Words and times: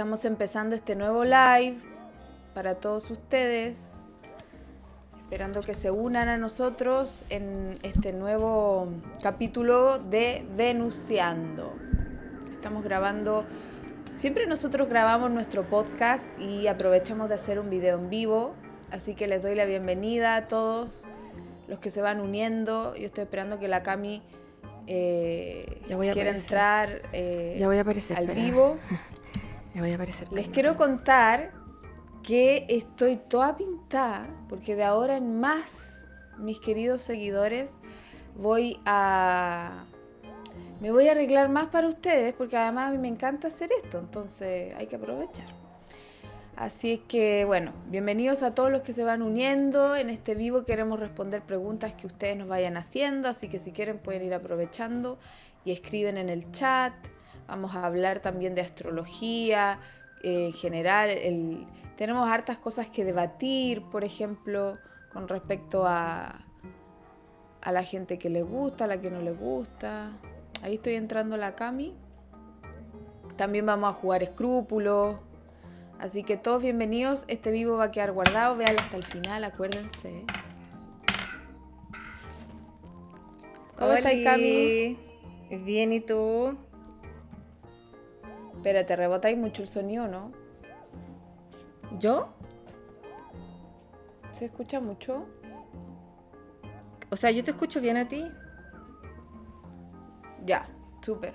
Estamos 0.00 0.24
empezando 0.24 0.74
este 0.74 0.96
nuevo 0.96 1.24
live 1.24 1.76
para 2.54 2.76
todos 2.76 3.10
ustedes, 3.10 3.82
esperando 5.18 5.60
que 5.60 5.74
se 5.74 5.90
unan 5.90 6.30
a 6.30 6.38
nosotros 6.38 7.26
en 7.28 7.78
este 7.82 8.14
nuevo 8.14 8.88
capítulo 9.22 9.98
de 9.98 10.46
Venuseando. 10.56 11.74
Estamos 12.54 12.82
grabando, 12.82 13.44
siempre 14.10 14.46
nosotros 14.46 14.88
grabamos 14.88 15.30
nuestro 15.32 15.64
podcast 15.64 16.24
y 16.40 16.66
aprovechamos 16.66 17.28
de 17.28 17.34
hacer 17.34 17.58
un 17.58 17.68
video 17.68 17.98
en 17.98 18.08
vivo, 18.08 18.54
así 18.90 19.14
que 19.14 19.26
les 19.26 19.42
doy 19.42 19.54
la 19.54 19.66
bienvenida 19.66 20.36
a 20.36 20.46
todos 20.46 21.04
los 21.68 21.78
que 21.78 21.90
se 21.90 22.00
van 22.00 22.20
uniendo. 22.20 22.96
Yo 22.96 23.04
estoy 23.04 23.24
esperando 23.24 23.58
que 23.58 23.68
la 23.68 23.82
Cami 23.82 24.22
eh, 24.86 25.82
Ya 25.86 25.96
voy 25.96 26.08
a 26.08 26.14
quiera 26.14 26.30
aparecer. 26.30 26.46
entrar 26.46 27.02
eh, 27.12 27.56
Ya 27.60 27.66
voy 27.66 27.76
a 27.76 27.82
aparecer. 27.82 28.16
al 28.16 28.24
espera. 28.30 28.42
vivo. 28.46 28.78
Ya 29.74 29.80
voy 29.80 29.92
a 29.92 29.94
aparecer. 29.94 30.28
Les 30.32 30.44
calma. 30.44 30.54
quiero 30.54 30.76
contar 30.76 31.52
que 32.22 32.66
estoy 32.68 33.16
toda 33.16 33.56
pintada 33.56 34.28
porque 34.48 34.76
de 34.76 34.84
ahora 34.84 35.16
en 35.16 35.40
más, 35.40 36.06
mis 36.38 36.60
queridos 36.60 37.00
seguidores, 37.00 37.80
voy 38.36 38.80
a... 38.84 39.84
Me 40.80 40.90
voy 40.92 41.08
a 41.08 41.12
arreglar 41.12 41.50
más 41.50 41.66
para 41.66 41.88
ustedes 41.88 42.32
porque 42.34 42.56
además 42.56 42.88
a 42.88 42.92
mí 42.92 42.98
me 42.98 43.08
encanta 43.08 43.48
hacer 43.48 43.70
esto, 43.82 43.98
entonces 43.98 44.74
hay 44.76 44.86
que 44.86 44.96
aprovechar. 44.96 45.46
Así 46.56 46.92
es 46.92 47.00
que, 47.00 47.44
bueno, 47.46 47.72
bienvenidos 47.86 48.42
a 48.42 48.54
todos 48.54 48.70
los 48.70 48.82
que 48.82 48.92
se 48.92 49.04
van 49.04 49.22
uniendo. 49.22 49.96
En 49.96 50.10
este 50.10 50.34
vivo 50.34 50.64
queremos 50.64 51.00
responder 51.00 51.42
preguntas 51.42 51.94
que 51.94 52.06
ustedes 52.06 52.36
nos 52.36 52.48
vayan 52.48 52.76
haciendo, 52.76 53.28
así 53.28 53.48
que 53.48 53.58
si 53.58 53.72
quieren 53.72 53.98
pueden 53.98 54.22
ir 54.24 54.34
aprovechando 54.34 55.18
y 55.64 55.72
escriben 55.72 56.18
en 56.18 56.28
el 56.28 56.50
chat. 56.50 56.92
Vamos 57.50 57.74
a 57.74 57.84
hablar 57.84 58.20
también 58.20 58.54
de 58.54 58.60
astrología, 58.60 59.80
eh, 60.22 60.46
en 60.46 60.52
general. 60.52 61.10
el- 61.10 61.66
tenemos 61.96 62.28
hartas 62.30 62.56
cosas 62.58 62.88
que 62.88 63.04
debatir, 63.04 63.82
por 63.90 64.04
ejemplo, 64.04 64.78
con 65.12 65.26
respecto 65.28 65.84
a, 65.86 66.44
a 67.60 67.72
la 67.72 67.82
gente 67.82 68.18
que 68.18 68.30
le 68.30 68.42
gusta, 68.42 68.84
a 68.84 68.86
la 68.86 69.00
que 69.00 69.10
no 69.10 69.20
le 69.20 69.32
gusta. 69.32 70.12
Ahí 70.62 70.76
estoy 70.76 70.94
entrando 70.94 71.36
la 71.36 71.56
Cami. 71.56 71.92
También 73.36 73.66
vamos 73.66 73.90
a 73.90 73.92
jugar 73.94 74.22
escrúpulos. 74.22 75.16
Así 75.98 76.22
que 76.22 76.36
todos 76.36 76.62
bienvenidos. 76.62 77.24
Este 77.28 77.50
vivo 77.50 77.76
va 77.76 77.84
a 77.84 77.90
quedar 77.90 78.12
guardado. 78.12 78.56
Véanlo 78.56 78.80
hasta 78.80 78.96
el 78.96 79.04
final, 79.04 79.42
acuérdense. 79.44 80.24
¿Cómo 83.76 83.92
estás. 83.92 84.12
Cami? 84.24 84.96
Bien, 85.64 85.92
¿y 85.92 86.00
tú? 86.00 86.56
Espérate, 88.60 88.94
rebotáis 88.94 89.38
mucho 89.38 89.62
el 89.62 89.68
sonido, 89.68 90.06
¿no? 90.06 90.32
¿Yo? 91.98 92.28
¿Se 94.32 94.44
escucha 94.44 94.80
mucho? 94.80 95.24
O 97.10 97.16
sea, 97.16 97.30
yo 97.30 97.42
te 97.42 97.52
escucho 97.52 97.80
bien 97.80 97.96
a 97.96 98.06
ti. 98.06 98.30
Ya, 100.44 100.68
súper. 101.00 101.32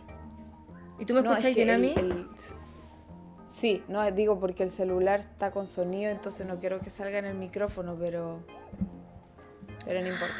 ¿Y 0.99 1.05
tú 1.05 1.15
me 1.15 1.23
No, 1.23 1.31
es 1.31 1.37
escuchas 1.43 1.55
que 1.55 1.63
bien 1.63 1.75
a 1.75 1.79
mí? 1.79 1.93
el- 1.97 2.27
Sí, 3.47 3.83
no, 3.87 4.09
digo 4.11 4.39
porque 4.39 4.61
el 4.61 4.69
celular 4.69 5.19
está 5.21 5.49
con 5.49 5.65
sonido, 5.65 6.11
entonces 6.11 6.45
no 6.45 6.59
quiero 6.59 6.79
que 6.79 6.91
salga 6.91 7.17
en 7.17 7.25
el 7.25 7.35
micrófono, 7.35 7.95
pero... 7.99 8.41
Pero 9.83 9.99
no 10.01 10.07
importa. 10.09 10.35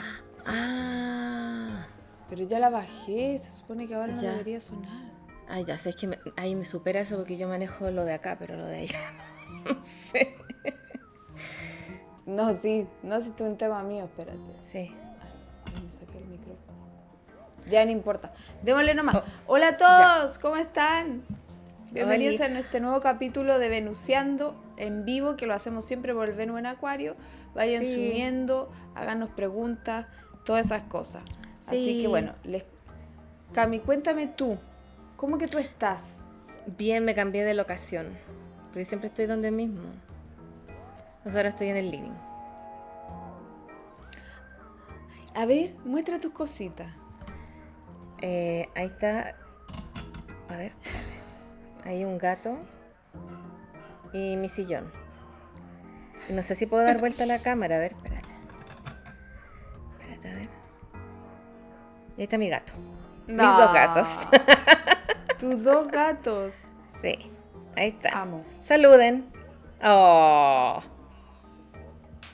Ah. 0.46 1.88
Pero 2.30 2.44
ya 2.44 2.60
la 2.60 2.70
bajé, 2.70 3.40
se 3.40 3.50
supone 3.50 3.88
que 3.88 3.96
ahora 3.96 4.14
no 4.14 4.22
Ya. 4.22 4.32
debería 4.34 4.60
sonar. 4.62 5.15
Ah, 5.48 5.60
ya 5.62 5.78
sé, 5.78 5.90
es 5.90 5.96
que 5.96 6.08
me- 6.08 6.20
ahí 6.38 6.56
me 6.56 6.66
supera 6.66 7.00
eso 7.02 7.18
porque 7.18 7.38
yo 7.38 7.48
manejo 7.48 7.90
lo 7.92 8.04
de 8.06 8.14
acá, 8.14 8.36
pero 8.40 8.56
lo 8.58 8.66
de 8.66 8.78
allá 8.82 9.00
no 9.66 9.78
sé. 10.12 10.36
No, 12.26 12.54
sí, 12.54 12.88
no, 13.04 13.20
si 13.22 13.30
es 13.30 13.42
un 13.42 13.56
tema 13.58 13.84
mío, 13.84 14.06
espérate. 14.06 14.40
Sí. 14.72 14.92
Ay, 15.76 15.84
me 15.86 15.92
saqué 15.92 16.18
el 16.18 16.26
micrófono. 16.26 16.88
Ya 17.70 17.86
no 17.86 17.92
importa. 17.92 18.34
Démosle 18.64 18.96
nomás. 18.96 19.18
Oh, 19.18 19.24
Hola 19.54 19.70
a 19.70 19.78
todos, 19.78 20.40
¿cómo 20.40 20.56
están? 20.56 21.24
Bienvenidos 21.92 22.42
a 22.42 22.48
este 22.48 22.80
nuevo 22.80 23.00
capítulo 23.00 23.60
de 23.60 23.70
Venuseando 23.70 24.56
en 24.78 25.06
vivo, 25.06 25.38
que 25.38 25.46
lo 25.46 25.54
hacemos 25.54 25.86
siempre 25.86 26.14
por 26.16 26.28
el 26.28 26.36
Venus 26.36 26.58
en 26.60 26.66
Acuario. 26.66 27.16
Vayan 27.54 27.84
Sí. 27.84 27.94
subiendo, 27.94 28.72
háganos 28.96 29.30
preguntas, 29.30 30.08
todas 30.44 30.66
esas 30.66 30.84
cosas. 30.84 31.24
Así 31.68 31.86
Sí. 31.86 32.02
que 32.02 32.08
bueno, 32.08 32.34
les... 32.44 32.64
Cami, 33.54 33.80
cuéntame 33.80 34.28
tú, 34.28 34.58
¿cómo 35.16 35.38
que 35.38 35.48
tú 35.48 35.58
estás? 35.58 36.20
Bien, 36.78 37.06
me 37.06 37.16
cambié 37.16 37.44
de 37.44 37.54
locación. 37.54 38.06
Porque 38.68 38.86
siempre 38.86 39.10
estoy 39.10 39.26
donde 39.26 39.52
mismo. 39.52 39.84
Entonces 41.18 41.36
ahora 41.36 41.50
estoy 41.50 41.70
en 41.70 41.78
el 41.78 41.92
living. 41.92 42.16
A 45.34 45.46
ver, 45.46 45.76
muestra 45.84 46.20
tus 46.20 46.32
cositas. 46.32 46.94
Eh, 48.22 48.70
ahí 48.76 48.88
está. 48.88 49.36
A 50.50 50.58
ver. 50.58 50.72
Hay 51.84 52.06
un 52.06 52.18
gato. 52.18 52.58
Y 54.14 54.38
mi 54.38 54.50
sillón. 54.50 54.92
Y 56.30 56.34
no 56.34 56.42
sé 56.42 56.56
si 56.56 56.66
puedo 56.66 56.84
dar 56.84 57.00
vuelta 57.00 57.24
a 57.24 57.28
la 57.28 57.40
cámara. 57.40 57.78
A 57.78 57.80
ver, 57.80 57.92
espérate. 57.94 58.30
Espérate, 60.00 60.30
a 60.30 60.34
ver. 60.34 60.50
Y 62.18 62.22
ahí 62.22 62.24
está 62.24 62.38
mi 62.38 62.50
gato. 62.50 62.74
Mis 63.28 63.38
dos 63.38 63.74
gatos. 63.74 64.08
Tus 65.40 65.64
dos 65.64 65.88
gatos. 65.88 66.68
Sí. 67.02 67.16
Ahí 67.76 67.90
está. 67.90 68.22
Amo. 68.22 68.44
Saluden. 68.62 69.26
Oh. 69.84 70.82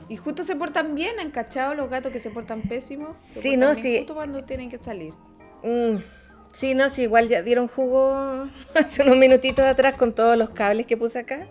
Y 0.07 0.17
justo 0.17 0.43
se 0.43 0.55
portan 0.55 0.93
bien, 0.95 1.19
¿han 1.19 1.31
cachado 1.31 1.73
los 1.73 1.89
gatos 1.89 2.11
que 2.11 2.19
se 2.19 2.29
portan 2.29 2.61
pésimos? 2.63 3.17
Se 3.17 3.41
Sí, 3.41 3.51
portan 3.51 3.59
no, 3.59 3.71
bien 3.71 3.83
sí. 3.83 3.97
Justo 3.99 4.15
cuando 4.15 4.43
tienen 4.43 4.69
que 4.69 4.77
salir. 4.77 5.13
Mm, 5.63 5.97
Sí, 6.53 6.75
no, 6.75 6.89
sí, 6.89 7.03
igual 7.03 7.29
ya 7.29 7.41
dieron 7.41 7.69
jugo 7.69 8.45
hace 8.75 9.03
unos 9.03 9.15
minutitos 9.15 9.63
atrás 9.65 9.95
con 9.95 10.13
todos 10.13 10.37
los 10.37 10.49
cables 10.49 10.85
que 10.85 10.97
puse 10.97 11.19
acá. 11.19 11.47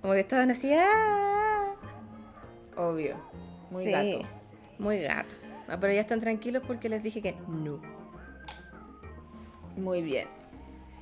Como 0.00 0.14
que 0.14 0.20
estaban 0.20 0.50
así. 0.52 0.72
¡ah! 0.72 1.74
Obvio. 2.76 3.16
Muy 3.70 3.84
Sí, 3.86 3.90
gato. 3.90 4.20
Muy 4.78 5.00
gato. 5.02 5.34
Pero 5.80 5.92
ya 5.92 6.00
están 6.00 6.20
tranquilos 6.20 6.62
porque 6.66 6.88
les 6.88 7.02
dije 7.02 7.20
que 7.20 7.34
no. 7.48 7.80
Muy 9.76 10.02
bien. 10.02 10.28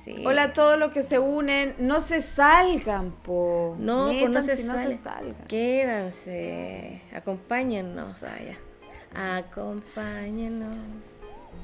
Sí. 0.03 0.15
Hola 0.25 0.43
a 0.43 0.53
todos 0.53 0.77
los 0.77 0.91
que 0.91 1.01
se 1.03 1.17
unen. 1.19 1.75
No 1.79 2.01
se 2.01 2.21
salgan, 2.21 3.11
po. 3.11 3.75
No, 3.79 4.07
pues 4.07 4.29
no 4.29 4.41
se, 4.41 4.61
y 4.61 4.63
no 4.65 4.77
se 4.77 4.97
salgan. 4.97 5.45
Quédense. 5.47 7.01
Acompáñennos, 7.15 8.21
vaya. 8.21 8.57
Acompáñennos. 9.15 10.77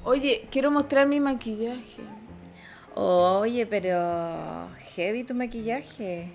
Oye, 0.05 0.47
quiero 0.51 0.71
mostrar 0.71 1.07
mi 1.07 1.19
maquillaje. 1.19 2.03
Oye, 2.95 3.65
pero 3.65 4.69
heavy 4.95 5.23
tu 5.23 5.33
maquillaje. 5.35 6.31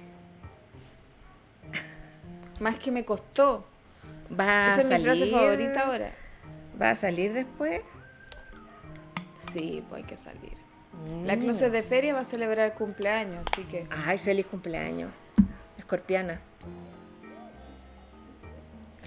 Más 2.61 2.77
que 2.77 2.91
me 2.91 3.05
costó. 3.05 3.65
¿Va 4.31 4.75
Esa 4.75 4.77
a 4.77 4.81
es 4.81 4.85
mi 4.85 5.05
frase 5.05 5.19
salir? 5.21 5.35
favorita 5.35 5.81
ahora. 5.87 6.13
¿Va 6.81 6.91
a 6.91 6.95
salir 6.95 7.33
después? 7.33 7.81
Sí, 9.53 9.83
pues 9.89 10.03
hay 10.03 10.09
que 10.09 10.17
salir. 10.17 10.64
La 11.25 11.37
Mm. 11.37 11.41
closet 11.41 11.73
de 11.73 11.83
feria 11.83 12.15
va 12.15 12.21
a 12.21 12.25
celebrar 12.25 12.67
el 12.67 12.73
cumpleaños, 12.75 13.45
así 13.53 13.63
que. 13.65 13.87
Ay, 13.91 14.19
feliz 14.19 14.47
cumpleaños. 14.47 15.11
Escorpiana. 15.79 16.41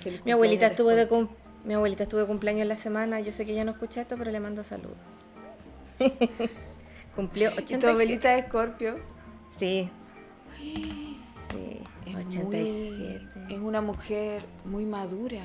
feliz 0.01 0.23
Mi 0.25 0.31
abuelita 0.31 0.67
estuvo 0.67 0.89
de 0.89 1.07
cum- 1.07 1.29
mi 1.65 1.73
abuelita 1.73 2.03
estuvo 2.03 2.21
de 2.21 2.27
cumpleaños 2.27 2.61
en 2.61 2.69
la 2.69 2.75
semana. 2.75 3.19
Yo 3.19 3.33
sé 3.33 3.45
que 3.45 3.51
ella 3.53 3.65
no 3.65 3.71
escucha 3.71 4.01
esto, 4.01 4.15
pero 4.17 4.31
le 4.31 4.39
mando 4.39 4.63
saludos. 4.63 4.97
Cumplió 7.15 7.49
¿Y 7.49 7.53
tu 7.55 7.61
87. 7.61 7.87
abuelita 7.87 8.29
de 8.29 8.39
Escorpio? 8.39 8.99
Sí. 9.59 9.89
Sí, 10.59 11.17
Es 12.05 12.15
87. 12.15 13.25
Muy, 13.35 13.53
es 13.55 13.59
una 13.59 13.81
mujer 13.81 14.43
muy 14.65 14.85
madura. 14.85 15.43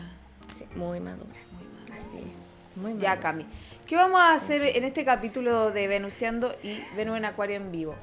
Sí, 0.58 0.66
muy 0.76 1.00
madura. 1.00 1.30
Muy 1.52 1.64
madura. 1.64 1.94
Así 1.94 2.18
es. 2.18 2.51
Muy 2.76 2.96
Ya, 2.98 3.10
malo. 3.10 3.22
Cami. 3.22 3.46
¿Qué 3.86 3.96
vamos 3.96 4.20
a 4.20 4.34
hacer 4.34 4.62
en 4.64 4.84
este 4.84 5.04
capítulo 5.04 5.70
de 5.70 5.88
Venusiando 5.88 6.54
y 6.62 6.78
Venus 6.96 7.16
en 7.18 7.24
Acuario 7.24 7.56
en 7.56 7.70
vivo? 7.72 7.94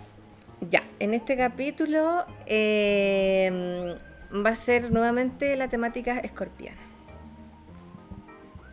Ya, 0.61 0.83
en 0.99 1.13
este 1.13 1.37
capítulo 1.37 2.25
eh, 2.45 3.95
va 4.33 4.49
a 4.51 4.55
ser 4.55 4.91
nuevamente 4.91 5.55
la 5.55 5.69
temática 5.69 6.19
escorpiana. 6.19 6.77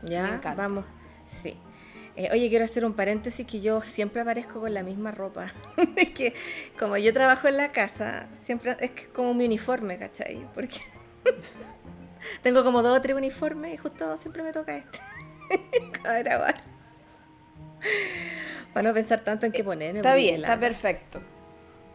Ya, 0.02 0.22
Me 0.24 0.28
encanta. 0.28 0.54
vamos. 0.54 0.84
Sí. 1.26 1.56
Eh, 2.16 2.28
oye, 2.32 2.48
quiero 2.48 2.64
hacer 2.64 2.84
un 2.84 2.94
paréntesis 2.94 3.46
que 3.46 3.60
yo 3.60 3.80
siempre 3.82 4.22
aparezco 4.22 4.60
con 4.60 4.72
la 4.72 4.82
misma 4.82 5.10
ropa. 5.10 5.46
es 5.96 6.10
que 6.10 6.34
como 6.78 6.96
yo 6.96 7.12
trabajo 7.12 7.46
en 7.48 7.56
la 7.56 7.72
casa, 7.72 8.26
siempre 8.44 8.76
es 8.80 8.90
que 8.92 9.02
es 9.02 9.08
como 9.08 9.34
mi 9.34 9.44
uniforme, 9.44 9.98
¿cachai? 9.98 10.46
Porque 10.54 10.78
tengo 12.42 12.64
como 12.64 12.82
dos 12.82 12.98
o 12.98 13.00
tres 13.02 13.16
uniformes 13.16 13.74
y 13.74 13.76
justo 13.76 14.16
siempre 14.16 14.42
me 14.42 14.52
toca 14.52 14.76
este. 14.76 14.98
Para 16.02 16.22
grabar. 16.22 16.54
Para 18.72 18.88
no 18.88 18.94
pensar 18.94 19.20
tanto 19.20 19.46
en 19.46 19.52
qué 19.52 19.64
ponerme. 19.64 20.00
Está 20.00 20.10
porque 20.10 20.22
bien, 20.22 20.40
está 20.42 20.58
perfecto. 20.58 21.20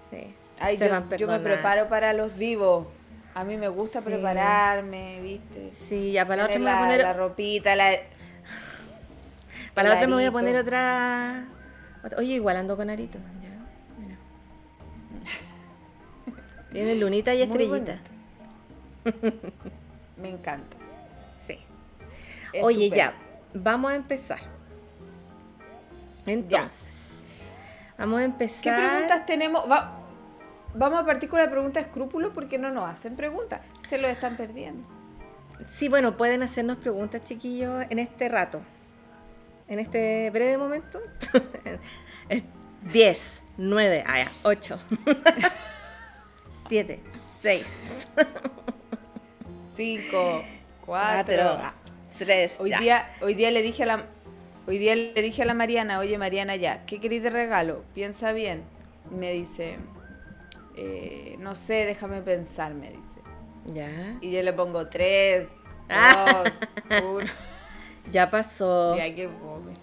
Sí. 0.10 0.34
Ay, 0.60 0.78
yo, 0.78 0.94
a 0.94 1.38
me 1.38 1.40
preparo 1.40 1.88
para 1.90 2.14
los 2.14 2.36
vivos. 2.36 2.88
A 3.34 3.44
mí 3.44 3.56
me 3.58 3.68
gusta 3.70 4.00
Sí. 4.00 4.06
prepararme, 4.06 5.22
¿viste? 5.22 5.72
Sí, 5.88 6.12
ya 6.12 6.28
para 6.28 6.44
la 6.44 6.48
otra 6.48 6.60
me 6.60 6.66
voy 6.66 6.74
a 6.74 6.80
poner 6.80 7.02
la 7.02 7.14
ropita, 7.14 7.76
la... 7.76 7.92
Para 9.74 9.90
la 9.90 9.96
otra 9.96 10.08
me 10.08 10.14
voy 10.16 10.26
a 10.26 10.32
poner 10.32 10.58
otra. 10.58 11.46
Oye, 12.18 12.34
igual 12.34 12.58
ando 12.58 12.76
con 12.76 12.90
arito. 12.90 13.20
Ya, 13.42 13.50
mira. 14.00 14.18
Tiene 16.72 16.96
lunita 16.96 17.34
y 17.34 17.44
estrellita. 17.44 18.00
Me 20.18 20.30
encanta. 20.30 20.76
Sí. 21.48 21.58
Oye, 22.62 22.90
ya. 22.90 23.14
Vamos 23.54 23.92
a 23.92 23.96
empezar. 23.96 24.40
Entonces. 26.26 27.24
Vamos 27.98 28.20
a 28.22 28.24
empezar. 28.24 28.64
¿Qué 28.64 28.72
preguntas 28.72 29.26
tenemos? 29.26 29.70
Va- 29.70 29.98
Vamos 30.74 31.02
a 31.02 31.06
partir 31.06 31.28
con 31.30 31.38
la 31.40 31.50
pregunta 31.52 31.82
de 31.82 31.86
escrúpulo 31.88 32.32
porque 32.32 32.58
no 32.58 32.72
nos 32.72 32.90
hacen 32.90 33.18
preguntas. 33.18 33.60
Se 33.86 33.98
lo 33.98 34.08
están 34.08 34.38
perdiendo. 34.38 34.88
Sí, 35.76 35.90
bueno, 35.90 36.16
pueden 36.16 36.44
hacernos 36.44 36.78
preguntas, 36.78 37.24
chiquillos, 37.24 37.86
en 37.90 38.00
este 38.00 38.30
rato. 38.30 38.62
En 39.68 39.80
este 39.80 40.30
breve 40.32 40.58
momento. 40.58 41.00
10, 42.84 43.44
9, 43.58 44.04
ah, 44.08 44.20
ya, 44.20 44.32
8, 44.44 44.80
7, 46.68 47.00
6, 47.42 47.68
Cinco, 49.76 50.44
cuatro. 50.86 51.36
4, 51.36 51.74
3. 52.26 52.56
Hoy 52.60 52.72
día, 52.80 53.10
hoy 53.22 53.34
día 53.34 53.50
le 53.50 53.64
dije 53.64 53.82
a 53.82 53.86
la 53.88 54.06
hoy 54.68 54.78
día 54.78 54.96
le 54.96 55.20
dije 55.24 55.42
a 55.42 55.46
la 55.46 55.56
Mariana, 55.56 55.98
oye 55.98 56.20
Mariana 56.20 56.56
ya, 56.56 56.86
¿qué 56.86 57.00
queréis 57.00 57.24
de 57.24 57.32
regalo? 57.32 57.84
Piensa 57.96 58.32
bien. 58.32 58.62
Y 59.12 59.16
me 59.16 59.32
dice, 59.32 59.78
eh, 60.78 61.36
no 61.40 61.56
sé, 61.56 61.86
déjame 61.88 62.22
pensar, 62.22 62.76
me 62.76 62.90
dice. 62.92 63.02
Ya. 63.66 63.90
Y 64.22 64.30
yo 64.32 64.44
le 64.44 64.54
pongo 64.54 64.88
tres, 64.88 65.48
Ah. 65.90 66.44
dos, 66.90 67.04
uno. 67.04 67.32
Ya 68.12 68.30
pasó. 68.30 68.96
Ya, 68.96 69.14
qué 69.16 69.28
fome. 69.28 69.76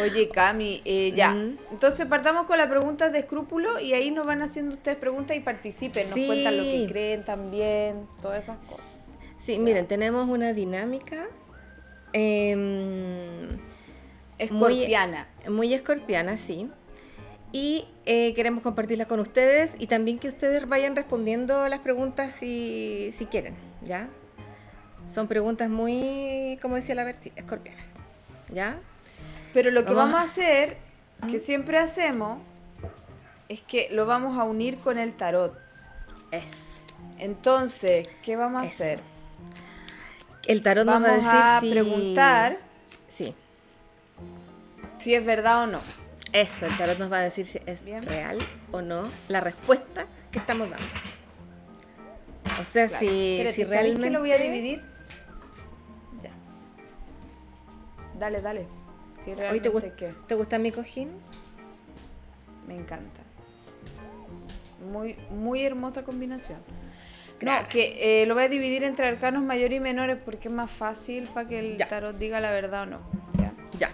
Oye, 0.00 0.28
Cami, 0.28 0.82
eh, 0.84 1.12
ya. 1.16 1.30
Mm. 1.34 1.58
Entonces 1.72 2.06
partamos 2.06 2.46
con 2.46 2.58
las 2.58 2.68
preguntas 2.68 3.12
de 3.12 3.18
escrúpulo 3.20 3.80
y 3.80 3.92
ahí 3.92 4.12
nos 4.12 4.24
van 4.24 4.40
haciendo 4.42 4.76
ustedes 4.76 4.98
preguntas 4.98 5.36
y 5.36 5.40
participen. 5.40 6.10
Nos 6.10 6.18
Sí. 6.18 6.26
cuentan 6.26 6.56
lo 6.58 6.62
que 6.62 6.86
creen 6.88 7.24
también, 7.24 8.06
todas 8.22 8.44
esas 8.44 8.58
cosas. 8.58 8.84
Sí, 9.44 9.58
miren, 9.58 9.86
tenemos 9.86 10.28
una 10.28 10.52
dinámica 10.54 11.26
em, 12.14 13.58
Escorpiana. 14.38 15.28
muy 15.50 15.74
escorpiana, 15.74 16.36
sí. 16.36 16.70
Y 17.52 17.86
eh, 18.06 18.34
queremos 18.34 18.62
compartirla 18.62 19.06
con 19.06 19.20
ustedes 19.20 19.72
y 19.78 19.86
también 19.86 20.18
que 20.18 20.28
ustedes 20.28 20.66
vayan 20.68 20.96
respondiendo 20.96 21.68
las 21.68 21.80
preguntas 21.80 22.32
si, 22.32 23.14
si 23.16 23.26
quieren, 23.26 23.54
¿ya? 23.82 24.08
Son 25.12 25.28
preguntas 25.28 25.68
muy, 25.68 26.58
como 26.62 26.76
decía 26.76 26.94
la 26.94 27.04
Berti, 27.04 27.30
escorpianas, 27.36 27.92
¿ya? 28.52 28.78
Pero 29.52 29.70
lo 29.70 29.84
que 29.84 29.92
Vamos 29.92 30.12
vamos 30.12 30.18
a- 30.18 30.22
a 30.22 30.24
hacer, 30.24 30.76
que 31.30 31.38
siempre 31.38 31.78
hacemos, 31.78 32.40
es 33.48 33.60
que 33.60 33.88
lo 33.92 34.06
vamos 34.06 34.36
a 34.38 34.44
unir 34.44 34.78
con 34.78 34.98
el 34.98 35.12
tarot. 35.14 35.56
Es. 36.32 36.80
Entonces, 37.18 38.08
¿qué 38.24 38.34
vamos 38.34 38.62
a 38.62 38.64
Eso. 38.64 38.82
hacer? 38.82 39.13
El 40.46 40.62
tarot 40.62 40.84
Vamos 40.86 41.08
nos 41.08 41.24
va 41.26 41.30
a 41.32 41.58
a 41.58 41.60
decir 41.60 41.68
si... 41.68 41.74
preguntar 41.74 42.58
Sí, 43.08 43.34
si 44.98 45.14
es 45.14 45.24
verdad 45.24 45.62
o 45.62 45.66
no. 45.66 45.80
eso, 46.32 46.66
el 46.66 46.76
tarot 46.76 46.98
nos 46.98 47.10
va 47.12 47.18
a 47.18 47.22
decir 47.22 47.46
si 47.46 47.60
es 47.66 47.84
Bien. 47.84 48.02
real 48.04 48.38
o 48.72 48.82
no 48.82 49.08
la 49.28 49.40
respuesta 49.40 50.06
que 50.30 50.38
estamos 50.38 50.68
dando. 50.70 50.86
O 52.60 52.64
sea, 52.64 52.86
Claro. 52.88 53.00
si, 53.00 53.06
Espérate, 53.38 53.52
si 53.56 53.62
¿sabéis 53.62 53.68
realmente... 53.70 54.02
que 54.02 54.10
lo 54.10 54.20
voy 54.20 54.32
a 54.32 54.38
dividir? 54.38 54.82
Ya. 56.22 56.30
Dale, 58.18 58.40
dale. 58.40 58.66
Si 59.24 59.30
Hoy 59.32 59.60
te, 59.60 59.70
gust- 59.72 59.94
qué. 59.94 60.14
¿Te 60.26 60.34
gusta 60.34 60.58
mi 60.58 60.70
cojín? 60.70 61.10
Me 62.68 62.76
encanta. 62.76 63.20
Muy, 64.92 65.16
muy 65.30 65.64
hermosa 65.64 66.02
combinación. 66.04 66.58
No, 67.42 67.52
que 67.68 68.22
eh, 68.22 68.26
lo 68.26 68.34
voy 68.34 68.44
a 68.44 68.48
dividir 68.48 68.84
entre 68.84 69.06
arcanos 69.08 69.42
mayores 69.42 69.76
y 69.76 69.80
menores 69.80 70.16
porque 70.24 70.48
es 70.48 70.54
más 70.54 70.70
fácil 70.70 71.28
para 71.34 71.46
que 71.48 71.58
el 71.58 71.76
Ya. 71.76 71.88
tarot 71.88 72.16
diga 72.16 72.40
la 72.40 72.50
verdad 72.50 72.82
o 72.82 72.86
no. 72.86 72.98
¿ya? 73.38 73.52
Ya. 73.78 73.90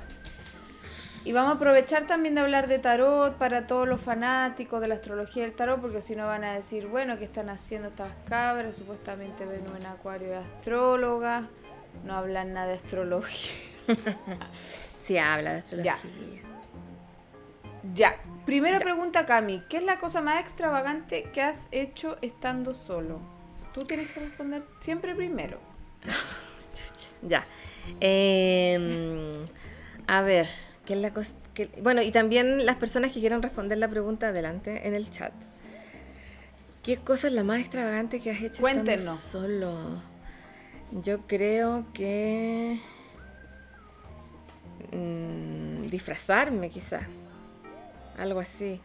Y 1.24 1.32
vamos 1.32 1.52
a 1.52 1.56
aprovechar 1.56 2.06
también 2.06 2.34
de 2.34 2.40
hablar 2.42 2.66
de 2.68 2.78
tarot 2.78 3.36
para 3.36 3.66
todos 3.66 3.86
los 3.88 4.00
fanáticos 4.00 4.80
de 4.80 4.88
la 4.88 4.94
astrología 4.94 5.42
del 5.42 5.54
tarot, 5.54 5.80
porque 5.80 6.00
si 6.00 6.16
no 6.16 6.26
van 6.26 6.44
a 6.44 6.54
decir, 6.54 6.86
bueno, 6.86 7.18
¿qué 7.18 7.24
están 7.24 7.50
haciendo 7.50 7.88
estas 7.88 8.12
cabras? 8.28 8.74
Supuestamente 8.76 9.44
Venus 9.44 9.76
en 9.78 9.86
Acuario 9.86 10.28
de 10.28 10.36
astróloga, 10.36 11.48
no 12.04 12.14
hablan 12.14 12.52
nada 12.54 12.68
de 12.68 12.74
astrología. 12.74 13.52
Sí, 15.02 15.16
habla 15.18 15.54
de 15.54 15.58
astrología. 15.58 15.96
Ya, 16.02 16.49
primera 18.46 18.78
Ya. 18.78 18.84
pregunta, 18.84 19.26
Cami, 19.26 19.62
¿qué 19.68 19.78
es 19.78 19.82
la 19.82 19.98
cosa 19.98 20.20
más 20.20 20.40
extravagante 20.40 21.24
que 21.32 21.42
has 21.42 21.66
hecho 21.72 22.16
estando 22.22 22.74
solo? 22.74 23.20
Tú 23.74 23.80
tienes 23.80 24.08
que 24.10 24.20
responder 24.20 24.62
siempre 24.80 25.14
primero. 25.14 25.58
Ya. 27.22 27.44
Em, 28.00 29.44
a 30.06 30.22
ver, 30.22 30.48
¿qué 30.86 30.94
es 30.94 31.00
la 31.00 31.10
cosa? 31.10 31.32
que- 31.52 31.66
Bueno, 31.82 32.00
y 32.00 32.10
también 32.12 32.64
las 32.64 32.76
personas 32.76 33.12
que 33.12 33.20
quieran 33.20 33.42
responder 33.42 33.76
la 33.76 33.88
pregunta 33.88 34.28
adelante 34.28 34.88
en 34.88 34.94
el 34.94 35.10
chat. 35.10 35.32
¿Qué 36.82 36.96
cosa 36.96 37.26
es 37.26 37.34
la 37.34 37.44
más 37.44 37.60
extravagante 37.60 38.20
que 38.20 38.30
has 38.30 38.38
hecho 38.40 38.66
estando 38.66 38.84
Cuéntenos. 38.90 39.18
solo? 39.18 40.02
Yo 40.92 41.26
creo 41.26 41.84
que 41.92 42.80
mm, 44.92 45.82
disfrazarme, 45.88 46.70
quizás. 46.70 47.02
Algo 48.20 48.40
así. 48.40 48.80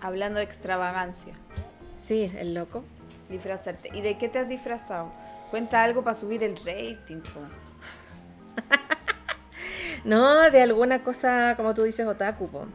Hablando 0.00 0.38
de 0.38 0.44
extravagancia, 0.44 1.34
Sí, 2.06 2.30
el 2.38 2.54
loco. 2.54 2.84
disfrazarte. 3.28 3.90
¿Y 3.94 4.00
de 4.02 4.16
qué 4.16 4.28
te 4.28 4.38
has 4.38 4.48
disfrazado? 4.48 5.10
Cuenta 5.50 5.82
algo 5.82 6.02
para 6.04 6.14
subir 6.14 6.44
el 6.44 6.56
rating. 6.56 7.20
po. 7.22 7.40
No, 10.04 10.50
de 10.50 10.62
alguna 10.62 11.02
cosa, 11.02 11.54
como 11.56 11.74
tú 11.74 11.82
dices, 11.82 12.06
otaku, 12.06 12.48
po. 12.48 12.66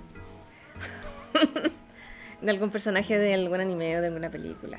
de 2.41 2.51
algún 2.51 2.69
personaje 2.71 3.17
de 3.17 3.33
algún 3.33 3.61
anime 3.61 3.97
o 3.97 4.01
de 4.01 4.07
alguna 4.07 4.29
película. 4.29 4.77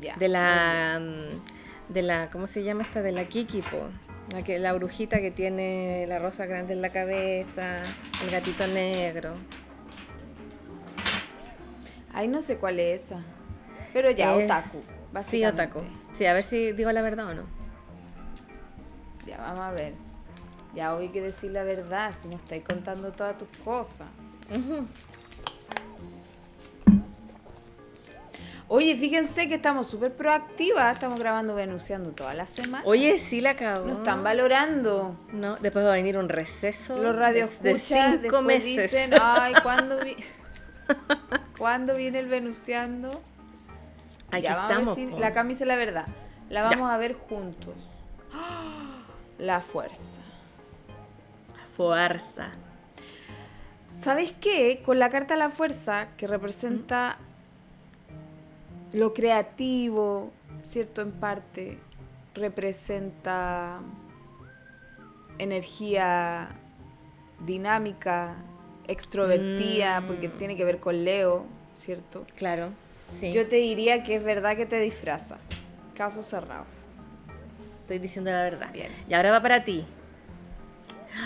Ya. 0.00 0.14
De 0.16 0.28
la. 0.28 1.00
mm, 1.00 1.92
De 1.92 2.02
la. 2.02 2.30
¿Cómo 2.30 2.46
se 2.46 2.62
llama 2.62 2.82
esta? 2.84 3.02
De 3.02 3.10
la 3.10 3.24
Kiki, 3.24 3.62
po. 3.62 3.88
La, 4.32 4.42
que, 4.42 4.58
la 4.58 4.72
brujita 4.72 5.20
que 5.20 5.30
tiene 5.30 6.06
la 6.08 6.18
rosa 6.18 6.46
grande 6.46 6.72
en 6.72 6.80
la 6.80 6.88
cabeza, 6.90 7.82
el 8.24 8.30
gatito 8.30 8.66
negro. 8.66 9.34
Ay, 12.14 12.28
no 12.28 12.40
sé 12.40 12.56
cuál 12.56 12.80
es 12.80 13.02
esa. 13.02 13.20
Pero 13.92 14.10
ya, 14.10 14.34
Es- 14.36 14.44
otaku. 14.44 14.82
Sí, 15.28 15.44
otaku. 15.44 15.80
Sí, 16.16 16.24
a 16.26 16.32
ver 16.32 16.44
si 16.44 16.72
digo 16.72 16.90
la 16.92 17.02
verdad 17.02 17.28
o 17.28 17.34
no. 17.34 17.42
Ya, 19.26 19.36
vamos 19.38 19.60
a 19.60 19.70
ver. 19.72 19.92
Ya 20.74 20.94
hoy 20.94 21.04
hay 21.06 21.08
que 21.10 21.20
decir 21.20 21.50
la 21.50 21.64
verdad, 21.64 22.12
si 22.20 22.28
no 22.28 22.36
estáis 22.36 22.64
contando 22.64 23.12
todas 23.12 23.36
tus 23.36 23.48
cosas. 23.58 24.08
Oye, 28.74 28.96
fíjense 28.96 29.48
que 29.48 29.56
estamos 29.56 29.86
súper 29.86 30.14
proactivas, 30.14 30.94
estamos 30.94 31.18
grabando 31.18 31.54
Venusiando 31.54 32.12
toda 32.12 32.32
la 32.32 32.46
semana. 32.46 32.82
Oye, 32.86 33.18
sí 33.18 33.42
la 33.42 33.50
acabo. 33.50 33.86
Nos 33.86 33.98
están 33.98 34.24
valorando. 34.24 35.14
No, 35.30 35.56
después 35.56 35.84
va 35.84 35.90
a 35.90 35.96
venir 35.96 36.16
un 36.16 36.30
receso. 36.30 36.96
Los 36.96 37.12
de- 37.14 37.20
radioescuchas 37.20 38.12
de 38.12 38.22
cinco 38.22 38.40
meses. 38.40 38.90
dicen, 38.90 39.10
ay, 39.20 39.52
¿cuándo, 39.62 39.98
vi- 40.02 40.16
¿cuándo 41.58 41.94
viene 41.96 42.20
el 42.20 42.28
Venusiando? 42.28 43.10
Aquí 44.30 44.44
Ya, 44.44 44.62
estamos. 44.62 44.94
si 44.96 45.06
la 45.18 45.34
camisa 45.34 45.64
es 45.64 45.68
la 45.68 45.76
verdad. 45.76 46.06
La 46.48 46.62
vamos 46.62 46.90
a 46.90 46.96
ver 46.96 47.12
juntos. 47.12 47.74
La 49.38 49.60
fuerza. 49.60 50.18
Fuerza. 51.76 52.52
¿Sabes 54.00 54.32
qué? 54.40 54.80
Con 54.82 54.98
la 54.98 55.10
carta 55.10 55.34
de 55.34 55.40
la 55.40 55.50
fuerza, 55.50 56.08
que 56.16 56.26
representa 56.26 57.18
lo 58.92 59.12
creativo, 59.14 60.30
¿cierto? 60.64 61.00
En 61.02 61.12
parte, 61.12 61.78
representa 62.34 63.80
energía 65.38 66.48
dinámica, 67.44 68.34
extrovertida, 68.86 70.00
Mm. 70.00 70.06
porque 70.06 70.28
tiene 70.28 70.56
que 70.56 70.64
ver 70.64 70.78
con 70.80 71.04
Leo, 71.04 71.44
¿cierto? 71.76 72.24
Claro. 72.36 72.70
Sí. 73.14 73.32
Yo 73.32 73.46
te 73.48 73.56
diría 73.56 74.02
que 74.04 74.16
es 74.16 74.24
verdad 74.24 74.56
que 74.56 74.66
te 74.66 74.80
disfraza. 74.80 75.38
Caso 75.96 76.22
cerrado. 76.22 76.64
estoy 77.80 77.98
diciendo 77.98 78.30
la 78.30 78.42
verdad. 78.44 78.72
Bien. 78.72 78.86
Y 79.08 79.12
ahora 79.12 79.32
va 79.32 79.42
para 79.42 79.64
ti. 79.64 79.84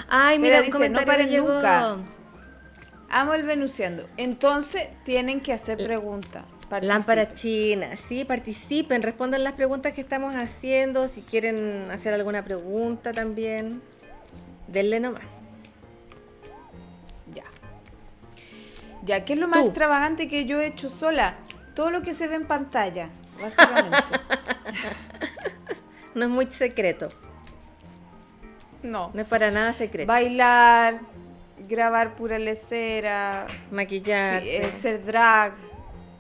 Ay, 0.08 0.38
Mira, 0.38 0.56
un 0.56 0.62
dice, 0.62 0.73
comentario 0.73 1.06
"No 1.06 1.12
paren 1.12 1.28
llegó. 1.28 1.52
nunca". 1.52 1.96
Amo 3.11 3.35
el 3.35 3.42
venusiano. 3.44 4.04
Entonces 4.16 4.88
tienen 5.04 5.40
que 5.40 5.52
hacer 5.52 5.76
preguntas. 5.76 6.44
Lámpara 6.70 7.26
Participen. 7.26 7.35
china, 7.35 7.96
sí, 7.96 8.25
participen, 8.25 9.02
respondan 9.02 9.44
las 9.44 9.52
preguntas 9.52 9.92
que 9.92 10.00
estamos 10.00 10.35
haciendo, 10.35 11.06
si 11.06 11.23
quieren 11.23 11.90
hacer 11.92 12.12
alguna 12.12 12.44
pregunta 12.44 13.12
también, 13.12 13.80
denle 14.66 14.99
nomás. 15.00 15.23
Ya. 17.32 17.44
Ya, 19.04 19.25
¿qué 19.25 19.35
es 19.35 19.38
lo 19.38 19.46
más 19.49 19.61
Tú. 19.61 19.66
extravagante 19.66 20.26
que 20.28 20.44
yo 20.44 20.61
he 20.61 20.66
hecho 20.66 20.88
sola? 20.88 21.35
Todo 21.75 21.90
lo 21.90 22.02
que 22.02 22.14
se 22.14 22.26
ve 22.26 22.35
en 22.37 22.46
pantalla, 22.46 23.08
básicamente. 23.40 23.99
No 26.14 26.25
es 26.25 26.30
muy 26.30 26.50
secreto, 26.50 27.11
no. 28.82 29.11
no 29.12 29.20
es 29.20 29.26
para 29.28 29.50
nada 29.50 29.75
secreto. 29.75 30.06
Bailar, 30.11 30.94
grabar 31.68 32.14
pura 32.16 32.38
lecera, 32.38 33.46
Maquillar, 33.70 34.42
eh, 34.42 34.70
ser 34.70 35.04
drag, 35.04 35.52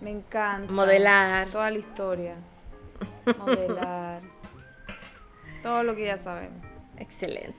me 0.00 0.10
encanta. 0.10 0.72
Modelar. 0.72 1.48
Toda 1.48 1.70
la 1.70 1.78
historia. 1.78 2.34
Modelar. 3.38 4.20
Todo 5.62 5.82
lo 5.82 5.94
que 5.96 6.06
ya 6.06 6.16
sabemos. 6.16 6.64
excelente. 6.98 7.54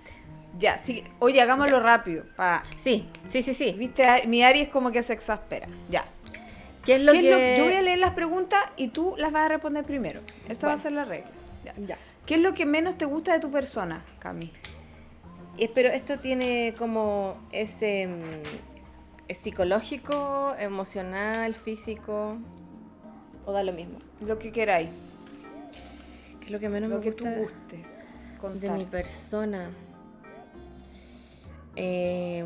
Ya, 0.60 0.78
sí. 0.80 1.04
Oye, 1.20 1.40
hagámoslo 1.42 1.80
rápido. 1.80 2.24
Pa. 2.36 2.64
Sí, 2.78 3.08
sí, 3.30 3.42
sí, 3.44 3.54
sí. 3.54 3.74
Viste, 3.78 4.26
mi 4.28 4.44
Ari 4.44 4.62
es 4.62 4.70
como 4.70 4.92
que 4.92 5.04
se 5.04 5.14
exaspera. 5.14 5.68
Ya. 5.90 6.04
¿Qué 6.84 6.96
es 6.96 7.02
lo 7.02 7.12
¿Qué 7.12 7.20
es 7.20 7.24
que...? 7.26 7.32
lo- 7.32 7.58
yo 7.58 7.66
voy 7.66 7.74
a 7.76 7.82
leer 7.82 8.00
las 8.00 8.14
preguntas 8.14 8.60
y 8.76 8.88
tú 8.88 9.14
las 9.18 9.32
vas 9.32 9.44
a 9.46 9.50
responder 9.50 9.84
primero. 9.84 10.22
Esa 10.50 10.68
va 10.68 10.74
a 10.74 10.78
ser 10.78 10.94
la 10.94 11.06
regla. 11.06 11.30
Ya. 11.64 11.74
Ya. 11.78 11.98
¿Qué 12.26 12.36
es 12.36 12.42
lo 12.42 12.54
que 12.54 12.66
menos 12.66 12.98
te 12.98 13.06
gusta 13.06 13.34
de 13.34 13.40
tu 13.40 13.52
persona, 13.52 14.04
Cami? 14.20 14.52
Eh, 15.60 15.70
Pero 15.74 15.90
esto 15.90 16.18
tiene 16.20 16.74
como 16.78 17.38
ese... 17.52 18.10
¿Es 19.28 19.38
psicológico, 19.40 20.56
emocional, 20.58 21.54
físico? 21.56 22.38
¿O 23.46 23.52
da 23.52 23.64
lo 23.64 23.74
mismo? 23.74 24.00
Lo 24.26 24.40
que 24.40 24.52
queráis. 24.52 24.92
¿Qué 26.40 26.46
es 26.46 26.52
lo 26.52 26.60
que 26.60 26.70
menos 26.70 26.90
Lo 26.90 26.98
me 26.98 27.02
que 27.04 27.12
gusta 27.12 27.36
tú 27.36 27.42
gustes. 27.42 27.88
de 28.62 28.72
mi 28.72 28.86
persona? 28.86 29.70
Eh, 31.76 32.46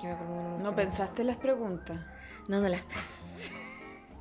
¿qué 0.00 0.06
me 0.08 0.14
que 0.16 0.62
¿No 0.62 0.74
pensaste 0.76 1.22
en 1.22 1.26
las 1.28 1.36
preguntas? 1.38 1.98
No, 2.48 2.60
no 2.60 2.68
las 2.68 2.82
pensé. 2.82 3.52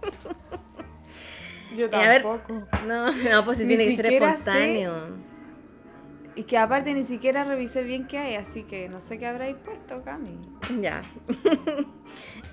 Yo 1.75 1.87
Eh, 1.87 1.89
a 1.95 2.09
ver. 2.09 2.23
tampoco. 2.23 2.67
No, 2.87 3.11
no, 3.31 3.45
pues 3.45 3.57
si 3.57 3.67
tiene 3.67 3.85
que 3.89 3.95
ser 3.97 4.07
sé- 4.07 4.15
espontáneo. 4.17 5.32
Y 6.35 6.43
que 6.43 6.57
aparte 6.57 6.93
ni 6.93 7.03
siquiera 7.03 7.43
revisé 7.43 7.83
bien 7.83 8.07
qué 8.07 8.17
hay, 8.17 8.35
así 8.35 8.63
que 8.63 8.89
no 8.89 8.99
sé 8.99 9.19
qué 9.19 9.27
habréis 9.27 9.55
puesto, 9.57 10.03
Cami. 10.03 10.39
Ya. 10.81 11.03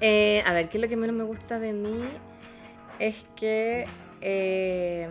Eh, 0.03 0.43
a 0.47 0.55
ver, 0.55 0.71
¿qué 0.71 0.79
es 0.79 0.83
lo 0.83 0.89
que 0.89 0.97
menos 0.97 1.15
me 1.15 1.25
gusta 1.25 1.59
de 1.59 1.75
mí? 1.75 2.09
Es 2.99 3.27
que 3.37 3.87
eh, 4.23 5.07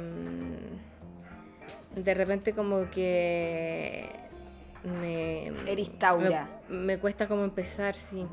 de 1.95 2.13
repente 2.15 2.53
como 2.53 2.89
que 2.89 4.09
me... 4.83 5.47
Eres 5.71 5.97
Taura. 5.99 6.49
Me, 6.67 6.77
me 6.77 6.97
cuesta 6.97 7.27
como 7.27 7.43
empezar, 7.43 7.93
sí. 7.93 8.25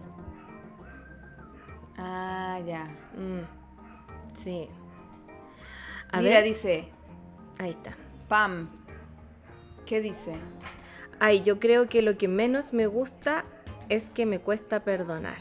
Ah, 1.99 2.59
ya. 2.67 2.85
Mm, 3.15 4.35
sí. 4.35 4.69
A 6.11 6.21
Mira, 6.21 6.37
ver, 6.37 6.45
dice, 6.45 6.89
ahí 7.59 7.71
está. 7.71 7.97
Pam. 8.29 8.71
¿Qué 9.87 10.01
dice? 10.01 10.35
Ay, 11.21 11.41
yo 11.43 11.59
creo 11.61 11.89
que 11.89 12.03
lo 12.03 12.19
que 12.19 12.29
menos 12.29 12.73
me 12.73 12.87
gusta 12.87 13.45
es 13.89 14.11
que 14.11 14.27
me 14.27 14.39
cuesta 14.41 14.81
perdonar. 14.85 15.39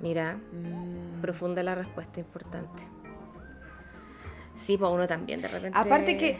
Mira, 0.00 0.38
Mm. 0.52 1.20
profunda 1.20 1.62
la 1.62 1.74
respuesta, 1.76 2.18
importante. 2.20 2.82
Sí, 4.56 4.76
pues 4.76 4.90
uno 4.90 5.06
también, 5.06 5.40
de 5.40 5.48
repente. 5.48 5.78
Aparte 5.78 6.18
que 6.18 6.36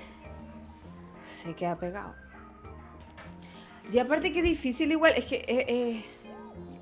se 1.25 1.55
queda 1.55 1.77
pegado. 1.79 2.15
Y 3.93 3.99
aparte 3.99 4.33
que 4.33 4.41
es 4.41 4.45
difícil 4.45 4.91
igual, 4.93 5.13
es 5.17 5.25
que 5.25 5.37
eh, 5.37 5.65
eh, 5.69 6.05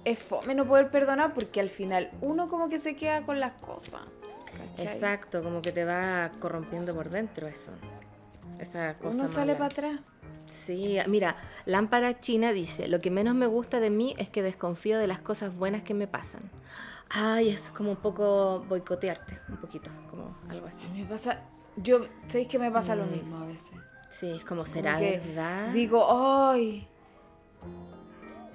es 0.05 0.19
fome 0.19 0.55
no 0.55 0.67
poder 0.67 0.91
perdonar 0.91 1.33
porque 1.35 1.61
al 1.61 1.71
final 1.71 2.11
uno 2.21 2.49
como 2.49 2.69
que 2.69 2.79
se 2.79 2.97
queda 2.97 3.23
con 3.25 3.41
las 3.41 3.53
cosas. 3.53 4.01
¿cachai? 4.77 4.87
Exacto, 4.95 5.43
como 5.43 5.63
que 5.63 5.73
te 5.73 5.85
va 5.85 6.31
corrompiendo 6.41 6.95
por 6.95 7.11
dentro 7.11 7.47
eso. 7.47 7.73
Cosa 8.69 9.09
Uno 9.09 9.29
sale 9.29 9.55
mala. 9.55 9.59
para 9.59 9.67
atrás. 9.67 10.01
Sí, 10.47 10.99
mira, 11.07 11.37
Lámpara 11.65 12.19
China 12.21 12.53
dice, 12.53 12.89
lo 12.89 13.01
que 13.01 13.11
menos 13.11 13.35
me 13.35 13.47
gusta 13.47 13.79
de 13.81 13.91
mí 13.91 14.15
es 14.19 14.29
que 14.29 14.43
desconfío 14.43 14.99
de 14.99 15.07
las 15.07 15.21
cosas 15.21 15.55
buenas 15.57 15.83
que 15.83 15.95
me 15.95 16.07
pasan. 16.09 16.43
Ay, 17.09 17.49
eso 17.51 17.67
es 17.67 17.71
como 17.71 17.91
un 17.93 17.97
poco 17.97 18.65
boicotearte, 18.69 19.39
un 19.49 19.57
poquito, 19.59 19.91
como 20.11 20.37
algo 20.49 20.67
así. 20.67 20.87
Me 20.89 21.05
pasa, 21.05 21.41
yo, 21.77 22.07
¿sabéis 22.29 22.49
que 22.49 22.59
me 22.59 22.71
pasa 22.71 22.95
lo 22.97 23.07
Mm. 23.07 23.11
mismo 23.13 23.37
a 23.39 23.47
veces? 23.47 23.73
Sí, 24.11 24.31
es 24.31 24.45
como, 24.45 24.67
¿será 24.67 24.99
verdad? 24.99 25.69
Digo, 25.73 26.07
ay, 26.11 26.87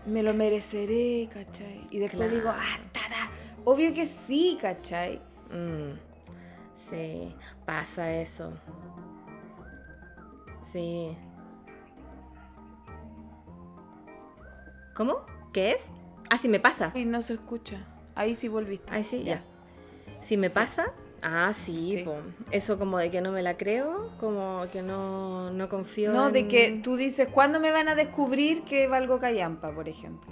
me 0.06 0.22
lo 0.22 0.34
mereceré, 0.34 1.30
¿cachai? 1.34 1.88
Y 1.90 2.00
después 2.00 2.30
digo, 2.30 2.44
Claro. 2.52 2.60
ah, 2.62 2.80
tada, 2.92 3.30
obvio 3.64 3.94
que 3.94 4.06
sí, 4.06 4.58
¿cachai? 4.62 5.20
Mm, 5.50 5.98
sí, 6.90 7.34
pasa 7.66 8.12
eso. 8.14 8.54
Sí. 10.72 11.18
¿Cómo? 14.94 15.26
¿Qué 15.54 15.72
es? 15.72 15.88
Ah, 16.30 16.38
sí 16.38 16.50
me 16.50 16.60
pasa. 16.60 16.92
Y 16.96 17.06
no 17.06 17.22
se 17.22 17.34
escucha. 17.34 17.86
Ahí 18.16 18.36
sí 18.36 18.48
volviste. 18.48 18.92
Ay, 18.94 19.04
sí, 19.04 19.24
ya. 19.24 19.44
¿Sí 20.22 20.38
me 20.38 20.50
pasa? 20.50 20.88
Ah, 21.22 21.52
sí, 21.54 21.92
Sí. 21.98 22.04
po. 22.04 22.16
Eso 22.52 22.78
como 22.78 22.98
de 22.98 23.10
que 23.10 23.22
no 23.22 23.32
me 23.32 23.42
la 23.42 23.58
creo, 23.58 24.12
como 24.20 24.66
que 24.72 24.82
no, 24.82 25.52
no 25.52 25.70
confío 25.70 26.14
No, 26.14 26.30
de 26.32 26.48
que 26.48 26.80
tú 26.84 26.96
dices, 26.98 27.28
¿cuándo 27.30 27.60
me 27.60 27.72
van 27.72 27.90
a 27.90 27.96
descubrir 27.96 28.64
que 28.64 28.88
valgo 28.88 29.20
callampa, 29.20 29.74
por 29.74 29.90
ejemplo? 29.90 30.32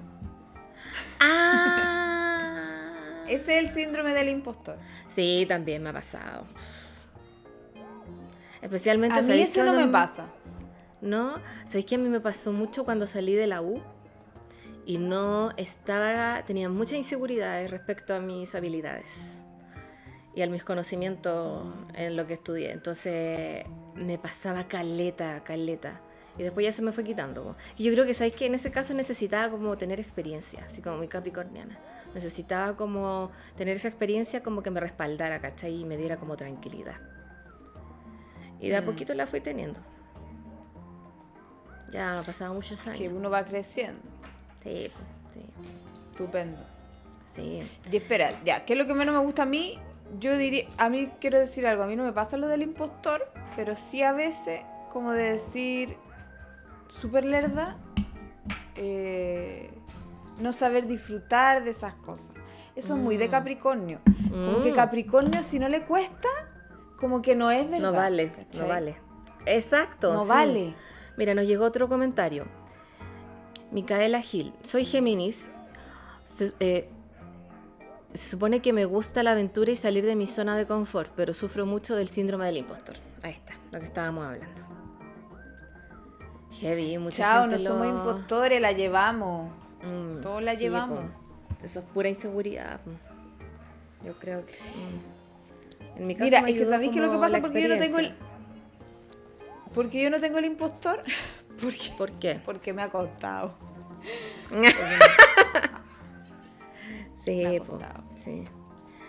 Ah. 1.19 3.23
Ese 3.27 3.57
es 3.57 3.65
el 3.65 3.71
síndrome 3.71 4.13
del 4.13 4.29
impostor. 4.29 4.77
Sí, 5.07 5.45
también 5.47 5.81
me 5.81 5.89
ha 5.89 5.93
pasado. 5.93 6.45
Especialmente 8.63 9.19
A 9.19 9.21
mí 9.21 9.27
¿sabéis 9.27 9.49
eso 9.49 9.63
no 9.65 9.73
me 9.73 9.87
pasa. 9.87 10.27
¿No? 11.01 11.35
¿Sabéis 11.65 11.85
que 11.85 11.95
a 11.95 11.97
mí 11.97 12.07
me 12.07 12.21
pasó 12.21 12.53
mucho 12.53 12.85
cuando 12.85 13.07
salí 13.07 13.35
de 13.35 13.45
la 13.45 13.61
U? 13.61 13.81
Y 14.85 14.97
no 14.97 15.51
estaba, 15.57 16.43
tenía 16.45 16.69
muchas 16.69 16.93
inseguridades 16.93 17.69
respecto 17.69 18.15
a 18.15 18.19
mis 18.19 18.55
habilidades 18.55 19.41
y 20.33 20.41
a 20.41 20.47
mis 20.47 20.63
conocimientos 20.63 21.73
en 21.93 22.15
lo 22.15 22.25
que 22.25 22.33
estudié. 22.33 22.71
Entonces 22.71 23.65
me 23.95 24.17
pasaba 24.17 24.67
caleta, 24.67 25.43
caleta. 25.43 25.99
Y 26.37 26.43
después 26.43 26.65
ya 26.65 26.71
se 26.71 26.81
me 26.81 26.93
fue 26.93 27.03
quitando. 27.03 27.55
Y 27.77 27.83
yo 27.83 27.91
creo 27.91 28.05
que, 28.05 28.13
¿sabéis 28.13 28.35
que 28.35 28.45
En 28.45 28.55
ese 28.55 28.71
caso 28.71 28.93
necesitaba 28.93 29.51
como 29.51 29.77
tener 29.77 29.99
experiencia, 29.99 30.63
así 30.65 30.81
como 30.81 30.97
muy 30.97 31.07
capricorniana. 31.07 31.77
Necesitaba 32.15 32.75
como 32.75 33.29
tener 33.55 33.75
esa 33.75 33.89
experiencia 33.89 34.41
como 34.41 34.63
que 34.63 34.71
me 34.71 34.79
respaldara, 34.79 35.39
¿cachai? 35.39 35.81
Y 35.81 35.85
me 35.85 35.97
diera 35.97 36.17
como 36.17 36.35
tranquilidad. 36.37 36.95
Y 38.63 38.69
de 38.69 38.77
a 38.77 38.81
Mm. 38.81 38.85
poquito 38.85 39.13
la 39.13 39.25
fui 39.25 39.41
teniendo. 39.41 39.79
Ya 41.91 42.21
pasado 42.25 42.53
muchos 42.53 42.81
Que 42.83 42.89
años. 42.91 43.13
uno 43.15 43.29
va 43.29 43.43
creciendo. 43.43 43.99
Sí, 44.63 44.89
po, 44.93 44.99
sí, 45.33 45.41
Estupendo. 46.11 46.57
sí. 47.35 47.69
Y 47.91 47.97
espera, 47.97 48.41
ya, 48.43 48.65
¿qué 48.65 48.73
es 48.73 48.79
lo 48.79 48.85
que 48.85 48.93
menos 48.93 49.13
me 49.13 49.21
gusta 49.21 49.43
a 49.43 49.45
mí? 49.45 49.77
Yo 50.19 50.37
diría, 50.37 50.65
a 50.77 50.89
mí 50.89 51.09
quiero 51.19 51.37
decir 51.39 51.67
algo, 51.67 51.83
a 51.83 51.87
mí 51.87 51.95
no 51.95 52.03
me 52.03 52.13
pasa 52.13 52.37
lo 52.37 52.47
del 52.47 52.61
impostor, 52.61 53.29
pero 53.55 53.75
sí 53.75 54.01
a 54.03 54.13
veces, 54.13 54.61
como 54.91 55.11
de 55.11 55.33
decir, 55.33 55.97
súper 56.87 57.25
lerda, 57.25 57.77
eh, 58.75 59.71
no 60.39 60.53
saber 60.53 60.87
disfrutar 60.87 61.63
de 61.63 61.71
esas 61.71 61.93
cosas. 61.95 62.31
Eso 62.75 62.95
es 62.95 62.99
muy 63.01 63.17
de 63.17 63.27
Mm. 63.27 63.31
Capricornio. 63.31 63.99
Como 64.29 64.63
que 64.63 64.71
Mm. 64.71 64.75
Capricornio, 64.75 65.43
si 65.43 65.59
no 65.59 65.69
le 65.69 65.83
cuesta, 65.83 66.27
como 67.03 67.21
que 67.21 67.35
no 67.35 67.51
es 67.51 67.69
verdad. 67.69 67.91
No 67.91 67.97
vale, 67.97 68.31
¿cachai? 68.31 68.61
no 68.61 68.67
vale. 68.67 68.97
Exacto. 69.45 70.13
No 70.13 70.21
sí. 70.21 70.29
vale. 70.29 70.73
Mira, 71.17 71.35
nos 71.35 71.45
llegó 71.45 71.65
otro 71.65 71.87
comentario. 71.89 72.45
Micaela 73.71 74.21
Gil. 74.21 74.53
Soy 74.63 74.85
Géminis. 74.85 75.51
Se, 76.25 76.53
eh, 76.59 76.89
se 78.13 78.29
supone 78.31 78.61
que 78.61 78.71
me 78.73 78.85
gusta 78.85 79.21
la 79.23 79.31
aventura 79.31 79.71
y 79.71 79.75
salir 79.75 80.05
de 80.05 80.15
mi 80.15 80.27
zona 80.27 80.55
de 80.55 80.65
confort, 80.65 81.11
pero 81.15 81.33
sufro 81.33 81.65
mucho 81.65 81.95
del 81.95 82.07
síndrome 82.07 82.45
del 82.45 82.57
impostor. 82.57 82.95
Ahí 83.21 83.31
está, 83.33 83.53
lo 83.71 83.79
que 83.79 83.85
estábamos 83.85 84.25
hablando. 84.25 84.61
Heavy, 86.59 86.97
mucha 86.99 87.17
Chao, 87.17 87.45
no 87.45 87.51
gente 87.51 87.67
somos 87.67 87.87
lo- 87.87 87.93
impostores, 87.97 88.61
la 88.61 88.71
llevamos. 88.71 89.51
Mm, 89.83 90.21
Todos 90.21 90.41
la 90.43 90.53
sí, 90.53 90.59
llevamos. 90.61 90.99
po. 91.03 91.63
Eso 91.63 91.79
es 91.79 91.85
pura 91.87 92.07
inseguridad. 92.09 92.79
po. 92.81 92.91
Yo 94.05 94.13
creo 94.19 94.45
que. 94.45 94.53
mm. 94.53 95.22
En 95.95 96.07
mi 96.07 96.15
caso 96.15 96.25
Mira, 96.25 96.41
me 96.41 96.51
es 96.51 96.57
que 96.57 96.65
¿sabéis 96.65 96.91
qué 96.91 96.99
es 96.99 97.05
lo 97.05 97.11
que 97.11 97.17
pasa? 97.17 97.39
Porque 97.41 97.61
yo 97.61 97.67
no 97.69 97.77
tengo 97.77 97.99
el. 97.99 98.13
Porque 99.73 100.03
yo 100.03 100.09
no 100.09 100.19
tengo 100.19 100.37
el 100.39 100.45
impostor. 100.45 101.03
Porque, 101.61 101.91
¿Por 101.97 102.11
qué? 102.13 102.39
porque 102.43 102.73
me 102.73 102.81
ha 102.81 102.89
costado. 102.89 103.55
Sí, 107.23 107.37
Me 107.37 107.55
ha 107.57 107.59
po, 107.63 107.73
costado. 107.73 108.03
sí. 108.23 108.43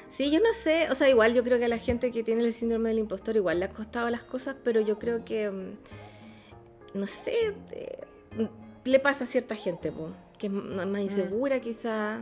Sí, 0.08 0.30
yo 0.30 0.38
no 0.38 0.52
sé, 0.54 0.88
o 0.90 0.94
sea, 0.94 1.08
igual 1.08 1.34
yo 1.34 1.42
creo 1.42 1.58
que 1.58 1.64
a 1.64 1.68
la 1.68 1.78
gente 1.78 2.12
que 2.12 2.22
tiene 2.22 2.44
el 2.44 2.52
síndrome 2.52 2.90
del 2.90 3.00
impostor 3.00 3.34
igual 3.34 3.58
le 3.58 3.64
ha 3.64 3.70
costado 3.70 4.08
las 4.10 4.22
cosas, 4.22 4.54
pero 4.62 4.80
yo 4.80 5.00
creo 5.00 5.24
que, 5.24 5.50
mm, 5.50 6.98
no 6.98 7.06
sé, 7.08 7.52
eh, 7.72 7.98
mm, 8.36 8.88
le 8.88 9.00
pasa 9.00 9.24
a 9.24 9.26
cierta 9.26 9.56
gente, 9.56 9.90
po, 9.90 10.10
que 10.38 10.46
es 10.46 10.52
más 10.52 11.00
insegura 11.00 11.60
quizá. 11.60 12.20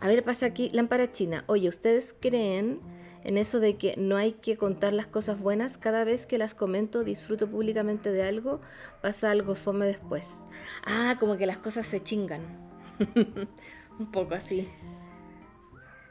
A 0.00 0.08
ver, 0.08 0.22
pasa 0.22 0.44
aquí, 0.44 0.68
lámpara 0.74 1.10
china. 1.10 1.44
Oye, 1.46 1.70
¿ustedes 1.70 2.14
creen 2.20 2.80
en 3.24 3.38
eso 3.38 3.58
de 3.60 3.76
que 3.76 3.94
no 3.96 4.16
hay 4.16 4.32
que 4.32 4.56
contar 4.56 4.92
las 4.92 5.06
cosas 5.06 5.38
buenas? 5.40 5.78
Cada 5.78 6.04
vez 6.04 6.26
que 6.26 6.38
las 6.38 6.54
comento, 6.54 7.04
disfruto 7.04 7.48
públicamente 7.48 8.12
de 8.12 8.22
algo, 8.22 8.60
pasa 9.02 9.30
algo 9.30 9.54
fome 9.54 9.86
después. 9.86 10.28
Ah, 10.84 11.16
como 11.18 11.36
que 11.36 11.46
las 11.46 11.56
cosas 11.56 11.86
se 11.86 12.02
chingan. 12.02 12.42
Un 13.98 14.10
poco 14.12 14.34
así. 14.34 14.68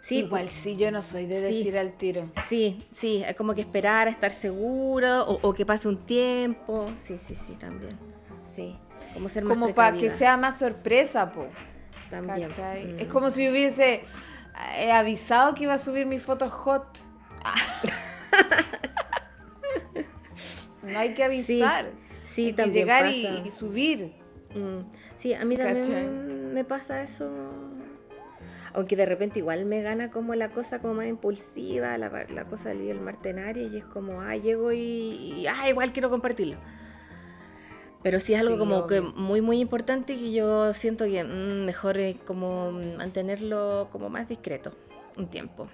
Sí, 0.01 0.17
Igual 0.17 0.50
sí, 0.50 0.75
yo 0.75 0.91
no 0.91 1.01
soy 1.01 1.27
de 1.27 1.48
Sí. 1.48 1.58
decir 1.60 1.77
al 1.77 1.93
tiro. 1.93 2.29
Sí, 2.48 2.86
sí, 2.91 3.24
es 3.25 3.36
como 3.36 3.53
que 3.53 3.62
esperar 3.62 4.08
a 4.08 4.12
estar 4.12 4.32
seguro 4.32 5.24
o, 5.25 5.39
o 5.48 5.53
que 5.53 5.65
pase 5.65 5.88
un 5.88 5.98
tiempo. 6.05 6.91
Sí, 6.98 7.17
sí, 7.17 7.36
sí, 7.36 7.53
también. 7.53 7.98
Sí, 8.53 8.75
como 9.13 9.29
ser 9.29 9.46
más 9.46 9.58
Como 9.58 9.74
para 9.74 9.98
que 9.98 10.12
sea 10.12 10.36
más 10.36 10.60
sorpresa, 10.60 11.32
po. 11.32 11.46
También. 12.10 12.50
¿cachai? 12.50 12.86
mm. 12.86 13.00
Es 13.00 13.08
como 13.08 13.29
si 13.29 13.50
hubiese 13.50 14.01
eh, 14.77 14.91
avisado 14.91 15.53
que 15.55 15.63
iba 15.63 15.74
a 15.74 15.77
subir 15.77 16.05
mis 16.05 16.22
fotos 16.22 16.51
hot. 16.51 16.86
no 20.83 20.98
hay 21.00 21.13
que 21.13 21.24
avisar. 21.24 21.91
sí, 22.24 22.48
que 22.48 22.53
también 22.53 22.86
llegar 22.86 23.05
pasa. 23.05 23.48
y 23.48 23.51
subir. 23.51 24.13
Mm, 24.55 24.81
Sí, 25.15 25.33
a 25.33 25.45
mí 25.45 25.55
también 25.57 25.81
¿Cachai? 25.81 26.07
me 26.07 26.63
pasa 26.63 27.01
eso. 27.01 27.50
Aunque 28.75 28.95
de 28.95 29.05
repente 29.05 29.39
igual 29.39 29.65
me 29.65 29.81
gana 29.83 30.10
como 30.10 30.33
la 30.33 30.50
cosa 30.50 30.79
como 30.79 30.95
más 30.95 31.05
impulsiva, 31.05 31.95
la, 31.98 32.10
la 32.29 32.45
cosa 32.45 32.69
del 32.69 32.89
el 32.89 33.00
martenario 33.01 33.67
y 33.67 33.77
es 33.77 33.86
como, 33.86 34.22
ah, 34.22 34.36
llego 34.36 34.72
y, 34.72 34.79
y, 34.79 35.45
ah, 35.48 35.69
igual 35.69 35.93
quiero 35.93 36.10
compartirlo. 36.10 36.57
Pero 38.03 38.19
sí 38.19 38.33
es 38.33 38.39
algo 38.41 38.53
Sí, 38.55 38.60
como 38.60 38.88
que 38.88 39.01
muy, 39.01 39.41
muy 39.41 39.60
importante 39.62 40.15
que 40.15 40.33
yo 40.33 40.74
siento 40.74 41.05
que 41.05 41.24
mm, 41.24 41.65
mejor 41.65 41.98
es 41.98 42.17
como 42.17 42.72
mantenerlo 42.72 43.87
como 43.92 44.09
más 44.09 44.27
discreto 44.27 44.74
un 45.18 45.27
tiempo. 45.27 45.68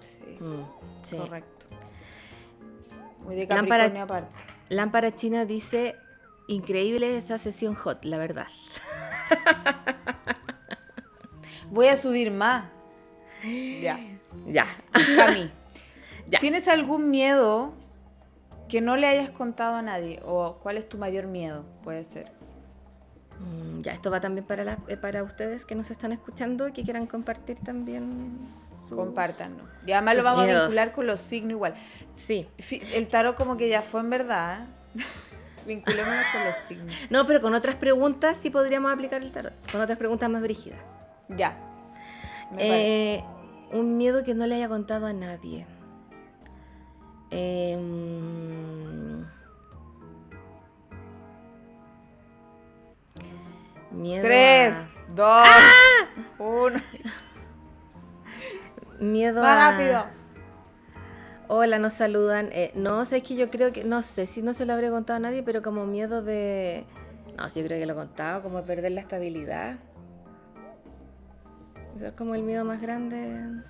Sí, 0.00 0.36
Mm, 0.40 0.64
sí. 1.04 1.16
correcto. 1.16 1.66
Muy 3.24 3.36
de 3.36 3.46
Lámpara- 3.46 4.02
aparte. 4.02 4.28
Lámpara 4.68 5.14
China 5.14 5.46
dice, 5.46 5.96
increíble 6.46 7.16
esa 7.16 7.38
sesión 7.38 7.74
hot, 7.74 8.04
la 8.04 8.18
verdad. 8.18 8.46
Voy 11.70 11.86
a 11.86 11.96
subir 11.96 12.30
más. 12.30 12.66
Ya. 13.42 13.98
Ya, 14.46 14.66
Cami, 15.16 15.50
ya. 16.28 16.38
¿tienes 16.40 16.68
algún 16.68 17.10
miedo 17.10 17.72
que 18.68 18.80
no 18.80 18.96
le 18.96 19.06
hayas 19.06 19.30
contado 19.30 19.76
a 19.76 19.82
nadie? 19.82 20.20
¿O 20.24 20.58
cuál 20.62 20.76
es 20.78 20.88
tu 20.88 20.98
mayor 20.98 21.26
miedo? 21.26 21.64
Puede 21.82 22.04
ser. 22.04 22.32
Mm, 23.40 23.80
Ya, 23.82 23.92
esto 23.92 24.10
va 24.10 24.20
también 24.20 24.46
para, 24.46 24.64
la- 24.64 24.78
eh, 24.88 24.96
para 24.96 25.22
ustedes 25.22 25.64
que 25.66 25.74
nos 25.74 25.90
están 25.90 26.12
escuchando 26.12 26.68
y 26.68 26.72
que 26.72 26.82
quieran 26.84 27.06
compartir 27.06 27.58
también 27.60 28.38
su... 28.88 28.96
Compártanos. 28.96 29.62
Y 29.86 29.92
además 29.92 30.14
lo 30.14 30.20
sus 30.20 30.24
vamos 30.24 30.44
miedos. 30.44 30.60
a 30.62 30.66
vincular 30.66 30.92
con 30.92 31.06
los 31.06 31.20
signos 31.20 31.50
igual. 31.52 31.74
Sí. 32.16 32.48
El 32.94 33.08
tarot 33.08 33.36
como 33.36 33.56
que 33.56 33.68
ya 33.68 33.82
fue 33.82 34.00
en 34.00 34.10
verdad. 34.10 34.60
¿eh? 34.96 35.02
Vinculémonos 35.66 36.24
con 36.32 36.44
los 36.44 36.56
signos. 36.56 36.94
No, 37.10 37.26
pero 37.26 37.40
con 37.40 37.54
otras 37.54 37.74
preguntas 37.76 38.36
sí 38.38 38.50
podríamos 38.50 38.92
aplicar 38.92 39.22
el 39.22 39.32
tarot. 39.32 39.52
Con 39.72 39.80
otras 39.80 39.98
preguntas 39.98 40.28
más 40.30 40.42
brígidas. 40.42 40.78
Ya. 41.28 41.56
Me. 42.52 43.16
Eh, 43.16 43.24
un 43.72 43.96
miedo 43.96 44.22
que 44.24 44.34
no 44.34 44.46
le 44.46 44.54
haya 44.56 44.68
contado 44.68 45.06
a 45.06 45.12
nadie. 45.12 45.66
Eh, 47.36 47.76
mm, 47.76 49.24
miedo 53.90 54.22
Tres, 54.22 54.74
a- 54.74 54.88
dos, 55.14 55.48
uno. 56.38 56.80
Miedo 59.00 59.42
Más 59.42 59.54
a- 59.54 59.70
rápido. 59.72 60.04
Hola, 61.48 61.78
nos 61.78 61.92
saludan. 61.94 62.48
Eh, 62.52 62.70
no, 62.74 63.04
sé, 63.04 63.18
es 63.18 63.22
que 63.22 63.34
yo 63.36 63.50
creo 63.50 63.72
que, 63.72 63.84
no 63.84 64.02
sé 64.02 64.26
si 64.26 64.40
no 64.40 64.52
se 64.52 64.64
lo 64.64 64.72
habría 64.72 64.90
contado 64.90 65.16
a 65.16 65.20
nadie, 65.20 65.42
pero 65.42 65.62
como 65.62 65.84
miedo 65.86 66.22
de... 66.22 66.86
No, 67.36 67.48
sí, 67.48 67.60
yo 67.60 67.66
creo 67.66 67.78
que 67.80 67.86
lo 67.86 67.92
he 67.92 67.96
contado, 67.96 68.42
como 68.42 68.60
de 68.60 68.66
perder 68.66 68.92
la 68.92 69.00
estabilidad. 69.00 69.76
Eso 71.96 72.06
es 72.06 72.12
como 72.14 72.34
el 72.34 72.42
miedo 72.42 72.64
más 72.64 72.80
grande. 72.80 73.62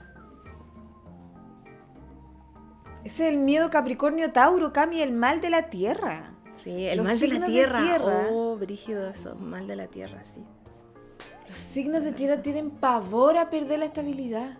Ese 3.04 3.28
es 3.28 3.34
el 3.34 3.38
miedo 3.38 3.70
Capricornio 3.70 4.32
Tauro, 4.32 4.72
Cami, 4.72 5.02
el 5.02 5.12
mal 5.12 5.40
de 5.40 5.50
la 5.50 5.68
tierra. 5.68 6.32
Sí, 6.54 6.86
el 6.86 6.98
Los 6.98 7.06
mal 7.06 7.18
de 7.20 7.28
la 7.28 7.38
de 7.40 7.46
tierra. 7.46 7.82
tierra. 7.82 8.26
Oh, 8.30 8.56
brígido 8.56 9.08
eso, 9.08 9.34
mal 9.36 9.66
de 9.66 9.76
la 9.76 9.86
tierra, 9.88 10.22
sí. 10.24 10.42
Los 11.48 11.58
signos 11.58 12.02
de 12.02 12.12
tierra 12.12 12.40
tienen 12.42 12.70
pavor 12.70 13.36
a 13.36 13.50
perder 13.50 13.80
la 13.80 13.84
estabilidad. 13.86 14.56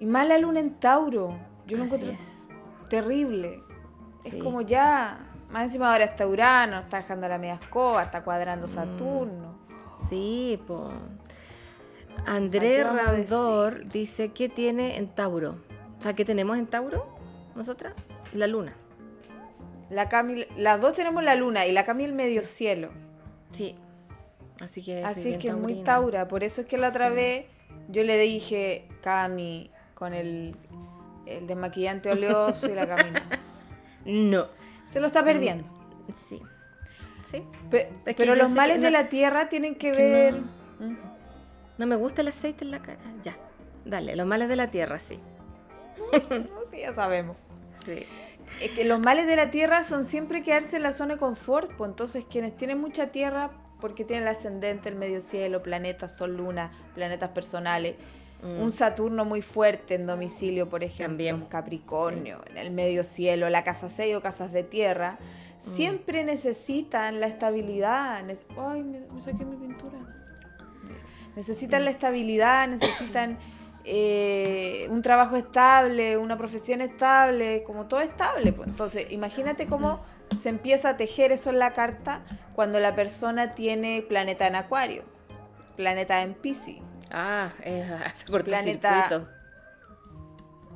Y 0.00 0.06
más 0.06 0.28
la 0.28 0.38
luna 0.38 0.60
en 0.60 0.74
Tauro. 0.78 1.38
Yo 1.66 1.76
lo 1.78 1.84
Así 1.84 1.94
encuentro 1.94 2.10
es. 2.22 2.44
terrible. 2.90 3.62
Sí. 4.24 4.36
Es 4.36 4.42
como 4.44 4.60
ya. 4.60 5.24
Más 5.50 5.64
encima 5.64 5.90
ahora 5.92 6.04
está 6.04 6.26
Urano, 6.26 6.80
está 6.80 6.98
dejando 6.98 7.26
la 7.26 7.38
media 7.38 7.54
escoba, 7.54 8.02
está 8.02 8.22
cuadrando 8.22 8.66
Mm. 8.66 8.70
Saturno. 8.70 9.58
Sí, 10.10 10.60
po. 10.66 10.90
¿Para 12.16 12.36
André 12.36 12.84
Randor 12.84 13.88
dice, 13.88 14.32
¿qué 14.32 14.48
tiene 14.50 14.98
en 14.98 15.08
Tauro? 15.14 15.56
O 15.98 16.02
sea, 16.02 16.14
¿qué 16.14 16.24
tenemos 16.24 16.56
en 16.58 16.66
Tauro? 16.66 17.04
¿Nosotras? 17.56 17.94
La 18.32 18.46
luna. 18.46 18.74
La 19.90 20.08
Cami, 20.08 20.46
las 20.56 20.80
dos 20.80 20.94
tenemos 20.94 21.24
la 21.24 21.34
luna 21.34 21.66
y 21.66 21.72
la 21.72 21.84
Cami 21.84 22.04
el 22.04 22.12
medio 22.12 22.44
cielo. 22.44 22.90
Sí. 23.52 23.74
Así 24.60 24.82
que... 24.84 25.02
Así 25.02 25.38
que 25.38 25.52
muy 25.52 25.82
taurina. 25.82 25.84
Taura. 25.84 26.28
Por 26.28 26.44
eso 26.44 26.60
es 26.60 26.66
que 26.66 26.76
la 26.78 26.88
otra 26.90 27.08
Sí. 27.08 27.14
vez 27.14 27.46
yo 27.88 28.04
le 28.04 28.18
dije, 28.18 28.86
Cami, 29.02 29.70
con 29.94 30.14
el, 30.14 30.54
el 31.26 31.46
desmaquillante 31.46 32.10
oleoso 32.10 32.68
y 32.68 32.74
la 32.74 32.86
Cami 32.86 33.10
no. 34.04 34.46
Se 34.86 35.00
lo 35.00 35.06
está 35.06 35.24
perdiendo. 35.24 35.64
Sí. 36.28 36.40
Sí. 37.30 37.42
Pe- 37.70 37.88
Es 38.06 38.14
que 38.16 38.22
pero 38.22 38.34
los 38.34 38.50
males 38.52 38.76
que 38.76 38.82
de 38.84 38.90
no- 38.90 38.98
la 38.98 39.08
tierra 39.08 39.48
tienen 39.48 39.74
que, 39.74 39.92
que 39.92 40.02
ver. 40.02 40.34
no. 40.80 40.86
Mm. 40.86 40.96
No 41.78 41.86
me 41.86 41.96
gusta 41.96 42.22
el 42.22 42.28
aceite 42.28 42.64
en 42.64 42.70
la 42.72 42.78
cara. 42.80 42.98
Ya. 43.22 43.36
Dale, 43.84 44.16
los 44.16 44.26
males 44.26 44.48
de 44.48 44.56
la 44.56 44.70
tierra, 44.70 44.98
sí. 44.98 45.18
No, 46.30 46.64
sí, 46.70 46.78
ya 46.80 46.94
sabemos. 46.94 47.36
Sí. 47.84 48.04
Es 48.62 48.70
que 48.72 48.84
los 48.84 48.98
males 48.98 49.26
de 49.26 49.36
la 49.36 49.50
tierra 49.50 49.84
son 49.84 50.04
siempre 50.04 50.42
quedarse 50.42 50.76
en 50.76 50.82
la 50.82 50.92
zona 50.92 51.14
de 51.14 51.20
confort. 51.20 51.70
Pues 51.76 51.90
entonces, 51.90 52.24
quienes 52.28 52.54
tienen 52.54 52.80
mucha 52.80 53.08
tierra, 53.08 53.50
porque 53.80 54.04
tienen 54.04 54.24
el 54.26 54.34
ascendente, 54.34 54.88
el 54.88 54.96
medio 54.96 55.20
cielo, 55.20 55.62
planetas, 55.62 56.16
sol, 56.16 56.36
luna, 56.36 56.70
planetas 56.94 57.30
personales. 57.30 57.94
Mm. 58.42 58.60
Un 58.62 58.72
Saturno 58.72 59.24
muy 59.24 59.42
fuerte 59.42 59.94
en 59.96 60.06
domicilio, 60.06 60.68
por 60.70 60.82
ejemplo, 60.82 61.06
También. 61.08 61.40
Capricornio, 61.46 62.40
en 62.50 62.56
el 62.56 62.70
medio 62.70 63.04
cielo, 63.04 63.48
la 63.50 63.64
casa 63.64 63.88
6 63.90 64.16
o 64.16 64.20
casas 64.22 64.52
de 64.52 64.62
tierra, 64.62 65.18
Mm. 65.66 65.74
siempre 65.74 66.24
necesitan 66.24 67.20
la 67.20 67.26
estabilidad. 67.26 68.24
Ay, 68.56 68.82
me, 68.82 69.00
me 69.00 69.20
saqué 69.20 69.44
mi 69.44 69.56
pintura. 69.56 69.98
Necesitan 71.36 71.82
Mm. 71.82 71.84
la 71.84 71.90
estabilidad, 71.90 72.68
necesitan 72.68 73.38
eh, 73.90 74.86
un 74.90 75.00
trabajo 75.02 75.36
estable, 75.36 76.16
una 76.18 76.36
profesión 76.36 76.80
estable, 76.82 77.62
como 77.66 77.86
todo 77.86 78.00
estable. 78.00 78.52
pues. 78.52 78.68
Entonces, 78.68 79.06
imagínate 79.10 79.66
cómo 79.66 80.00
se 80.42 80.50
empieza 80.50 80.90
a 80.90 80.96
tejer 80.98 81.32
eso 81.32 81.48
en 81.50 81.58
la 81.58 81.72
carta 81.72 82.22
cuando 82.54 82.80
la 82.80 82.94
persona 82.94 83.50
tiene 83.50 84.02
planeta 84.06 84.46
en 84.46 84.56
Acuario, 84.56 85.04
planeta 85.76 86.20
en 86.22 86.34
Pisces. 86.34 86.76
Ah, 87.10 87.52
es 87.64 87.90
hace. 88.06 88.26
Planeta- 88.26 89.26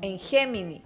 en 0.00 0.18
Géminis, 0.18 0.82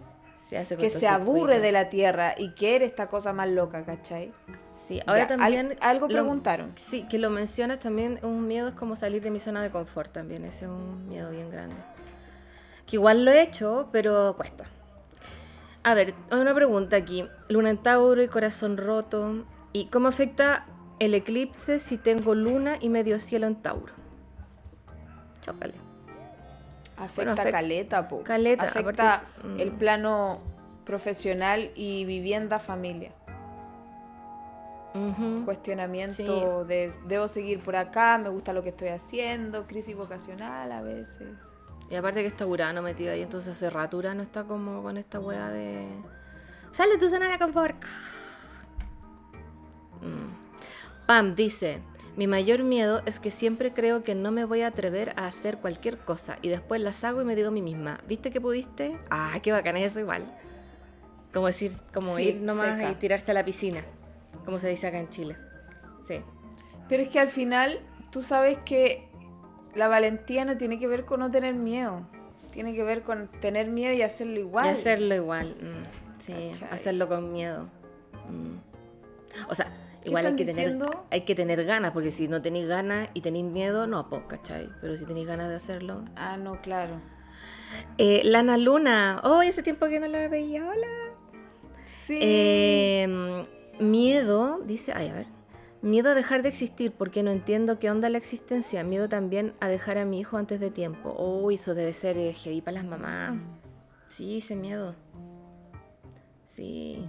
Se 0.48 0.58
hace 0.58 0.76
que 0.76 0.90
se 0.90 1.06
aburre 1.08 1.60
de 1.60 1.72
la 1.72 1.88
Tierra 1.88 2.34
y 2.36 2.50
quiere 2.50 2.84
esta 2.84 3.08
cosa 3.08 3.32
más 3.32 3.48
loca, 3.48 3.84
¿cachai? 3.84 4.32
Sí, 4.76 5.00
ahora 5.06 5.26
Ya, 5.26 5.34
al- 5.34 5.38
también. 5.40 5.76
algo 5.80 6.06
lo- 6.06 6.12
preguntaron. 6.12 6.72
Sí, 6.74 7.06
que 7.08 7.18
lo 7.18 7.30
mencionas 7.30 7.78
también, 7.78 8.18
un 8.22 8.46
miedo 8.46 8.68
es 8.68 8.74
como 8.74 8.94
salir 8.94 9.22
de 9.22 9.30
mi 9.30 9.38
zona 9.38 9.62
de 9.62 9.70
confort 9.70 10.12
también, 10.12 10.44
ese 10.44 10.66
es 10.66 10.70
un 10.70 11.08
miedo 11.08 11.30
bien 11.30 11.50
grande. 11.50 11.74
Que 12.86 12.96
igual 12.96 13.24
lo 13.24 13.30
he 13.30 13.42
hecho, 13.42 13.88
pero 13.92 14.34
cuesta. 14.36 14.64
A 15.82 15.94
ver, 15.94 16.14
una 16.30 16.54
pregunta 16.54 16.96
aquí. 16.96 17.28
Luna 17.48 17.70
en 17.70 17.78
Tauro 17.78 18.22
y 18.22 18.28
corazón 18.28 18.76
roto. 18.76 19.44
¿Y 19.72 19.86
cómo 19.86 20.08
afecta 20.08 20.66
el 20.98 21.14
eclipse 21.14 21.78
si 21.78 21.98
tengo 21.98 22.34
luna 22.34 22.76
y 22.80 22.88
medio 22.88 23.18
cielo 23.18 23.46
en 23.46 23.56
Tauro? 23.56 23.92
Chócale. 25.42 25.74
Afecta 26.96 27.34
afec- 27.34 27.50
caleta, 27.50 28.08
po. 28.08 28.22
caleta, 28.22 28.64
Afecta 28.64 29.14
aparte, 29.16 29.46
mm. 29.48 29.60
el 29.60 29.72
plano 29.72 30.40
profesional 30.84 31.70
y 31.74 32.04
vivienda 32.04 32.58
familia. 32.58 33.12
Cuestionamiento 35.44 36.64
de 36.64 36.90
debo 37.06 37.28
seguir 37.28 37.62
por 37.62 37.76
acá, 37.76 38.16
me 38.16 38.30
gusta 38.30 38.54
lo 38.54 38.62
que 38.62 38.70
estoy 38.70 38.88
haciendo, 38.88 39.66
crisis 39.66 39.94
vocacional 39.94 40.72
a 40.72 40.80
veces. 40.80 41.28
Y 41.90 41.94
aparte 41.94 42.22
que 42.22 42.26
está 42.28 42.46
Urano 42.46 42.82
metido 42.82 43.12
ahí, 43.12 43.22
entonces 43.22 43.52
hace 43.52 43.70
rato 43.70 43.96
Urano 43.98 44.22
está 44.22 44.44
como 44.44 44.82
con 44.82 44.96
esta 44.96 45.20
wea 45.20 45.48
de... 45.50 45.86
¡Sal 46.72 46.88
de 46.90 46.98
tu 46.98 47.08
zona 47.08 47.28
de 47.28 47.38
confort! 47.38 47.76
Mm. 50.02 51.06
Pam 51.06 51.34
dice, 51.34 51.80
mi 52.16 52.26
mayor 52.26 52.64
miedo 52.64 53.02
es 53.06 53.20
que 53.20 53.30
siempre 53.30 53.72
creo 53.72 54.02
que 54.02 54.14
no 54.14 54.32
me 54.32 54.44
voy 54.44 54.62
a 54.62 54.68
atrever 54.68 55.12
a 55.16 55.26
hacer 55.26 55.58
cualquier 55.58 55.98
cosa 55.98 56.38
y 56.42 56.48
después 56.48 56.80
las 56.80 57.04
hago 57.04 57.22
y 57.22 57.24
me 57.24 57.36
digo 57.36 57.48
a 57.48 57.52
mí 57.52 57.62
misma, 57.62 57.98
¿viste 58.08 58.30
que 58.30 58.40
pudiste? 58.40 58.98
Ah, 59.10 59.38
qué 59.42 59.52
bacán 59.52 59.76
es 59.76 59.92
eso 59.92 60.00
igual. 60.00 60.24
Como 61.32 61.46
decir, 61.46 61.76
como 61.92 62.16
Sí, 62.16 62.22
ir 62.22 62.40
nomás 62.40 62.78
seca. 62.78 62.90
y 62.90 62.94
tirarse 62.96 63.30
a 63.30 63.34
la 63.34 63.44
piscina, 63.44 63.84
como 64.44 64.58
se 64.58 64.68
dice 64.68 64.86
acá 64.88 64.98
en 64.98 65.08
Chile. 65.10 65.36
Sí. 66.06 66.20
Pero 66.88 67.02
es 67.02 67.08
que 67.10 67.20
al 67.20 67.30
final 67.30 67.80
tú 68.10 68.22
sabes 68.22 68.58
que 68.64 69.05
la 69.76 69.88
valentía 69.88 70.44
no 70.44 70.56
tiene 70.56 70.78
que 70.78 70.86
ver 70.86 71.04
con 71.04 71.20
no 71.20 71.30
tener 71.30 71.54
miedo. 71.54 72.06
Tiene 72.52 72.74
que 72.74 72.82
ver 72.82 73.02
con 73.02 73.28
tener 73.40 73.68
miedo 73.68 73.92
y 73.92 74.02
hacerlo 74.02 74.38
igual. 74.38 74.66
Y 74.66 74.68
hacerlo 74.70 75.14
igual. 75.14 75.56
mm, 75.60 76.20
sí, 76.20 76.32
¿Cachai? 76.52 76.68
hacerlo 76.70 77.08
con 77.08 77.32
miedo. 77.32 77.68
Mm. 78.30 79.50
O 79.50 79.54
sea, 79.54 79.66
¿Qué 80.02 80.08
igual 80.08 80.26
hay 80.26 80.36
que, 80.36 80.44
tener, 80.46 80.78
hay 81.10 81.20
que 81.22 81.34
tener 81.34 81.64
ganas, 81.64 81.92
porque 81.92 82.10
si 82.10 82.28
no 82.28 82.40
tenéis 82.40 82.66
ganas 82.66 83.08
y 83.12 83.20
tenéis 83.20 83.44
miedo, 83.44 83.86
no, 83.86 84.08
pues, 84.08 84.22
¿cachai? 84.26 84.70
Pero 84.80 84.96
si 84.96 85.04
tenéis 85.04 85.26
ganas 85.26 85.48
de 85.48 85.56
hacerlo. 85.56 86.04
Ah, 86.16 86.36
no, 86.36 86.60
claro. 86.62 87.00
Eh, 87.98 88.22
Lana 88.24 88.56
Luna, 88.56 89.20
oh, 89.24 89.42
ese 89.42 89.62
tiempo 89.62 89.86
que 89.88 90.00
no 90.00 90.06
la 90.06 90.28
veía, 90.28 90.66
hola. 90.66 90.86
Sí. 91.84 92.18
Eh, 92.20 93.44
miedo, 93.78 94.60
dice, 94.64 94.92
ay, 94.94 95.08
a 95.08 95.14
ver. 95.14 95.35
Miedo 95.86 96.10
a 96.10 96.14
dejar 96.16 96.42
de 96.42 96.48
existir 96.48 96.90
porque 96.90 97.22
no 97.22 97.30
entiendo 97.30 97.78
qué 97.78 97.92
onda 97.92 98.10
la 98.10 98.18
existencia. 98.18 98.82
Miedo 98.82 99.08
también 99.08 99.54
a 99.60 99.68
dejar 99.68 99.98
a 99.98 100.04
mi 100.04 100.18
hijo 100.18 100.36
antes 100.36 100.58
de 100.58 100.72
tiempo. 100.72 101.14
Uy, 101.16 101.54
eso 101.54 101.76
debe 101.76 101.92
ser 101.92 102.18
eh, 102.18 102.32
heavy 102.32 102.60
para 102.60 102.78
las 102.78 102.84
mamás. 102.84 103.38
Sí, 104.08 104.38
ese 104.38 104.56
miedo. 104.56 104.96
Sí, 106.48 107.04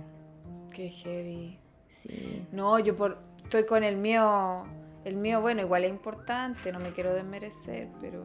Qué 0.76 0.90
heavy. 0.90 1.58
sí. 1.90 2.46
No, 2.52 2.78
yo 2.78 2.96
por, 2.96 3.18
estoy 3.42 3.66
con 3.66 3.84
el 3.84 3.98
mío. 3.98 4.66
El 5.06 5.16
mío, 5.16 5.42
bueno, 5.42 5.62
igual 5.62 5.84
es 5.84 5.90
importante, 5.90 6.72
no 6.72 6.80
me 6.80 6.94
quiero 6.94 7.16
desmerecer, 7.16 7.88
pero 8.00 8.24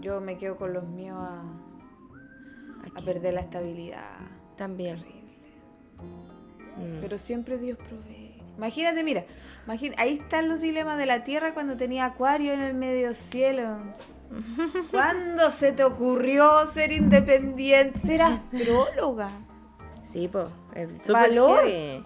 yo 0.00 0.22
me 0.22 0.38
quedo 0.38 0.56
con 0.56 0.72
los 0.72 0.84
míos 0.88 1.18
a, 1.18 1.42
a 2.96 3.04
perder 3.04 3.34
la 3.34 3.42
estabilidad. 3.42 4.20
También. 4.56 5.00
Terrible. 5.00 5.36
Mm. 6.78 7.00
Pero 7.02 7.18
siempre 7.18 7.58
Dios 7.58 7.76
provee. 7.76 8.21
Imagínate, 8.56 9.02
mira, 9.02 9.24
imagina, 9.64 9.94
ahí 9.98 10.18
están 10.18 10.48
los 10.48 10.60
dilemas 10.60 10.98
de 10.98 11.06
la 11.06 11.24
Tierra 11.24 11.54
cuando 11.54 11.76
tenía 11.76 12.04
Acuario 12.04 12.52
en 12.52 12.60
el 12.60 12.74
medio 12.74 13.14
cielo. 13.14 13.78
¿Cuándo 14.90 15.50
se 15.50 15.72
te 15.72 15.84
ocurrió 15.84 16.66
ser 16.66 16.92
independiente, 16.92 17.98
ser 18.00 18.22
astróloga? 18.22 19.30
Sí, 20.04 20.28
pues. 20.28 20.48
Súper 21.02 21.30
Valor. 21.30 21.64
heavy. 21.64 22.04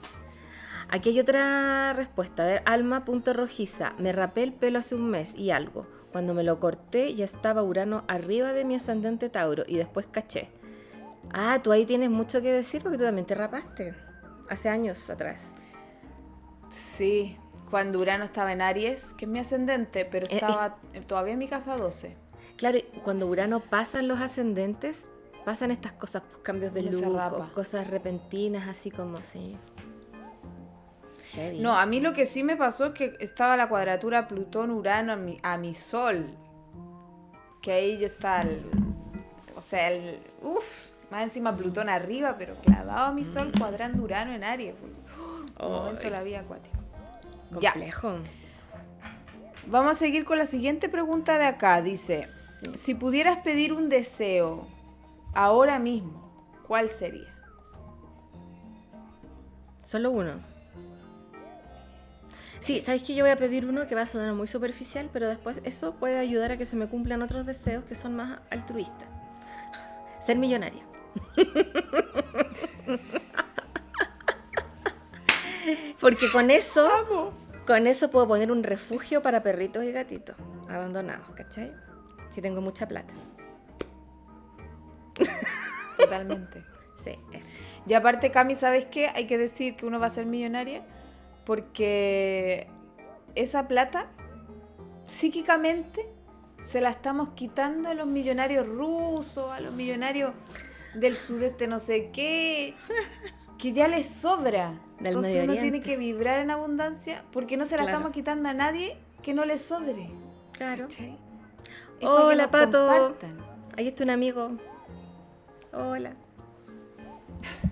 Aquí 0.88 1.10
hay 1.10 1.20
otra 1.20 1.92
respuesta. 1.94 2.44
A 2.44 2.46
ver, 2.46 2.62
alma.rojiza. 2.64 3.92
Me 3.98 4.12
rapé 4.12 4.44
el 4.44 4.52
pelo 4.52 4.78
hace 4.78 4.94
un 4.94 5.10
mes 5.10 5.34
y 5.34 5.50
algo. 5.50 5.86
Cuando 6.12 6.32
me 6.32 6.44
lo 6.44 6.60
corté 6.60 7.14
ya 7.14 7.24
estaba 7.24 7.62
Urano 7.62 8.02
arriba 8.08 8.52
de 8.52 8.64
mi 8.64 8.76
ascendente 8.76 9.28
Tauro 9.28 9.64
y 9.66 9.76
después 9.76 10.06
caché. 10.10 10.48
Ah, 11.32 11.60
tú 11.62 11.72
ahí 11.72 11.84
tienes 11.84 12.10
mucho 12.10 12.40
que 12.40 12.52
decir 12.52 12.82
porque 12.82 12.98
tú 12.98 13.04
también 13.04 13.26
te 13.26 13.34
rapaste. 13.34 13.94
Hace 14.48 14.68
años 14.68 15.10
atrás. 15.10 15.42
Sí, 16.70 17.36
cuando 17.70 17.98
Urano 18.00 18.24
estaba 18.24 18.52
en 18.52 18.60
Aries, 18.62 19.14
que 19.14 19.24
es 19.24 19.30
mi 19.30 19.38
ascendente, 19.38 20.04
pero 20.04 20.26
Eh, 20.30 20.34
estaba 20.34 20.76
todavía 21.06 21.32
en 21.34 21.38
mi 21.38 21.48
casa 21.48 21.76
12. 21.76 22.16
Claro, 22.56 22.78
cuando 23.04 23.26
Urano 23.26 23.60
pasan 23.60 24.08
los 24.08 24.20
ascendentes, 24.20 25.08
pasan 25.44 25.70
estas 25.70 25.92
cosas, 25.92 26.22
pues, 26.30 26.42
cambios 26.42 26.72
de 26.74 26.82
look, 26.82 27.16
rapa. 27.16 27.50
cosas 27.54 27.88
repentinas, 27.88 28.68
así 28.68 28.90
como, 28.90 29.22
sí. 29.22 29.56
Heavy. 31.32 31.60
No, 31.60 31.76
a 31.76 31.86
mí 31.86 32.00
lo 32.00 32.12
que 32.12 32.26
sí 32.26 32.42
me 32.42 32.56
pasó 32.56 32.86
es 32.86 32.92
que 32.92 33.16
estaba 33.20 33.56
la 33.56 33.68
cuadratura 33.68 34.28
Plutón-Urano 34.28 35.12
a 35.12 35.16
mi, 35.16 35.38
a 35.42 35.56
mi 35.58 35.74
sol. 35.74 36.26
Que 37.60 37.72
ahí 37.72 37.98
yo 37.98 38.06
estaba, 38.06 38.42
el- 38.42 38.62
o 39.56 39.62
sea, 39.62 39.90
el, 39.90 40.18
uf, 40.42 40.86
más 41.10 41.24
encima 41.24 41.56
Plutón 41.56 41.88
arriba, 41.88 42.36
pero 42.38 42.54
clavado 42.56 43.06
a 43.06 43.12
mi 43.12 43.24
sol 43.24 43.50
cuadrando 43.58 44.02
Urano 44.04 44.32
en 44.32 44.44
Aries. 44.44 44.76
Un 44.82 44.94
momento 45.58 46.02
de 46.02 46.10
la 46.10 46.22
vida 46.22 46.40
acuática. 46.40 46.78
Ya. 47.60 47.72
complejo. 47.72 48.18
Vamos 49.66 49.92
a 49.92 49.94
seguir 49.94 50.24
con 50.24 50.38
la 50.38 50.46
siguiente 50.46 50.88
pregunta 50.88 51.38
de 51.38 51.46
acá. 51.46 51.82
Dice, 51.82 52.26
Sí. 52.62 52.76
si 52.76 52.94
pudieras 52.94 53.38
pedir 53.38 53.72
un 53.72 53.88
deseo 53.88 54.66
ahora 55.34 55.78
mismo, 55.78 56.32
¿cuál 56.66 56.88
sería? 56.88 57.32
Solo 59.82 60.10
uno. 60.10 60.34
Sí, 62.60 62.80
¿sabes 62.80 63.02
que 63.04 63.14
Yo 63.14 63.22
voy 63.24 63.30
a 63.30 63.36
pedir 63.36 63.66
uno 63.66 63.86
que 63.86 63.94
va 63.94 64.02
a 64.02 64.06
sonar 64.08 64.32
muy 64.34 64.48
superficial, 64.48 65.08
pero 65.12 65.28
después 65.28 65.58
eso 65.64 65.94
puede 65.94 66.18
ayudar 66.18 66.50
a 66.52 66.56
que 66.56 66.66
se 66.66 66.74
me 66.74 66.88
cumplan 66.88 67.22
otros 67.22 67.46
deseos 67.46 67.84
que 67.84 67.94
son 67.94 68.16
más 68.16 68.40
altruistas. 68.50 69.08
Ser 70.20 70.38
millonaria. 70.38 70.82
Porque 76.00 76.30
con 76.30 76.50
eso, 76.50 77.32
con 77.66 77.86
eso 77.86 78.10
puedo 78.10 78.28
poner 78.28 78.50
un 78.50 78.62
refugio 78.62 79.22
para 79.22 79.42
perritos 79.42 79.84
y 79.84 79.92
gatitos 79.92 80.36
abandonados, 80.68 81.28
¿cachai? 81.34 81.72
Si 82.30 82.40
tengo 82.42 82.60
mucha 82.60 82.86
plata. 82.86 83.14
Totalmente. 85.96 86.62
Sí, 87.04 87.12
eso. 87.32 87.60
Y 87.86 87.92
aparte, 87.92 88.32
Cami, 88.32 88.56
¿sabes 88.56 88.86
qué? 88.86 89.08
Hay 89.14 89.26
que 89.26 89.38
decir 89.38 89.76
que 89.76 89.86
uno 89.86 90.00
va 90.00 90.06
a 90.06 90.10
ser 90.10 90.26
millonaria 90.26 90.82
porque 91.44 92.66
esa 93.36 93.68
plata, 93.68 94.06
psíquicamente, 95.06 96.04
se 96.60 96.80
la 96.80 96.90
estamos 96.90 97.28
quitando 97.36 97.90
a 97.90 97.94
los 97.94 98.08
millonarios 98.08 98.66
rusos, 98.66 99.52
a 99.52 99.60
los 99.60 99.72
millonarios 99.72 100.32
del 100.94 101.16
sudeste 101.16 101.68
no 101.68 101.78
sé 101.78 102.10
qué, 102.10 102.74
que 103.58 103.72
ya 103.72 103.88
les 103.88 104.08
sobra. 104.08 104.74
Del 104.98 105.08
Entonces 105.08 105.34
Medio 105.36 105.52
uno 105.52 105.60
tiene 105.60 105.80
que 105.82 105.96
vibrar 105.96 106.40
en 106.40 106.50
abundancia 106.50 107.22
porque 107.30 107.56
no 107.58 107.66
se 107.66 107.76
la 107.76 107.82
Claro. 107.82 107.96
estamos 107.98 108.12
quitando 108.14 108.48
a 108.48 108.54
nadie 108.54 108.96
que 109.22 109.34
no 109.34 109.44
le 109.44 109.58
sobre. 109.58 110.08
Claro. 110.52 110.88
Hola, 112.02 112.50
Pato. 112.50 112.86
compartan. 112.88 113.36
Ahí 113.76 113.88
está 113.88 114.04
un 114.04 114.10
amigo. 114.10 114.52
Hola. 115.72 116.14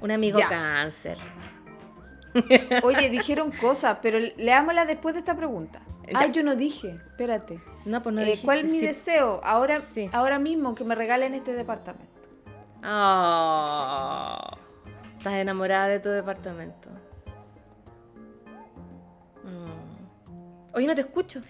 Un 0.03 0.11
amigo 0.11 0.39
cáncer. 0.49 1.17
Oye, 2.83 3.09
dijeron 3.11 3.53
cosas, 3.53 3.99
pero 4.03 4.19
leámoslas 4.37 4.87
después 4.87 5.15
de 5.15 5.21
esta 5.21 5.35
pregunta. 5.37 5.81
Ya. 6.11 6.19
Ay, 6.19 6.33
yo 6.33 6.43
no 6.43 6.55
dije, 6.57 6.99
espérate. 7.11 7.61
No, 7.87 8.03
pues 8.03 8.15
no 8.15 8.21
Eh, 8.21 8.25
dijiste, 8.25 8.45
¿Cuál 8.45 8.59
es 8.59 8.65
mi 8.71 8.81
sí. 8.81 8.87
deseo? 8.87 9.41
Ahora, 9.45 9.81
Sí. 9.95 10.11
ahora 10.13 10.39
mismo 10.39 10.75
que 10.75 10.85
me 10.85 10.95
regalen 10.95 11.33
este 11.33 11.53
departamento. 11.55 12.13
Oh, 12.87 14.37
Estás 15.25 15.41
enamorada 15.41 15.89
de 15.89 16.01
tu 16.01 16.11
departamento. 16.11 16.91
Mm. 19.43 20.75
Oye, 20.75 20.87
no 20.87 20.95
te 20.95 21.01
escucho. 21.01 21.41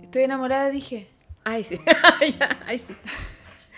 Estoy 0.00 0.22
enamorada, 0.22 0.70
dije. 0.70 1.08
Ay, 1.42 1.64
sí. 1.64 1.76
Ay, 2.68 2.78
sí. 2.78 2.94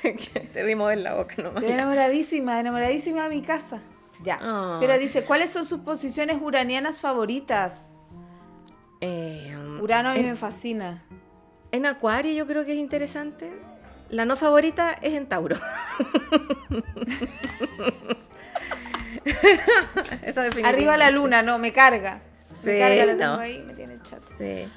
te 0.52 0.62
rimos 0.62 0.92
en 0.92 1.02
la 1.02 1.14
boca 1.14 1.36
nomás. 1.38 1.62
Estoy 1.62 1.72
enamoradísima, 1.72 2.60
enamoradísima 2.60 3.22
de 3.22 3.28
mi 3.30 3.40
casa. 3.40 3.80
Ya. 4.22 4.38
Ah. 4.42 4.76
Pero 4.80 4.98
dice, 4.98 5.24
¿cuáles 5.24 5.48
son 5.48 5.64
sus 5.64 5.80
posiciones 5.80 6.36
uranianas 6.38 6.98
favoritas? 6.98 7.88
Eh, 9.00 9.56
Urano 9.80 10.10
a 10.10 10.12
mí 10.12 10.20
en, 10.20 10.26
me 10.26 10.36
fascina. 10.36 11.04
en 11.72 11.86
Acuario 11.86 12.34
yo 12.34 12.46
creo 12.46 12.66
que 12.66 12.72
es 12.72 12.78
interesante. 12.78 13.50
La 14.10 14.26
no 14.26 14.36
favorita 14.36 14.92
es 14.92 15.14
en 15.14 15.26
Tauro. 15.26 15.56
Esa 20.22 20.42
Arriba 20.64 20.96
la 20.96 21.10
luna, 21.10 21.42
no, 21.42 21.58
me 21.58 21.72
carga. 21.72 22.20
Sí, 22.60 22.66
me 22.66 22.78
carga, 22.78 23.06
la 23.06 23.12
no. 23.12 23.18
tengo 23.18 23.40
ahí, 23.40 23.62
me 23.66 23.74
tiene 23.74 23.98
chat. 24.02 24.22
Sí. 24.38 24.68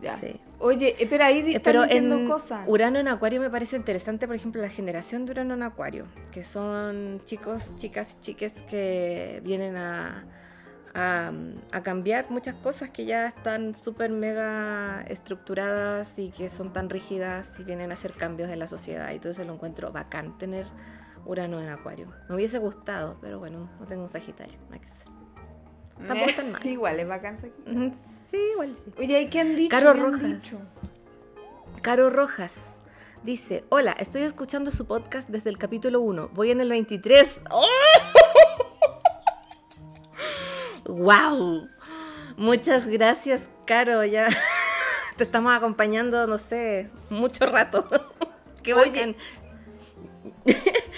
Ya. 0.00 0.18
Sí. 0.18 0.40
Oye, 0.58 0.94
espera, 0.98 1.26
ahí 1.26 1.42
di- 1.42 1.58
Pero 1.60 1.84
están 1.84 1.88
diciendo 1.88 2.16
en 2.16 2.28
cosas. 2.28 2.60
Urano 2.66 2.98
en 2.98 3.08
Acuario 3.08 3.40
me 3.40 3.50
parece 3.50 3.76
interesante, 3.76 4.26
por 4.26 4.36
ejemplo, 4.36 4.60
la 4.60 4.68
generación 4.68 5.24
de 5.24 5.32
Urano 5.32 5.54
en 5.54 5.62
Acuario, 5.62 6.06
que 6.32 6.44
son 6.44 7.20
chicos, 7.24 7.70
chicas 7.78 8.16
y 8.18 8.20
chiques 8.22 8.52
que 8.68 9.40
vienen 9.44 9.76
a, 9.76 10.24
a, 10.94 11.30
a 11.72 11.82
cambiar 11.82 12.30
muchas 12.30 12.54
cosas 12.56 12.90
que 12.90 13.04
ya 13.04 13.26
están 13.28 13.74
súper 13.74 14.10
mega 14.10 15.02
estructuradas 15.08 16.18
y 16.18 16.30
que 16.30 16.48
son 16.48 16.72
tan 16.72 16.90
rígidas 16.90 17.50
y 17.58 17.64
vienen 17.64 17.90
a 17.90 17.94
hacer 17.94 18.12
cambios 18.12 18.50
en 18.50 18.58
la 18.58 18.66
sociedad. 18.68 19.10
Y 19.12 19.18
todo 19.18 19.32
eso 19.32 19.44
lo 19.44 19.54
encuentro 19.54 19.90
bacán 19.92 20.36
tener 20.38 20.66
Urano 21.26 21.60
en 21.60 21.68
Acuario. 21.68 22.08
Me 22.28 22.34
hubiese 22.34 22.58
gustado, 22.58 23.16
pero 23.20 23.38
bueno, 23.38 23.68
no 23.80 23.86
tengo 23.86 24.02
un 24.02 24.08
Sagitario. 24.08 24.58
nada 24.68 24.80
que 24.80 24.88
hacer. 24.88 26.08
Tampoco 26.08 26.32
tan 26.36 26.52
mal. 26.52 26.66
Igual, 26.66 27.00
es 27.00 27.08
vacanza 27.08 27.46
Sí, 28.30 28.36
igual 28.52 28.74
sí. 28.84 28.90
Oye, 28.98 29.20
¿y 29.22 29.26
qué 29.28 29.40
han 29.40 29.54
dicho? 29.54 29.70
Caro 29.70 29.92
¿Qué 29.92 30.00
han 30.00 30.12
Rojas. 30.12 30.22
dicho? 30.42 30.60
Caro 31.82 32.10
Rojas 32.10 32.80
dice, 33.22 33.64
hola, 33.68 33.92
estoy 33.98 34.22
escuchando 34.22 34.70
su 34.70 34.86
podcast 34.86 35.28
desde 35.28 35.50
el 35.50 35.58
capítulo 35.58 36.00
1, 36.00 36.30
voy 36.32 36.50
en 36.50 36.60
el 36.60 36.68
23. 36.70 37.40
¡Oh! 37.50 37.66
¡Wow! 40.86 41.68
Muchas 42.36 42.86
gracias, 42.86 43.42
Caro, 43.66 44.04
ya 44.04 44.28
te 45.16 45.24
estamos 45.24 45.52
acompañando, 45.54 46.26
no 46.26 46.38
sé, 46.38 46.90
mucho 47.10 47.46
rato. 47.46 47.86
¡Qué 48.62 48.74
Oye, 48.74 48.90
bacán! 48.90 49.16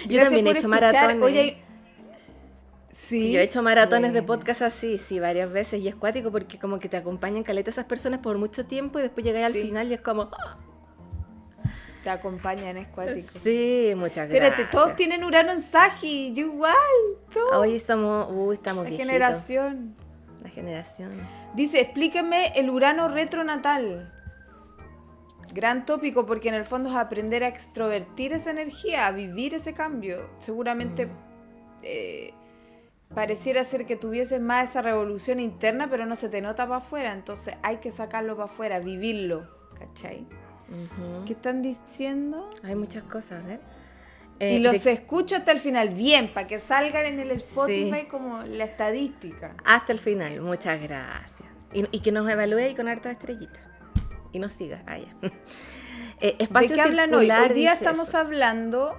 Yo 0.09 0.21
también 0.23 0.47
he 0.47 0.51
hecho 0.51 0.59
escuchar. 0.69 0.93
maratones. 0.93 1.23
Oye, 1.23 1.59
sí. 2.91 3.33
Yo 3.33 3.41
he 3.41 3.43
hecho 3.45 3.63
maratones 3.63 4.13
de 4.13 4.23
podcast 4.23 4.63
así, 4.63 4.99
sí, 4.99 5.21
varias 5.21 5.51
veces, 5.53 5.81
y 5.81 5.89
es 5.89 5.95
cuático 5.95 6.31
porque 6.33 6.59
como 6.59 6.79
que 6.79 6.89
te 6.89 6.97
acompañan 6.97 7.43
caleta 7.43 7.71
esas 7.71 7.85
personas 7.85 8.21
por 8.21 8.39
mucho 8.39 8.67
tiempo 8.67 8.99
y 8.99 9.03
después 9.03 9.25
llegáis 9.25 9.47
al 9.47 9.53
Sí. 9.53 9.63
final 9.63 9.91
y 9.91 9.95
es 9.95 10.01
como... 10.01 10.31
¡ah! 10.33 10.59
Te 12.03 12.11
acompañan, 12.11 12.77
es 12.77 12.87
cuático. 12.89 13.37
Sí, 13.43 13.93
muchas 13.97 14.29
gracias. 14.29 14.45
Espérate, 14.53 14.65
todos 14.71 14.95
tienen 14.95 15.25
Urano 15.25 15.51
en 15.53 15.61
Sagi, 15.61 16.33
yo 16.35 16.47
igual. 16.47 16.73
todos. 17.33 17.53
Hoy 17.57 17.75
estamos, 17.75 18.29
uy, 18.31 18.55
estamos 18.55 18.85
La 18.85 18.91
viejitos. 18.91 19.13
generación. 19.13 19.97
La 20.45 20.49
generación. 20.51 21.11
Dice, 21.55 21.81
explíqueme 21.81 22.53
el 22.55 22.71
Urano 22.71 23.09
retronatal. 23.09 24.13
Gran 25.55 25.87
tópico 25.87 26.27
porque 26.27 26.49
en 26.49 26.55
el 26.55 26.65
fondo 26.65 26.91
es 26.91 26.97
aprender 26.97 27.45
a 27.45 27.49
extrovertir 27.49 28.33
esa 28.33 28.51
energía, 28.51 29.07
a 29.07 29.13
vivir 29.13 29.55
ese 29.55 29.73
cambio. 29.73 30.29
Seguramente 30.39 31.09
eh, 31.83 32.33
pareciera 33.15 33.63
ser 33.65 33.87
que 33.87 33.97
tuvieses 33.97 34.41
más 34.41 34.71
esa 34.71 34.83
revolución 34.83 35.41
interna, 35.41 35.89
pero 35.89 36.05
no 36.07 36.17
se 36.17 36.29
te 36.29 36.41
nota 36.41 36.65
para 36.67 36.79
afuera. 36.79 37.13
Entonces 37.13 37.55
hay 37.63 37.77
que 37.79 37.91
sacarlo 37.91 38.37
para 38.37 38.51
afuera, 38.51 38.79
vivirlo. 38.81 39.49
¿Cachai? 39.79 40.27
¿Qué 41.27 41.35
están 41.35 41.63
diciendo? 41.63 42.51
Hay 42.65 42.75
muchas 42.75 43.05
cosas, 43.05 43.43
¿eh? 43.49 43.61
y 44.41 44.57
Eh, 44.57 44.59
los 44.59 44.83
de- 44.85 44.93
escucho 44.93 45.37
hasta 45.37 45.53
el 45.53 45.61
final, 45.61 45.91
bien, 45.91 46.33
para 46.35 46.47
que 46.47 46.59
salgan 46.59 47.07
en 47.07 47.21
el 47.21 47.31
Spotify 47.31 48.01
Sí. 48.01 48.07
como 48.11 48.43
la 48.43 48.65
estadística. 48.65 49.55
Hasta 49.65 49.93
el 49.93 49.99
final, 50.01 50.41
muchas 50.41 50.81
gracias. 50.83 51.49
Y, 51.73 51.85
y 51.97 52.01
que 52.01 52.11
nos 52.11 52.29
evalúe 52.29 52.71
y 52.71 52.75
con 52.75 52.89
harta 52.89 53.11
estrellita. 53.11 53.61
Y 54.37 54.39
nos 54.39 54.53
siga. 54.53 54.83
Ah, 54.87 54.99
ya. 54.99 55.09
Eh, 56.19 56.35
¿De 56.39 56.45
espacio 56.45 56.77
qué 56.77 56.81
hablan 56.81 57.13
hoy? 57.13 57.31
Hoy 57.31 57.49
día 57.51 57.75
estamos 57.75 58.09
eso. 58.09 58.17
hablando, 58.17 58.97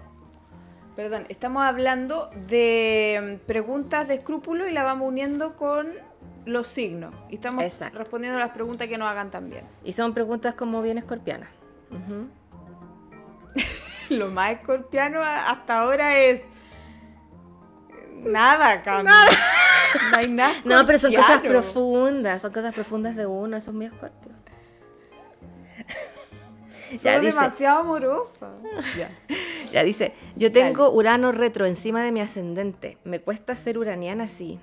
perdón, 0.95 1.25
estamos 1.29 1.63
hablando 1.63 2.29
de 2.47 3.39
mm, 3.41 3.47
preguntas 3.47 4.07
de 4.07 4.15
escrúpulo 4.15 4.67
y 4.67 4.71
la 4.71 4.83
vamos 4.83 5.07
uniendo 5.07 5.55
con 5.55 5.93
los 6.45 6.67
signos. 6.67 7.15
Y 7.31 7.35
estamos 7.35 7.63
Exacto. 7.63 7.97
respondiendo 7.97 8.37
a 8.37 8.41
las 8.43 8.51
preguntas 8.51 8.87
que 8.87 8.99
nos 8.99 9.07
hagan 9.07 9.31
también. 9.31 9.63
Y 9.83 9.93
son 9.93 10.13
preguntas 10.13 10.53
como 10.53 10.83
bien 10.83 10.99
escorpianas. 10.99 11.49
Ujú. 11.89 12.27
Lo 14.15 14.27
más 14.27 14.51
escorpiano 14.51 15.19
hasta 15.23 15.79
ahora 15.79 16.19
es 16.19 16.43
nada, 18.23 18.83
Cami. 18.83 19.09
No 20.11 20.17
hay 20.17 20.27
nada. 20.27 20.53
No, 20.65 20.85
pero 20.85 20.99
son 20.99 21.13
cosas 21.15 21.41
profundas, 21.41 22.43
son 22.43 22.51
cosas 22.51 22.75
profundas 22.75 23.15
de 23.15 23.25
uno, 23.25 23.57
eso 23.57 23.71
es 23.71 23.75
muy 23.75 23.87
escorpio. 23.87 24.36
Soy 26.89 26.97
dice- 26.97 27.21
demasiado 27.21 27.79
amorosa. 27.81 28.49
Ya. 28.97 29.09
Ya 29.71 29.83
dice, 29.83 30.13
yo 30.37 30.51
tengo 30.51 30.89
Urano 30.91 31.31
retro 31.33 31.65
encima 31.65 32.01
de 32.03 32.11
mi 32.11 32.21
ascendente. 32.21 32.97
Me 33.03 33.19
cuesta 33.19 33.55
ser 33.55 33.77
uraniana 33.77 34.23
así. 34.25 34.59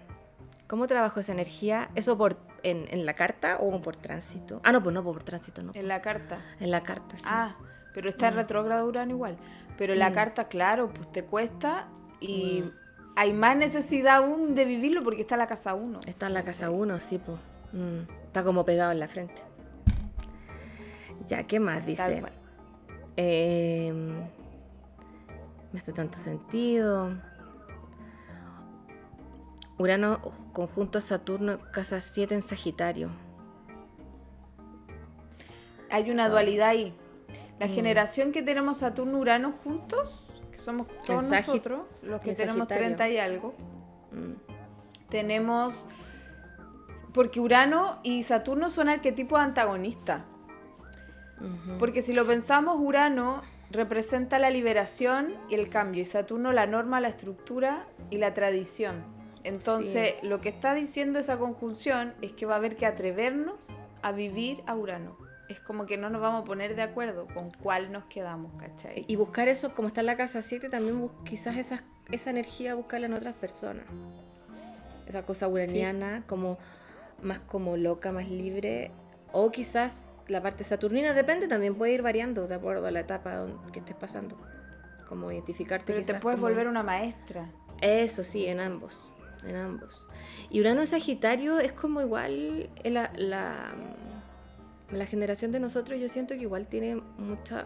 ¿Cómo 0.66 0.87
trabajo 0.87 1.20
esa 1.20 1.32
energía? 1.32 1.90
¿Eso 1.94 2.16
por 2.16 2.38
en, 2.62 2.87
en 2.88 3.04
la 3.04 3.12
carta 3.14 3.58
o 3.60 3.82
por 3.82 3.96
tránsito? 3.96 4.60
Ah, 4.64 4.72
no, 4.72 4.82
pues 4.82 4.94
no, 4.94 5.04
por 5.04 5.22
tránsito, 5.22 5.62
no. 5.62 5.72
En 5.74 5.88
la 5.88 6.00
carta. 6.00 6.38
En 6.58 6.70
la 6.70 6.82
carta, 6.82 7.16
sí. 7.18 7.24
Ah, 7.26 7.54
pero 7.92 8.08
está 8.08 8.28
en 8.28 8.34
retrógrado 8.34 8.87
Urano 8.87 9.10
igual. 9.12 9.37
Pero 9.76 9.92
en 9.92 9.98
la 9.98 10.08
Mm. 10.10 10.14
carta, 10.14 10.48
claro, 10.48 10.90
pues 10.92 11.12
te 11.12 11.22
cuesta 11.24 11.88
y 12.20 12.64
hay 13.14 13.34
más 13.34 13.56
necesidad 13.58 14.16
aún 14.16 14.54
de 14.54 14.64
vivirlo 14.64 15.04
porque 15.04 15.20
está 15.20 15.34
en 15.34 15.40
la 15.40 15.46
casa 15.46 15.74
1. 15.74 16.00
Está 16.06 16.28
en 16.28 16.34
la 16.34 16.42
casa 16.44 16.70
1, 16.70 16.98
sí, 16.98 17.18
pues. 17.24 17.37
Mm, 17.74 18.10
está 18.26 18.42
como 18.42 18.64
pegado 18.64 18.90
en 18.90 19.00
la 19.00 19.08
frente. 19.08 19.42
Ya, 21.28 21.44
¿qué 21.44 21.60
más 21.60 21.84
dice? 21.87 22.22
Eh, 23.16 23.92
me 25.72 25.78
hace 25.78 25.92
tanto 25.92 26.18
sentido. 26.18 27.12
Urano 29.78 30.20
conjunto 30.52 31.00
Saturno, 31.00 31.58
casa 31.72 32.00
7 32.00 32.34
en 32.34 32.42
Sagitario. 32.42 33.10
Hay 35.90 36.10
una 36.10 36.28
dualidad 36.28 36.68
ahí. 36.68 36.94
La 37.58 37.66
Mm. 37.66 37.70
generación 37.70 38.32
que 38.32 38.42
tenemos 38.42 38.78
Saturno-Urano 38.78 39.54
juntos, 39.62 40.42
que 40.52 40.58
somos 40.58 40.87
todos 41.06 41.24
nosotros, 41.24 41.82
los 42.02 42.20
que 42.20 42.30
en 42.30 42.37
tenemos 42.37 42.58
Sagitario. 42.68 42.84
30 42.96 43.08
y 43.10 43.18
algo, 43.18 43.54
Mm, 44.12 44.34
tenemos... 45.08 45.88
Porque 47.12 47.40
Urano 47.40 47.96
y 48.04 48.22
Saturno 48.24 48.70
son 48.70 48.88
arquetipos 48.88 49.38
antagonistas. 49.40 50.22
Porque 51.79 52.03
si 52.03 52.12
lo 52.12 52.27
pensamos, 52.27 52.77
Urano 52.79 53.42
representa 53.70 54.38
la 54.38 54.51
liberación 54.51 55.33
y 55.51 55.55
el 55.55 55.68
cambio, 55.68 56.03
y 56.03 56.07
Saturno 56.07 56.53
la 56.53 56.66
norma, 56.66 57.01
la 57.01 57.09
estructura 57.09 57.87
y 58.11 58.18
la 58.18 58.35
tradición. 58.35 59.05
Entonces, 59.42 60.14
lo 60.23 60.40
que 60.40 60.49
está 60.49 60.75
diciendo 60.75 61.18
esa 61.18 61.38
conjunción 61.38 62.14
es 62.23 62.33
que 62.33 62.47
va 62.47 62.55
a 62.55 62.57
haber 62.59 62.77
que 62.77 62.87
atrevernos 62.87 63.68
a 64.03 64.12
vivir 64.12 64.62
a 64.66 64.75
Urano. 64.75 65.16
Es 65.49 65.61
como 65.61 65.85
que 65.85 65.99
no 65.99 66.09
nos 66.09 66.23
vamos 66.23 66.42
a 66.42 66.44
poner 66.44 66.75
de 66.75 66.83
acuerdo 66.83 67.27
con 67.27 67.51
cuál 67.51 67.92
nos 67.92 68.05
quedamos, 68.05 68.53
¿cachai? 68.59 69.05
Y 69.07 69.16
buscar 69.16 69.49
eso, 69.49 69.75
como 69.75 69.88
está 69.88 70.01
en 70.01 70.07
la 70.07 70.16
casa 70.16 70.40
7, 70.40 70.70
también 70.70 71.11
quizás 71.25 71.57
esa, 71.57 71.85
esa 72.11 72.31
energía 72.31 72.75
buscarla 72.75 73.07
en 73.07 73.12
otras 73.12 73.35
personas. 73.35 73.85
Esa 75.07 75.23
cosa 75.25 75.49
uraniana, 75.49 76.25
como 76.27 76.57
más 77.23 77.40
como 77.40 77.77
loca, 77.77 78.12
más 78.12 78.29
libre. 78.29 78.90
O 79.33 79.51
quizás 79.51 80.05
la 80.28 80.42
parte 80.42 80.64
saturnina, 80.64 81.12
depende, 81.12 81.48
también 81.48 81.74
puede 81.74 81.92
ir 81.92 82.02
variando 82.02 82.46
de 82.46 82.54
acuerdo 82.54 82.87
a 82.87 82.90
la 82.90 83.00
etapa 83.00 83.46
que 83.72 83.80
estés 83.80 83.96
pasando. 83.96 84.37
Como 85.08 85.30
identificarte. 85.30 85.92
Pero 85.92 86.04
te 86.06 86.14
puedes 86.14 86.38
como- 86.40 86.48
volver 86.48 86.66
una 86.66 86.82
maestra. 86.82 87.50
Eso 87.80 88.24
sí, 88.24 88.46
en 88.46 88.60
ambos. 88.60 89.12
En 89.46 89.56
ambos. 89.56 90.08
Y 90.48 90.60
Urano 90.60 90.87
Sagitario 90.87 91.58
es 91.60 91.72
como 91.72 92.00
igual 92.00 92.70
la, 92.84 93.10
la, 93.16 93.72
la 94.90 95.06
generación 95.06 95.52
de 95.52 95.60
nosotros, 95.60 96.00
yo 96.00 96.08
siento 96.08 96.34
que 96.34 96.40
igual 96.42 96.66
tiene 96.66 96.96
mucha 97.18 97.64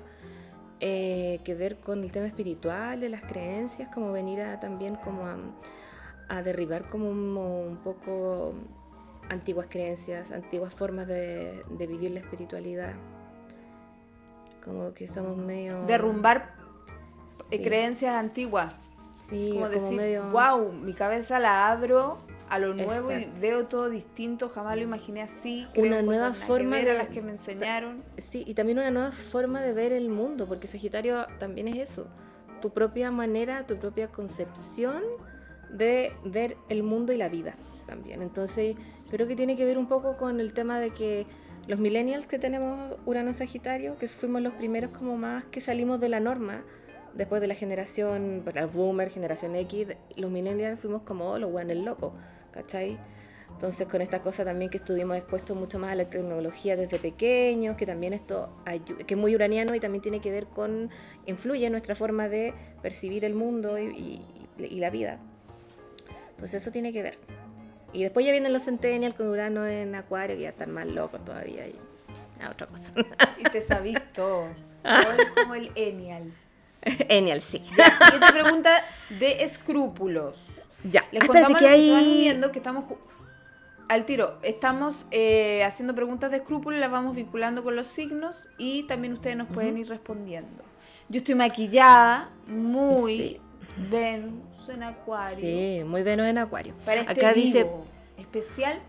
eh, 0.81 1.41
que 1.45 1.55
ver 1.55 1.77
con 1.77 2.03
el 2.03 2.11
tema 2.11 2.27
espiritual, 2.27 3.01
de 3.01 3.09
las 3.09 3.23
creencias, 3.23 3.89
como 3.95 4.11
venir 4.11 4.41
a 4.41 4.59
también 4.59 4.97
como 4.97 5.27
a, 5.27 5.37
a 6.29 6.43
derribar 6.43 6.89
como 6.89 7.09
un, 7.11 7.37
un 7.37 7.77
poco 7.85 8.55
antiguas 9.29 9.67
creencias, 9.69 10.33
antiguas 10.33 10.75
formas 10.75 11.07
de, 11.07 11.63
de 11.71 11.87
vivir 11.87 12.11
la 12.13 12.21
espiritualidad. 12.21 12.95
Como 14.65 14.93
que 14.93 15.09
somos 15.09 15.37
medio... 15.37 15.85
Derrumbar 15.87 16.55
eh, 17.51 17.57
Sí. 17.59 17.63
creencias 17.65 18.15
antiguas. 18.15 18.75
Sí, 19.21 19.51
como 19.53 19.67
como 19.67 19.81
decir, 19.81 19.97
medio... 19.97 20.31
wow, 20.31 20.73
mi 20.73 20.93
cabeza 20.93 21.39
la 21.39 21.71
abro 21.71 22.19
a 22.51 22.59
lo 22.59 22.73
nuevo 22.75 23.11
Exacto. 23.11 23.37
y 23.37 23.41
veo 23.41 23.67
todo 23.67 23.89
distinto, 23.91 24.49
jamás 24.49 24.77
lo 24.77 24.83
imaginé 24.83 25.23
así. 25.23 25.67
Una 25.77 26.03
nueva 26.03 26.29
nada 26.31 26.35
que 26.41 26.47
forma 26.47 26.77
ver 26.77 26.89
a 26.89 26.93
de- 26.93 26.99
las 26.99 27.09
que 27.09 27.21
me 27.23 27.33
enseñaron. 27.33 28.05
Sí, 28.19 28.45
y 28.47 28.55
también 28.55 28.79
una 28.79 28.91
nueva 28.91 29.11
forma 29.13 29.61
de 29.61 29.73
ver 29.73 29.93
el 29.93 30.09
mundo, 30.09 30.47
porque 30.47 30.67
Sagitario 30.67 31.27
también 31.39 31.69
es 31.69 31.91
eso, 31.91 32.07
tu 32.61 32.71
propia 32.71 33.11
manera, 33.11 33.67
tu 33.67 33.77
propia 33.79 34.09
concepción 34.09 35.03
de 35.71 36.13
ver 36.25 36.57
el 36.69 36.83
mundo 36.83 37.13
y 37.13 37.17
la 37.17 37.29
vida 37.29 37.55
también. 37.87 38.23
Entonces, 38.23 38.77
creo 39.11 39.27
que 39.27 39.37
tiene 39.37 39.57
que 39.57 39.65
ver 39.65 39.79
un 39.79 39.87
poco 39.87 40.17
con 40.17 40.41
el 40.41 40.53
tema 40.53 40.81
de 40.81 40.91
que 40.91 41.27
los 41.67 41.79
millennials 41.79 42.27
que 42.27 42.39
tenemos 42.39 42.99
Urano 43.05 43.33
Sagitario, 43.33 43.99
que 43.99 44.07
fuimos 44.07 44.41
los 44.43 44.55
primeros 44.55 44.91
como 44.91 45.17
más 45.17 45.45
que 45.45 45.61
salimos 45.61 46.01
de 46.01 46.09
la 46.09 46.21
norma, 46.21 46.65
después 47.15 47.41
de 47.41 47.47
la 47.47 47.55
generación, 47.55 48.41
pues, 48.43 48.55
la 48.55 48.67
boomer, 48.67 49.11
generación 49.11 49.55
X, 49.57 49.89
los 50.17 50.31
millennials 50.31 50.81
fuimos 50.81 51.03
como 51.03 51.33
oh, 51.33 51.39
los 51.39 51.51
buenos 51.51 51.77
locos, 51.77 52.13
¿cachai? 52.53 52.99
Entonces 53.51 53.89
con 53.89 54.01
esta 54.01 54.23
cosa 54.23 54.45
también 54.45 54.71
que 54.71 54.77
estuvimos 54.77 55.17
expuestos 55.17 55.57
mucho 55.57 55.79
más 55.79 55.93
a 55.93 55.95
la 55.97 56.09
tecnología 56.09 56.77
desde 56.77 56.99
pequeños, 56.99 57.77
que 57.77 57.87
también 57.87 58.13
esto 58.13 58.51
que 59.07 59.15
es 59.15 59.19
muy 59.19 59.35
uraniano 59.35 59.75
y 59.75 59.81
también 59.81 60.03
tiene 60.03 60.21
que 60.21 60.31
ver 60.31 60.47
con, 60.47 60.91
influye 61.27 61.67
en 61.67 61.73
nuestra 61.73 61.95
forma 61.95 62.29
de 62.29 62.55
percibir 62.83 63.25
el 63.25 63.35
mundo 63.35 63.79
y, 63.79 64.23
la 64.59 64.91
vida. 64.91 65.19
Entonces 66.31 66.63
eso 66.63 66.71
tiene 66.71 66.93
que 66.93 67.03
ver. 67.03 67.19
Y 67.99 68.05
después 68.05 68.25
ya 68.25 68.31
vienen 68.31 68.53
los 68.53 68.63
centennials 68.63 69.17
con 69.17 69.27
Urano 69.27 69.67
en 69.67 69.93
Acuario, 69.97 70.37
que 70.37 70.43
ya 70.43 70.51
están 70.51 70.71
más 70.71 70.87
locos 70.87 71.25
todavía. 71.25 71.67
Y, 71.67 71.75
a 72.41 72.49
otra 72.51 72.69
cosa. 72.69 72.93
Y 73.39 73.43
te 73.43 73.61
sabís 73.61 73.99
todo. 74.15 74.47
es 74.85 75.43
como 75.43 75.57
el 75.57 75.73
Enial. 75.75 76.33
Enial, 77.09 77.41
sí. 77.41 77.61
La 77.77 77.99
siguiente 77.99 78.33
pregunta 78.33 78.85
de 79.19 79.43
escrúpulos. 79.43 80.39
Ya. 80.85 81.09
Les 81.11 81.27
contamos 81.27 81.59
que, 81.59 81.67
hay... 81.67 82.41
que 82.53 82.59
estamos 82.59 82.85
al 83.89 84.05
tiro, 84.05 84.39
estamos 84.43 85.07
eh, 85.11 85.65
haciendo 85.65 85.93
preguntas 85.97 86.31
de 86.31 86.37
escrúpulos, 86.37 86.79
las 86.79 86.93
vamos 86.93 87.17
vinculando 87.17 87.65
con 87.65 87.75
los 87.75 87.89
signos 87.89 88.49
y 88.59 88.85
también 88.85 89.15
ustedes 89.15 89.37
nos 89.37 89.49
pueden 89.49 89.77
ir 89.77 89.89
respondiendo. 89.89 90.63
Yo 91.09 91.19
estoy 91.19 91.35
maquillada, 91.35 92.31
muy 92.47 93.41
Venus 94.69 94.75
en 94.77 94.83
Acuario. 94.83 95.39
Sí, 95.39 95.85
muy 95.85 96.03
Venus 96.03 96.27
en 96.27 96.39
Acuario. 96.39 96.75
Para 96.85 97.01
este 97.01 97.13
Acá 97.13 97.33
dice 97.33 97.67
especial. 98.17 98.81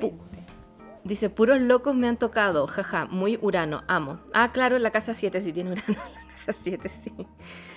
Dice, 1.03 1.29
puros 1.29 1.61
locos 1.61 1.95
me 1.95 2.07
han 2.07 2.17
tocado, 2.17 2.67
jaja, 2.67 3.05
muy 3.05 3.39
Urano, 3.41 3.83
amo. 3.87 4.19
Ah, 4.33 4.51
claro, 4.51 4.75
en 4.75 4.83
la 4.83 4.91
casa 4.91 5.13
7 5.13 5.41
sí 5.41 5.53
tiene 5.53 5.71
Urano, 5.71 5.87
la 6.27 6.31
casa 6.31 6.53
7 6.53 6.89
sí. 6.89 7.11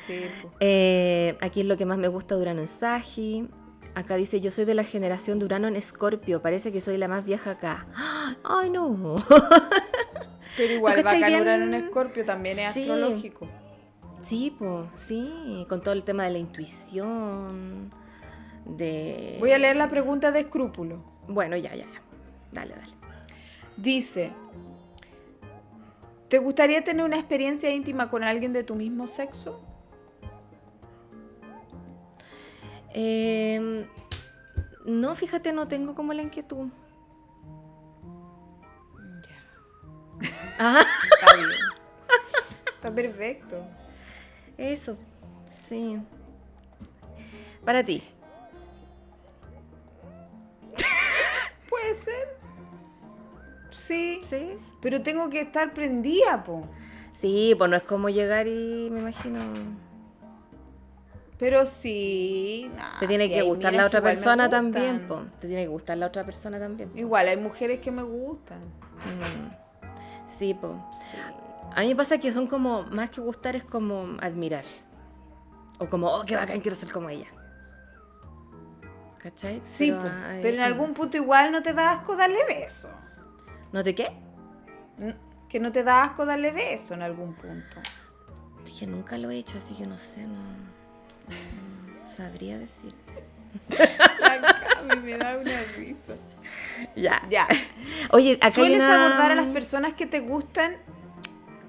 sí 0.07 0.25
eh, 0.61 1.37
aquí 1.41 1.61
es 1.61 1.67
lo 1.67 1.77
que 1.77 1.87
más 1.87 1.99
me 1.99 2.09
gusta 2.09 2.35
de 2.35 2.43
Urano 2.43 2.61
en 2.61 2.69
Sagi. 2.69 3.49
Acá 3.95 4.17
dice, 4.17 4.41
yo 4.41 4.51
soy 4.51 4.65
de 4.65 4.75
la 4.75 4.85
generación 4.85 5.39
de 5.39 5.45
Urano 5.45 5.69
en 5.69 5.77
Escorpio, 5.77 6.43
parece 6.43 6.73
que 6.73 6.81
soy 6.81 6.97
la 6.99 7.09
más 7.09 7.25
vieja 7.25 7.53
acá. 7.53 7.87
Ay, 8.43 8.71
no. 8.71 9.17
Pero 10.57 10.73
igual, 10.75 11.03
bacán 11.03 11.41
Urano 11.41 11.65
en 11.65 11.75
Escorpio 11.75 12.25
también 12.25 12.59
es 12.59 12.77
astrológico. 12.77 13.49
Sí, 14.23 14.55
pues, 14.57 14.87
sí, 14.95 15.67
con 15.69 15.83
todo 15.83 15.95
el 15.95 16.05
tema 16.05 16.25
de 16.25 16.31
la 16.31 16.39
intuición, 16.39 17.91
de... 18.65 19.37
Voy 19.41 19.51
a 19.51 19.59
leer 19.59 19.77
la 19.77 19.89
pregunta 19.89 20.31
de 20.31 20.41
escrúpulo. 20.41 21.03
Bueno, 21.27 21.57
ya, 21.57 21.75
ya, 21.75 21.85
ya. 21.87 22.03
Dale, 22.53 22.75
dale. 22.75 22.93
Dice, 23.77 24.33
¿te 26.29 26.39
gustaría 26.39 26.85
tener 26.85 27.05
una 27.05 27.17
experiencia 27.17 27.71
íntima 27.71 28.09
con 28.09 28.23
alguien 28.23 28.53
de 28.53 28.63
tu 28.63 28.75
mismo 28.75 29.07
sexo? 29.07 29.61
Em, 32.95 33.87
no, 34.85 35.15
fíjate, 35.15 35.53
no 35.53 35.67
tengo 35.67 35.95
como 35.95 36.13
la 36.13 36.23
inquietud. 36.23 36.69
Ya. 39.27 39.39
Ah. 40.59 40.85
Está 41.11 41.37
bien. 41.37 41.49
Está 42.77 42.95
perfecto. 42.95 43.82
Eso, 44.57 44.97
sí. 45.67 45.99
Para 47.65 47.83
ti. 47.85 48.03
Puede 51.69 51.95
ser. 51.95 52.37
Sí. 53.71 54.21
Sí. 54.23 54.59
Pero 54.81 55.03
tengo 55.03 55.31
que 55.31 55.41
estar 55.41 55.73
prendida, 55.73 56.43
po. 56.43 56.67
Sí, 57.15 57.55
pues 57.57 57.71
no 57.71 57.77
es 57.77 57.85
como 57.85 58.09
llegar 58.09 58.49
y 58.49 58.89
me 58.91 59.01
imagino. 59.01 59.41
Pero 61.39 61.67
sí. 61.67 62.71
te 63.01 63.07
tiene 63.07 63.29
que 63.29 63.43
gustar 63.43 63.73
la 63.73 63.87
otra 63.87 64.01
persona 64.01 64.49
también, 64.49 65.07
po. 65.07 65.23
Te 65.41 65.47
tiene 65.47 65.63
que 65.63 65.69
gustar 65.69 65.99
la 65.99 66.07
otra 66.07 66.25
persona 66.25 66.59
también. 66.59 66.91
Igual, 66.97 67.29
hay 67.29 67.37
mujeres 67.37 67.81
que 67.81 67.91
me 67.91 68.03
gustan. 68.03 68.59
Mm. 68.59 70.39
Sí, 70.39 70.55
po. 70.55 70.75
A 71.75 71.81
mí 71.81 71.89
me 71.89 71.97
pasa 71.97 72.19
que 72.19 72.33
son 72.33 72.47
como, 72.47 72.85
más 72.85 73.11
que 73.11 73.21
gustar, 73.21 73.57
es 73.57 73.65
como 73.65 74.17
admirar. 74.21 74.65
O 75.79 75.89
como, 75.89 76.09
oh, 76.09 76.25
qué 76.25 76.37
bacán, 76.37 76.61
quiero 76.61 76.77
ser 76.77 76.93
como 76.93 77.09
ella. 77.09 77.27
¿Cachai? 79.19 79.61
Sí, 79.65 79.93
pero, 79.93 80.15
pero 80.43 80.57
en 80.57 80.63
algún 80.63 80.95
punto 80.95 81.17
igual 81.17 81.53
no 81.53 81.63
te 81.63 81.73
da 81.73 81.93
asco 81.93 82.17
darle 82.17 82.45
beso. 82.45 82.91
¿No 83.73 83.83
te 83.83 83.95
qué? 83.95 84.11
Que 85.49 85.61
no 85.61 85.71
te 85.71 85.85
da 85.85 86.05
asco 86.05 86.27
darle 86.27 86.51
beso 86.51 86.95
en 86.95 87.03
algún 87.03 87.35
punto. 87.35 87.77
Que 88.79 88.87
nunca 88.87 89.19
lo 89.19 89.31
he 89.31 89.37
hecho, 89.37 89.59
así 89.59 89.75
que 89.75 89.87
no 89.87 89.97
sé, 89.97 90.27
no 90.27 90.41
sabría 92.17 92.59
decirte. 92.59 93.25
La 94.89 94.97
me 94.97 95.17
da 95.17 95.39
una 95.39 95.63
risa. 95.77 96.15
Ya. 96.97 97.23
Ya. 97.31 97.47
Oye, 98.11 98.39
acá 98.41 98.51
¿Sueles 98.51 98.83
abordar 98.83 99.33
a 99.33 99.35
las 99.35 99.47
personas 99.49 99.95
que 99.95 100.07
te 100.07 100.21
gustan? 100.21 100.77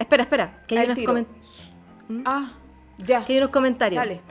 Espera, 0.03 0.23
espera, 0.23 0.59
que 0.67 0.77
hay 0.77 0.85
unos 0.87 1.05
comentarios. 1.05 1.69
¿Mm? 2.09 2.23
Ah, 2.25 2.51
ya. 2.97 3.23
Que 3.25 3.33
hay 3.33 3.39
unos 3.39 3.51
comentarios. 3.51 4.01
Dale. 4.01 4.21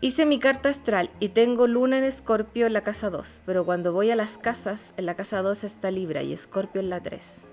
Hice 0.00 0.24
mi 0.24 0.38
carta 0.38 0.68
astral 0.68 1.10
y 1.18 1.30
tengo 1.30 1.66
luna 1.66 1.98
en 1.98 2.04
escorpio 2.04 2.66
en 2.66 2.72
la 2.72 2.82
casa 2.82 3.10
2, 3.10 3.40
pero 3.44 3.64
cuando 3.64 3.92
voy 3.92 4.12
a 4.12 4.16
las 4.16 4.38
casas, 4.38 4.94
en 4.96 5.06
la 5.06 5.16
casa 5.16 5.42
2 5.42 5.64
está 5.64 5.90
Libra 5.90 6.22
y 6.22 6.32
escorpio 6.32 6.80
en 6.80 6.90
la 6.90 7.00
3 7.00 7.48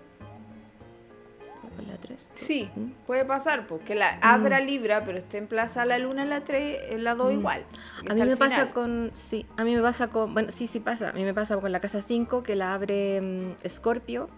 la 1.83 1.97
3. 1.97 2.29
Sí, 2.35 2.69
¿Mm? 2.75 2.91
puede 3.05 3.25
pasar, 3.25 3.67
porque 3.67 3.95
la 3.95 4.17
abra 4.21 4.61
mm. 4.61 4.65
Libra, 4.65 5.03
pero 5.03 5.17
esté 5.17 5.38
en 5.38 5.47
plaza 5.47 5.85
la 5.85 5.97
luna 5.99 6.23
en 6.23 6.29
la 6.29 6.41
3, 6.41 6.79
en 6.91 7.03
la 7.03 7.15
2 7.15 7.33
mm. 7.33 7.39
igual. 7.39 7.65
A 8.09 8.13
mí 8.13 8.21
me 8.21 8.38
pasa 8.38 8.69
con, 8.69 9.11
sí, 9.13 9.45
a 9.57 9.63
mí 9.63 9.75
me 9.75 9.81
pasa 9.81 10.07
con, 10.07 10.33
bueno, 10.33 10.49
sí, 10.51 10.67
sí 10.67 10.79
pasa, 10.79 11.09
a 11.09 11.13
mí 11.13 11.23
me 11.23 11.33
pasa 11.33 11.57
con 11.57 11.71
la 11.71 11.79
casa 11.79 12.01
5 12.01 12.43
que 12.43 12.55
la 12.55 12.73
abre 12.73 13.55
Escorpio, 13.63 14.29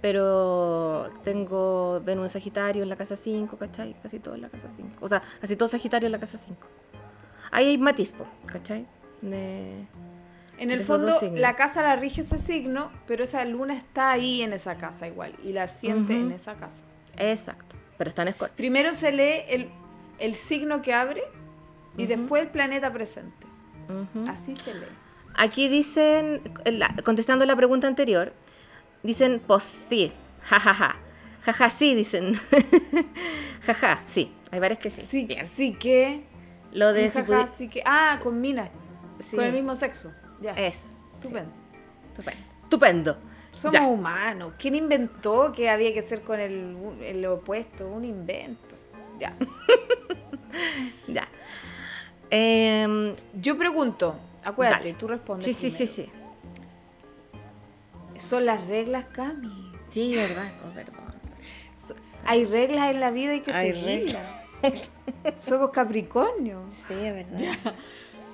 pero 0.00 1.10
tengo 1.24 2.00
Venus 2.04 2.24
en 2.24 2.28
Sagitario 2.30 2.82
en 2.82 2.88
la 2.88 2.96
casa 2.96 3.16
5, 3.16 3.56
¿cachai? 3.56 3.94
Casi 4.02 4.18
todo 4.20 4.34
en 4.34 4.42
la 4.42 4.48
casa 4.48 4.70
5. 4.70 4.90
O 5.00 5.08
sea, 5.08 5.22
casi 5.40 5.56
todo 5.56 5.68
Sagitario 5.68 6.06
en 6.06 6.12
la 6.12 6.20
casa 6.20 6.38
5. 6.38 6.66
Ahí 7.50 7.66
hay 7.66 7.78
matispo, 7.78 8.26
¿cachai? 8.46 8.86
De, 9.22 9.86
en 10.58 10.70
el 10.70 10.80
fondo, 10.80 11.16
la 11.34 11.54
casa 11.54 11.82
la 11.82 11.96
rige 11.96 12.22
ese 12.22 12.38
signo, 12.38 12.90
pero 13.06 13.24
esa 13.24 13.44
luna 13.44 13.74
está 13.74 14.10
ahí 14.10 14.42
en 14.42 14.52
esa 14.52 14.76
casa 14.76 15.06
igual 15.06 15.34
y 15.44 15.52
la 15.52 15.68
siente 15.68 16.14
en 16.14 16.32
esa 16.32 16.54
casa. 16.54 16.82
Exacto, 17.16 17.76
pero 17.96 18.08
está 18.08 18.22
en 18.22 18.28
Escorpio. 18.28 18.56
Primero 18.56 18.92
se 18.92 19.12
lee 19.12 19.42
el, 19.48 19.70
el 20.18 20.34
signo 20.34 20.82
que 20.82 20.94
abre 20.94 21.22
y 21.96 22.06
después 22.06 22.42
el 22.42 22.48
planeta 22.48 22.92
presente. 22.92 23.46
Así 24.28 24.56
se 24.56 24.74
lee. 24.74 24.86
Aquí 25.34 25.68
dicen, 25.68 26.42
contestando 27.04 27.46
la 27.46 27.54
pregunta 27.54 27.86
anterior, 27.86 28.32
dicen, 29.02 29.42
pues 29.46 29.62
sí, 29.64 30.12
jajaja. 30.42 30.96
Jaja, 31.42 31.70
sí, 31.70 31.94
dicen. 31.94 32.34
Jaja, 33.64 34.00
sí. 34.06 34.32
Hay 34.50 34.60
varias 34.60 34.78
que 34.78 34.90
sí. 34.90 35.02
Sí, 35.08 35.28
sí 35.44 35.72
que. 35.72 36.24
Lo 36.72 36.92
de 36.92 37.10
jaja, 37.10 37.46
sí 37.46 37.68
que. 37.68 37.82
Ah, 37.84 38.20
con 38.22 38.40
mina. 38.40 38.70
Con 39.30 39.44
el 39.44 39.52
mismo 39.52 39.74
sexo. 39.74 40.12
Ya. 40.40 40.52
Es. 40.52 40.92
Estupendo. 41.14 41.52
Estupendo. 42.64 43.16
Somos 43.52 43.80
humanos. 43.80 44.52
¿Quién 44.58 44.74
inventó 44.74 45.52
que 45.52 45.68
había 45.68 45.92
que 45.92 46.02
ser 46.02 46.22
con 46.22 46.38
el, 46.38 47.26
opuesto? 47.26 47.88
Un 47.88 48.04
invento. 48.04 48.76
Ya. 49.18 49.34
ya. 51.08 51.28
Em, 52.30 53.14
Yo 53.34 53.56
pregunto, 53.58 54.18
acuérdate, 54.44 54.92
tú 54.94 55.08
respondes. 55.08 55.44
Sí, 55.44 55.54
sí, 55.54 55.70
sí, 55.70 55.86
sí. 55.86 56.12
Son 58.18 58.44
las 58.44 58.68
reglas, 58.68 59.06
Cami. 59.12 59.72
Sí, 59.90 60.14
verdad, 60.14 60.50
verdad. 60.74 60.92
hay 62.24 62.44
reglas 62.44 62.90
en 62.90 63.00
la 63.00 63.10
vida 63.10 63.34
y 63.34 63.40
que 63.40 63.52
hay 63.52 63.72
seguirlas. 63.72 64.38
Somos 65.38 65.70
Capricornio. 65.70 66.62
Sí, 66.86 66.94
es 66.94 67.14
verdad. 67.14 67.74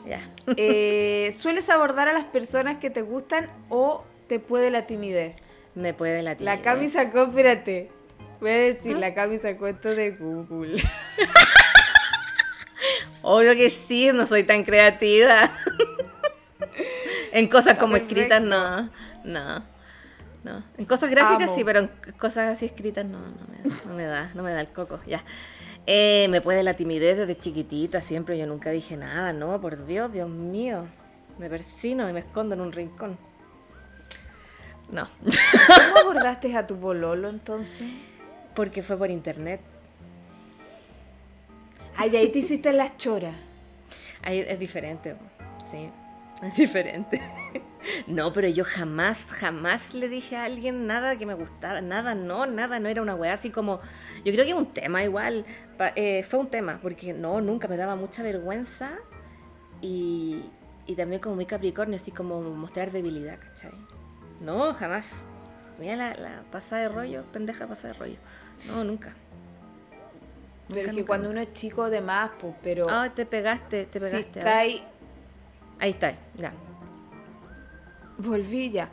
Ya. 0.07 0.21
Eh, 0.57 1.31
¿Sueles 1.33 1.71
abordar 1.71 2.09
a 2.09 2.13
las 2.13 2.25
personas 2.25 2.79
que 2.79 2.91
te 2.91 3.03
gustan 3.03 3.51
o 3.69 4.05
te 4.29 4.39
puede 4.39 4.71
la 4.71 4.87
timidez? 4.87 5.37
Me 5.75 5.95
puede 5.95 6.23
la 6.23 6.37
timidez. 6.37 6.57
La 6.57 6.63
camisa 6.63 7.05
sacó, 7.05 7.25
espérate. 7.25 7.91
Voy 8.41 8.51
a 8.51 8.57
decir, 8.57 8.97
¿Ah? 8.97 9.01
la 9.01 9.15
camisa 9.15 9.51
sacó 9.51 9.67
esto 9.67 9.95
de 9.95 10.11
Google. 10.11 10.83
Obvio 13.23 13.55
que 13.55 13.71
sí, 13.71 14.11
no 14.13 14.27
soy 14.27 14.45
tan 14.45 14.65
creativa. 14.65 15.51
en 17.33 17.49
cosas 17.49 17.79
como 17.79 17.97
escritas, 17.97 18.43
no. 18.43 18.91
No. 19.25 19.74
No. 20.45 20.63
En 20.77 20.85
cosas 20.85 21.11
gráficas 21.11 21.55
sí, 21.55 21.65
pero 21.65 21.81
en 21.81 21.91
cosas 22.19 22.51
así 22.51 22.67
escritas 22.67 23.05
no, 23.07 23.19
no 23.87 23.95
me 23.95 24.05
da, 24.05 24.31
no 24.35 24.43
me 24.43 24.53
da 24.53 24.61
el 24.61 24.69
coco. 24.69 25.01
Ya. 25.07 25.25
Eh, 25.87 26.29
me 26.29 26.41
puede 26.41 26.63
la 26.63 26.75
timidez 26.75 27.17
desde 27.17 27.37
chiquitita, 27.37 28.01
siempre 28.01 28.39
yo 28.39 28.47
nunca 28.47 28.71
dije 28.71 28.97
nada, 28.97 29.33
no, 29.33 29.61
por 29.61 29.87
Dios, 29.87 30.13
Dios 30.13 30.29
mío. 30.29 30.87
Me 31.39 31.49
persino 31.51 32.09
y 32.09 32.13
me 32.13 32.21
escondo 32.21 32.55
en 32.55 32.61
un 32.61 32.73
rincón. 32.73 33.19
No. 34.91 35.09
¿Cómo 35.23 36.11
abordaste 36.11 36.55
a 36.57 36.67
tu 36.67 36.79
pololo 36.79 37.29
entonces? 37.29 37.89
Porque 38.55 38.83
fue 38.83 38.97
por 38.97 39.11
internet. 39.11 39.61
Ay, 41.97 42.17
ahí 42.17 42.29
te 42.31 42.41
hiciste 42.41 42.73
las 42.73 42.97
choras. 42.97 43.35
Ahí 44.23 44.41
es 44.41 44.59
diferente, 44.59 45.17
sí, 45.71 45.91
es 46.43 46.57
diferente. 46.57 47.21
No, 48.07 48.33
pero 48.33 48.49
yo 48.49 48.65
jamás, 48.65 49.25
jamás 49.29 49.95
le 49.95 50.09
dije 50.09 50.37
a 50.37 50.45
alguien 50.45 50.87
nada 50.87 51.17
que 51.17 51.27
me 51.27 51.35
gustaba, 51.35 51.81
nada, 51.81 52.15
no, 52.15 52.47
nada, 52.47 52.79
no 52.81 52.89
era 52.89 53.03
una 53.03 53.15
weá 53.15 53.33
así 53.35 53.51
como, 53.51 53.81
yo 54.25 54.33
creo 54.33 54.45
que 54.45 54.55
un 54.55 54.73
tema 54.73 55.03
igual, 55.05 55.45
pa- 55.77 55.93
eh, 55.97 56.23
fue 56.23 56.39
un 56.41 56.49
tema, 56.49 56.79
porque 56.83 57.13
no, 57.13 57.41
nunca 57.41 57.69
me 57.69 57.77
daba 57.77 57.97
mucha 57.97 58.23
vergüenza 58.23 58.93
y, 59.81 60.45
y 60.87 60.95
también 60.97 61.21
como 61.21 61.35
muy 61.37 61.47
capricornio, 61.47 61.97
así 61.97 62.11
como 62.11 62.41
mostrar 62.41 62.91
debilidad, 62.91 63.39
¿cachai? 63.39 63.73
No, 64.41 64.73
jamás. 64.75 65.09
Mira 65.79 65.97
la, 65.97 66.15
la 66.15 66.43
pasada 66.53 66.83
de 66.83 66.89
rollo, 66.89 67.25
pendeja 67.33 67.67
pasada 67.67 67.93
de 67.95 67.99
rollo. 67.99 68.17
No, 68.69 68.85
nunca. 68.85 69.13
Pero 70.69 70.81
es 70.81 70.87
que 70.87 70.93
nunca, 70.93 71.07
cuando 71.07 71.29
nunca. 71.29 71.41
uno 71.43 71.49
es 71.51 71.55
chico 71.55 71.91
de 71.91 72.01
más, 72.01 72.31
pues, 72.41 72.55
pero 72.63 72.87
Ah, 72.89 73.11
te 73.15 73.27
pegaste, 73.27 73.87
te 73.87 73.99
si 73.99 74.05
pegaste. 74.05 74.17
a 74.41 74.43
está 74.43 74.59
ahí, 74.61 74.85
Ahí 75.81 75.91
está, 75.91 76.15
ya. 76.37 76.53
Volví 78.19 78.71
ya. 78.71 78.89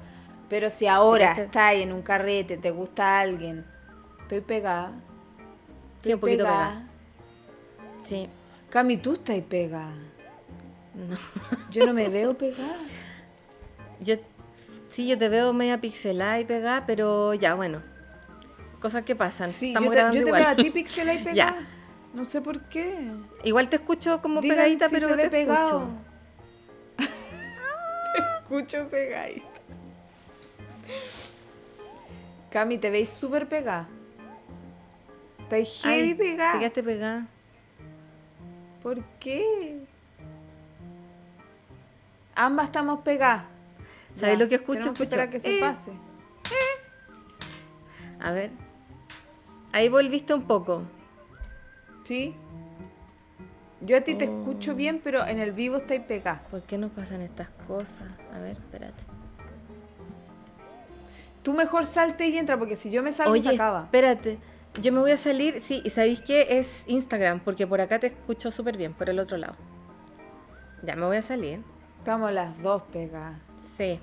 Pero 0.50 0.70
si 0.70 0.86
ahora 0.88 1.32
estás 1.34 1.56
ahí 1.64 1.82
en 1.84 1.94
un 1.94 2.02
carrete, 2.02 2.58
te 2.58 2.72
gusta 2.72 3.20
alguien, 3.22 3.66
estoy 4.22 4.42
pegada. 4.42 4.92
Sí, 6.04 6.14
un 6.14 6.20
poquito 6.20 6.44
pegada. 6.44 6.88
Sí, 8.04 8.28
Cami, 8.70 8.98
tú 8.98 9.14
estás 9.14 9.40
pegada. 9.42 9.94
no. 10.96 11.18
Yo 11.72 11.86
no 11.86 11.94
me 11.94 12.10
veo 12.10 12.38
pegada. 12.38 12.76
Yo, 14.02 14.16
sí, 14.90 15.08
yo 15.08 15.16
te 15.18 15.30
veo 15.30 15.54
media 15.54 15.78
pixelada 15.78 16.40
y 16.40 16.46
pegada, 16.46 16.86
pero 16.88 17.36
ya, 17.36 17.54
bueno. 17.54 17.84
Cosas 18.80 19.04
que 19.04 19.16
pasan. 19.16 19.48
Sí, 19.48 19.68
Estamos 19.68 19.90
yo 19.90 19.92
te, 19.92 19.96
grabando 19.98 20.18
yo 20.18 20.24
te 20.24 20.30
igual. 20.30 20.42
veo 20.42 20.52
a 20.52 20.56
ti 20.56 20.72
pixela 20.72 21.14
y 21.14 21.18
pegada. 21.24 21.34
Ya. 21.34 21.68
No 22.16 22.26
sé 22.26 22.42
por 22.42 22.62
qué. 22.64 23.12
Igual 23.44 23.70
te 23.70 23.76
escucho 23.76 24.22
como 24.24 24.42
Digan 24.42 24.58
pegadita, 24.58 24.90
si 24.90 24.96
pero 24.96 25.08
se 25.10 25.16
ve 25.16 25.24
te 25.24 25.30
pegado. 25.30 25.64
escucho. 25.82 26.11
Escucho 28.52 28.90
pegadita. 28.90 29.48
Cami, 32.52 32.78
te 32.78 32.90
veis 32.90 33.10
súper 33.10 33.48
pegada. 33.48 33.88
Estás 35.40 35.84
heavy 35.84 36.16
pegada. 36.16 36.54
Te 36.54 36.60
quedaste 36.60 36.84
pegada. 36.84 37.28
¿Por 38.84 39.02
qué? 39.20 39.80
Ambas 42.36 42.66
estamos 42.66 43.00
pegadas. 43.02 43.46
¿Sabes 44.16 44.38
lo 44.38 44.50
que 44.50 44.56
escucho? 44.56 44.80
tenemos 44.80 44.98
que 44.98 45.04
Escucho, 45.04 45.22
esperar 45.22 45.30
que 45.30 45.40
se 45.40 45.58
eh. 45.58 45.62
pase. 45.62 45.92
A 48.20 48.32
ver. 48.32 48.52
Ahí 49.72 49.88
volviste 49.88 50.34
un 50.34 50.44
poco. 50.44 50.84
¿Sí? 52.04 52.36
Yo 53.84 53.98
a 53.98 54.02
ti 54.02 54.16
te 54.16 54.28
Oh. 54.28 54.40
escucho 54.40 54.76
bien, 54.76 55.02
pero 55.04 55.26
en 55.26 55.40
el 55.40 55.52
vivo 55.52 55.78
estáis 55.78 56.02
pegada. 56.02 56.44
¿Por 56.52 56.62
qué 56.64 56.78
nos 56.78 56.92
pasan 56.92 57.22
estas 57.22 57.50
cosas? 57.68 58.08
A 58.34 58.40
ver, 58.40 58.52
espérate. 58.52 59.04
Tú 61.44 61.54
mejor 61.54 61.86
salte 61.86 62.28
y 62.28 62.38
entra, 62.38 62.58
porque 62.60 62.76
si 62.76 62.92
yo 62.92 63.02
me 63.02 63.12
salgo 63.12 63.36
se 63.42 63.50
acaba. 63.50 63.84
espérate. 63.86 64.38
Yo 64.80 64.92
me 64.94 65.00
voy 65.00 65.12
a 65.12 65.18
salir. 65.18 65.62
Sí, 65.62 65.82
¿y 65.84 65.90
sabéis 65.90 66.22
qué? 66.22 66.48
Es 66.60 66.84
Instagram, 66.88 67.40
porque 67.40 67.66
por 67.66 67.82
acá 67.82 68.00
te 68.00 68.08
escucho 68.08 68.52
súper 68.52 68.78
bien, 68.78 68.94
por 68.94 69.10
el 69.10 69.20
otro 69.20 69.38
lado. 69.38 69.56
Ya, 70.84 70.96
me 70.96 71.06
voy 71.06 71.18
a 71.18 71.22
salir. 71.22 71.62
Estamos 72.00 72.32
las 72.32 72.62
dos 72.62 72.84
pegadas. 72.94 73.38
Sí, 73.76 74.00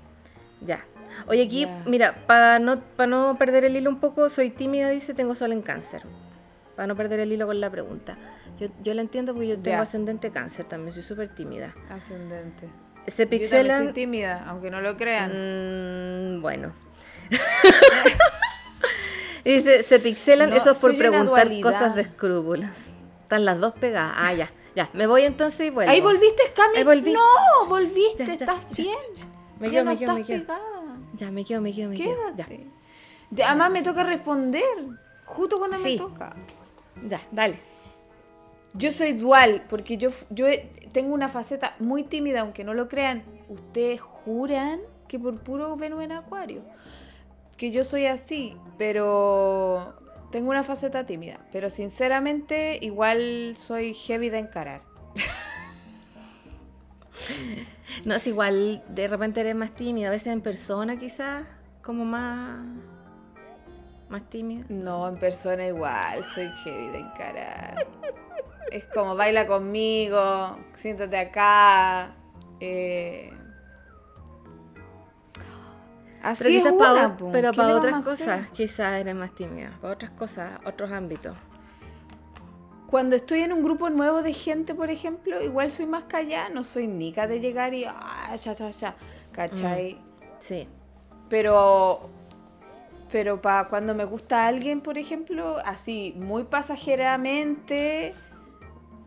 ya. 0.61 0.85
Oye, 1.29 1.45
aquí, 1.45 1.67
mira, 1.87 2.27
para 2.27 2.59
no, 2.59 2.81
pa 2.81 3.07
no 3.07 3.37
perder 3.39 3.65
el 3.65 3.77
hilo 3.77 3.89
un 3.91 3.99
poco, 4.01 4.29
soy 4.29 4.51
tímida, 4.51 4.91
dice, 4.91 5.15
tengo 5.15 5.35
sol 5.35 5.53
en 5.53 5.63
cáncer. 5.63 6.03
Para 6.79 6.87
no 6.87 6.95
perder 6.95 7.19
el 7.19 7.33
hilo 7.33 7.49
con 7.49 7.61
la 7.61 7.71
pregunta. 7.71 8.17
Yo, 8.61 8.69
yo 8.81 8.95
la 8.95 9.01
entiendo 9.01 9.35
porque 9.35 9.49
yo 9.49 9.59
tengo 9.59 9.83
ascendente 9.83 10.31
cáncer 10.31 10.65
también, 10.65 10.93
soy 10.93 11.03
súper 11.03 11.29
tímida. 11.29 11.75
Ascendente. 11.91 12.69
Se 13.09 13.25
Yo 13.25 13.29
también 13.29 13.29
soy 13.29 13.31
pixelan... 13.41 13.93
tímida, 13.95 14.45
aunque 14.47 14.71
no 14.71 14.81
lo 14.81 14.97
crean. 14.97 16.37
Mm, 16.37 16.41
bueno. 16.41 16.73
Y 19.45 19.55
dice, 19.55 19.83
se 19.83 19.99
pixelan 19.99 20.51
No, 20.51 20.57
eso 20.57 20.73
por 20.75 20.97
preguntar 20.97 21.51
cosas 21.61 21.97
de 21.97 22.03
escrúpulos. 22.03 22.71
Están 23.23 23.45
las 23.45 23.59
dos 23.59 23.75
pegadas. 23.75 24.15
Ah, 24.17 24.33
ya, 24.35 24.49
ya. 24.77 24.89
Me 24.93 25.09
voy 25.09 25.23
entonces 25.23 25.67
y 25.67 25.71
vuelvo. 25.71 25.91
Ahí 25.91 26.01
volviste, 26.01 26.45
Cami. 26.55 26.85
Volví. 26.85 27.13
No, 27.13 27.67
volviste, 27.67 28.25
Ya, 28.25 28.27
ya, 28.27 28.33
estás 28.35 28.61
ya, 28.71 28.85
bien. 28.85 28.99
Me 29.59 29.69
quedo, 29.69 29.85
me 29.85 29.97
quedo, 29.97 30.15
me 30.15 30.25
quedo. 30.25 30.45
Ya, 31.15 31.33
me 31.33 31.45
quedo, 31.45 31.61
me 31.61 31.73
quedo, 31.73 31.89
me 31.89 31.97
quedo. 31.97 32.21
Además 33.45 33.71
me 33.73 33.83
toca 33.83 34.05
responder, 34.05 34.63
justo 35.25 35.59
cuando 35.59 35.81
me 35.81 35.97
toca. 35.97 36.37
Ya, 37.09 37.21
dale. 37.31 37.59
Yo 38.75 38.93
soy 38.93 39.13
dual, 39.13 39.65
porque 39.69 39.97
yo, 39.97 40.11
yo 40.31 40.47
tengo 40.93 41.15
una 41.15 41.29
faceta 41.29 41.75
muy 41.79 42.05
tímida, 42.05 42.41
aunque 42.41 42.65
no 42.65 42.75
lo 42.75 42.89
crean. 42.89 43.25
Ustedes 43.49 44.01
juran 44.01 44.81
que 45.09 45.19
por 45.19 45.41
puro 45.41 45.77
Venus 45.77 46.05
en 46.05 46.13
Acuario, 46.13 46.63
que 47.57 47.71
yo 47.71 47.85
soy 47.85 48.07
así, 48.07 48.57
pero 48.77 49.95
tengo 50.31 50.51
una 50.51 50.63
faceta 50.63 51.07
tímida. 51.07 51.39
Pero 51.51 51.71
sinceramente, 51.71 52.79
igual 52.83 53.55
soy 53.57 53.95
heavy 53.95 54.31
de 54.31 54.39
encarar. 54.39 54.83
No, 58.05 58.15
es 58.15 58.27
igual, 58.27 58.83
de 58.89 59.09
repente 59.09 59.41
eres 59.41 59.57
más 59.57 59.73
tímida, 59.73 60.09
a 60.09 60.11
veces 60.11 60.33
en 60.33 60.41
persona 60.41 60.99
quizás, 60.99 61.47
como 61.83 62.05
más, 62.05 62.65
más 64.09 64.25
tímida. 64.29 64.65
No, 64.69 65.09
en 65.09 65.17
persona 65.17 65.67
igual, 65.67 66.25
soy 66.25 66.49
heavy 66.65 66.89
de 66.89 66.99
encarar. 66.99 67.87
Es 68.71 68.85
como 68.87 69.15
baila 69.15 69.47
conmigo, 69.47 70.59
siéntate 70.75 71.17
acá. 71.19 72.15
eh. 72.61 73.33
Así 76.23 76.45
Pero 76.45 76.55
quizás 76.57 76.73
una, 76.73 76.85
para, 76.85 77.17
pero 77.33 77.51
¿Qué 77.53 77.57
para 77.57 77.77
otras 77.77 78.05
cosas 78.05 78.51
quizás 78.51 79.01
eres 79.01 79.15
más 79.15 79.35
tímida, 79.35 79.79
para 79.81 79.95
otras 79.95 80.11
cosas, 80.11 80.59
otros 80.67 80.91
ámbitos. 80.91 81.37
Cuando 82.89 83.17
estoy 83.17 83.41
en 83.41 83.53
un 83.53 83.63
grupo 83.63 83.89
nuevo 83.91 84.23
de 84.23 84.33
gente, 84.33 84.75
por 84.75 84.91
ejemplo, 84.91 85.43
igual 85.43 85.71
soy 85.71 85.87
más 85.87 86.05
callada, 86.05 86.49
no 86.49 86.65
soy 86.65 86.87
nica 86.89 87.27
de 87.27 87.39
llegar 87.39 87.75
y 87.75 87.85
ah, 87.85 88.35
ya, 88.35 88.53
ya, 88.55 88.71
ya, 88.71 88.97
¿cachai? 89.31 90.01
Sí. 90.41 90.67
Pero, 91.29 92.01
pero 93.11 93.41
para 93.41 93.69
cuando 93.69 93.95
me 93.95 94.05
gusta 94.05 94.47
alguien, 94.47 94.81
por 94.81 94.99
ejemplo, 94.99 95.59
así, 95.65 96.15
muy 96.17 96.45
pasajeramente, 96.45 98.15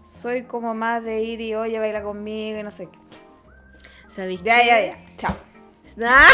soy 0.06 0.44
como 0.44 0.74
más 0.74 1.04
de 1.04 1.22
ir 1.22 1.42
y 1.42 1.56
oye, 1.56 1.80
baila 1.80 2.04
conmigo 2.04 2.60
y 2.60 2.64
no 2.64 2.72
sé 2.72 2.88
qué. 2.88 3.00
¿Sabéis 4.08 4.42
Ya, 4.44 4.60
qué? 4.60 4.68
ya, 4.68 4.86
ya, 4.86 4.98
chao. 5.18 5.36
Ah, 6.04 6.28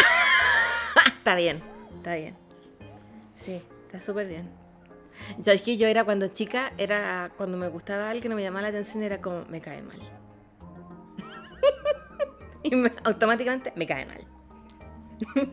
está 1.17 1.35
bien, 1.35 1.61
está 1.95 2.15
bien. 2.15 2.35
Sí, 3.43 3.61
está 3.85 3.99
súper 3.99 4.27
bien. 4.27 4.49
¿Sabes 5.43 5.61
que 5.61 5.77
yo 5.77 5.87
era 5.87 6.03
cuando 6.03 6.27
chica, 6.27 6.71
era 6.77 7.31
cuando 7.37 7.57
me 7.57 7.67
gustaba 7.67 8.09
alguien 8.09 8.31
o 8.33 8.35
me 8.35 8.43
llamaba 8.43 8.63
la 8.63 8.67
atención, 8.69 9.03
era 9.03 9.19
como, 9.19 9.45
me 9.45 9.61
cae 9.61 9.81
mal. 9.81 9.99
y 12.63 12.75
me- 12.75 12.93
automáticamente 13.03 13.73
me 13.75 13.87
cae 13.87 14.05
mal. 14.05 14.25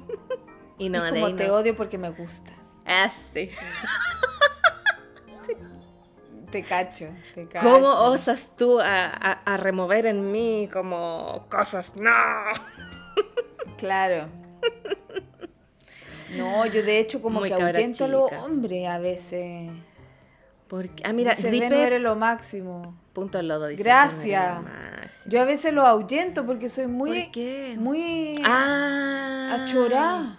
y 0.78 0.88
no, 0.88 1.02
de 1.02 1.10
como 1.10 1.34
te 1.34 1.46
no. 1.48 1.54
odio 1.54 1.76
porque 1.76 1.98
me 1.98 2.10
gustas. 2.10 2.54
Ah, 2.86 3.10
sí. 3.32 3.50
Te 6.50 6.62
cacho, 6.62 7.06
te 7.34 7.48
cacho. 7.48 7.68
¿Cómo 7.68 7.88
osas 7.88 8.52
tú 8.56 8.78
a, 8.80 9.06
a- 9.06 9.42
a 9.44 9.56
remover 9.56 10.06
en 10.06 10.30
mí 10.30 10.68
como 10.72 11.46
cosas? 11.50 11.92
¡No! 11.96 12.12
Claro. 13.76 14.26
No, 16.36 16.64
yo 16.66 16.82
de 16.84 17.00
hecho 17.00 17.20
como 17.20 17.40
Muy 17.40 17.48
que 17.48 17.54
ahuyento 17.60 18.04
a 18.04 18.08
los 18.08 18.32
hombres 18.32 18.86
a 18.88 18.98
veces. 18.98 19.70
Porque, 20.68 21.02
ah, 21.04 21.12
mira, 21.12 21.34
Dice, 21.34 21.48
gripe, 21.48 21.68
"Ven, 21.68 21.78
no 21.78 21.84
eres 21.84 22.00
lo 22.02 22.14
máximo. 22.16 22.96
punto 23.12 23.42
lodo, 23.42 23.66
dice. 23.66 23.82
Gracias. 23.82 24.42
"No 24.62 24.68
eres 24.68 24.72
lo 24.72 25.02
máximo". 25.02 25.24
Yo 25.32 25.40
a 25.42 25.44
veces 25.44 25.72
lo 25.72 25.86
ahuyento 25.86 26.46
porque 26.46 26.68
soy 26.68 26.86
muy, 26.86 27.22
¿Por 27.24 27.32
qué? 27.32 27.74
muy 27.78 28.40
Ah. 28.44 29.58
achorá. 29.60 30.38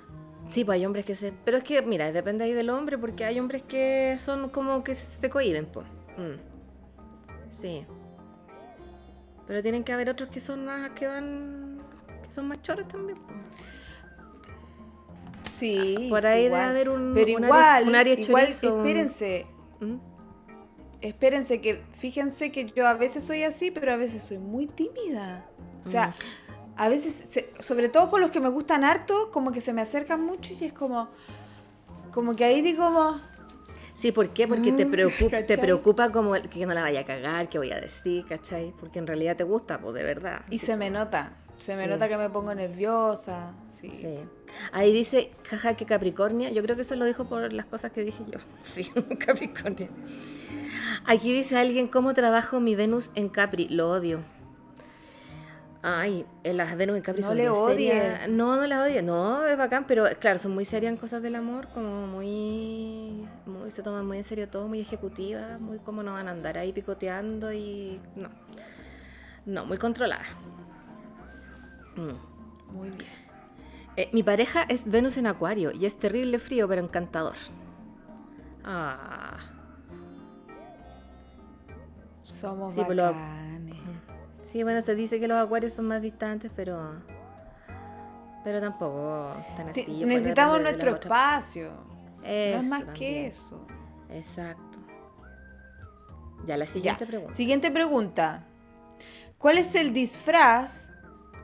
Sí, 0.49 0.63
pues 0.63 0.75
hay 0.77 0.85
hombres 0.85 1.05
que 1.05 1.15
se... 1.15 1.33
Pero 1.43 1.57
es 1.57 1.63
que, 1.63 1.81
mira, 1.81 2.11
depende 2.11 2.43
ahí 2.45 2.53
del 2.53 2.69
hombre, 2.69 2.97
porque 2.97 3.25
hay 3.25 3.39
hombres 3.39 3.63
que 3.63 4.15
son 4.19 4.49
como 4.49 4.83
que 4.83 4.95
se 4.95 5.29
cohiben, 5.29 5.65
pues. 5.65 5.85
Mm. 6.17 6.39
Sí. 7.51 7.85
Pero 9.47 9.61
tienen 9.61 9.83
que 9.83 9.91
haber 9.93 10.09
otros 10.09 10.29
que 10.29 10.39
son 10.39 10.65
más... 10.65 10.91
que 10.91 11.07
van... 11.07 11.79
que 12.23 12.31
son 12.33 12.47
más 12.47 12.61
choros 12.61 12.87
también, 12.87 13.17
pues. 13.17 13.37
Sí. 15.51 16.07
Por 16.09 16.21
sí, 16.21 16.27
ahí 16.27 16.43
debe 16.43 16.55
haber 16.57 16.89
un- 16.89 17.13
Pero 17.13 17.37
un 17.37 17.43
igual, 17.45 17.61
área- 17.61 17.87
un 17.87 17.95
área 17.95 18.13
igual, 18.13 18.43
chorizo, 18.45 18.77
espérense, 18.77 19.47
¿Mm? 19.79 19.95
espérense 21.01 21.61
que 21.61 21.81
fíjense 21.99 22.51
que 22.51 22.65
yo 22.71 22.87
a 22.87 22.93
veces 22.93 23.23
soy 23.23 23.43
así, 23.43 23.71
pero 23.71 23.93
a 23.93 23.95
veces 23.95 24.23
soy 24.23 24.37
muy 24.37 24.67
tímida. 24.67 25.45
O 25.79 25.83
sea, 25.87 26.13
a 26.77 26.89
veces, 26.89 27.25
se- 27.29 27.49
sobre 27.59 27.89
todo 27.89 28.09
con 28.09 28.21
los 28.21 28.31
que 28.31 28.39
me 28.39 28.49
gustan 28.49 28.83
harto, 28.83 29.29
como 29.31 29.51
que 29.51 29.61
se 29.61 29.73
me 29.73 29.81
acercan 29.81 30.21
mucho 30.21 30.53
y 30.59 30.65
es 30.65 30.73
como, 30.73 31.09
como 32.13 32.35
que 32.35 32.45
ahí 32.45 32.61
digo 32.61 32.85
como, 32.85 33.21
Sí, 33.97 34.11
¿por 34.11 34.31
qué? 34.31 34.45
Porque 34.45 34.73
te 34.73 34.83
Ah, 34.83 34.87
preocupa, 34.91 35.43
te 35.45 35.57
preocupa 35.57 36.11
como 36.11 36.33
que 36.33 36.65
no 36.65 36.73
la 36.73 36.81
vaya 36.81 36.99
a 36.99 37.05
cagar, 37.05 37.47
que 37.47 37.57
voy 37.57 37.71
a 37.71 37.79
decir, 37.79 38.25
¿cachai? 38.25 38.73
Porque 38.77 38.99
en 38.99 39.07
realidad 39.07 39.37
te 39.37 39.45
gusta, 39.45 39.79
pues 39.79 39.95
de 39.95 40.03
verdad. 40.03 40.41
y 40.49 40.59
se 40.59 40.75
me 40.75 40.89
nota, 40.89 41.31
se 41.57 41.77
me 41.77 41.83
Sí. 41.83 41.89
nota 41.89 42.09
que 42.09 42.17
me 42.17 42.29
pongo 42.29 42.53
nerviosa, 42.53 43.53
sí. 43.79 43.89
Sí. 43.91 44.17
Ahí 44.73 44.91
dice, 44.91 45.31
jaja, 45.45 45.75
que 45.75 45.85
Capricornia. 45.85 46.49
Yo 46.51 46.61
creo 46.61 46.75
que 46.75 46.81
eso 46.81 46.95
lo 46.97 47.05
dijo 47.05 47.29
por 47.29 47.53
las 47.53 47.65
cosas 47.67 47.93
que 47.93 48.01
dije 48.01 48.21
yo. 48.29 48.39
Sí, 48.63 48.83
Capricornia. 49.25 49.87
Aquí 51.05 51.31
dice 51.31 51.57
alguien, 51.57 51.87
¿cómo 51.87 52.13
trabajo 52.13 52.59
mi 52.59 52.75
Venus 52.75 53.11
en 53.15 53.29
Capri? 53.29 53.69
Lo 53.69 53.89
odio. 53.91 54.19
Ay, 55.87 56.25
las 56.43 56.75
Venus 56.77 56.95
en 56.97 57.03
Capri 57.03 57.21
No 57.21 57.27
son 57.27 57.37
le 57.37 57.47
odies. 57.47 58.27
No, 58.29 58.55
no 58.55 58.65
las 58.65 58.87
odies. 58.87 59.03
No, 59.03 59.45
es 59.45 59.55
bacán, 59.55 59.85
pero 59.85 60.05
claro, 60.19 60.39
son 60.39 60.51
muy 60.55 60.65
serias 60.65 60.91
en 60.91 60.97
cosas 60.97 61.21
del 61.21 61.35
amor, 61.35 61.67
como 61.75 62.07
muy, 62.07 63.27
muy 63.45 63.69
se 63.69 63.83
toman 63.83 64.03
muy 64.07 64.17
en 64.17 64.23
serio 64.23 64.49
todo, 64.49 64.67
muy 64.67 64.79
ejecutivas, 64.79 65.61
muy 65.61 65.77
como 65.77 66.01
no 66.01 66.13
van 66.13 66.27
a 66.27 66.31
andar 66.31 66.57
ahí 66.57 66.73
picoteando 66.73 67.53
y 67.53 68.01
no. 68.15 68.29
No, 69.45 69.63
muy 69.67 69.77
controladas. 69.77 70.25
Mm. 71.97 72.73
Muy 72.75 72.89
bien. 72.89 73.11
Eh, 73.95 74.09
mi 74.11 74.23
pareja 74.23 74.63
es 74.67 74.89
Venus 74.89 75.17
en 75.17 75.27
Acuario 75.27 75.71
y 75.71 75.85
es 75.85 75.99
terrible 75.99 76.39
frío, 76.39 76.67
pero 76.67 76.81
encantador. 76.81 77.35
Ah, 78.63 79.37
Somos 82.23 82.73
Sí, 82.73 82.81
pues 82.83 82.97
lo- 82.97 83.03
bacanes. 83.03 83.54
Sí, 84.55 84.63
bueno, 84.63 84.81
se 84.81 84.95
dice 84.95 85.19
que 85.19 85.27
los 85.27 85.37
acuarios 85.37 85.73
son 85.73 85.85
más 85.85 86.01
distantes, 86.01 86.49
pero. 86.55 86.93
Pero 88.41 88.61
tampoco 88.61 89.35
tan 89.57 89.67
así. 89.67 89.85
Necesitamos 89.85 90.61
nuestro 90.61 90.91
espacio. 90.91 91.71
no 92.21 92.25
es 92.25 92.61
Eso 92.61 92.69
más 92.69 92.83
que 92.93 93.27
eso. 93.27 93.67
Exacto. 94.09 94.79
Ya, 96.45 96.55
la 96.55 96.63
Ya. 96.63 96.71
siguiente 96.71 97.05
pregunta. 97.05 97.33
Siguiente 97.33 97.69
pregunta. 97.71 98.43
¿Cuál 99.37 99.57
es 99.57 99.75
el 99.75 99.91
disfraz 99.91 100.89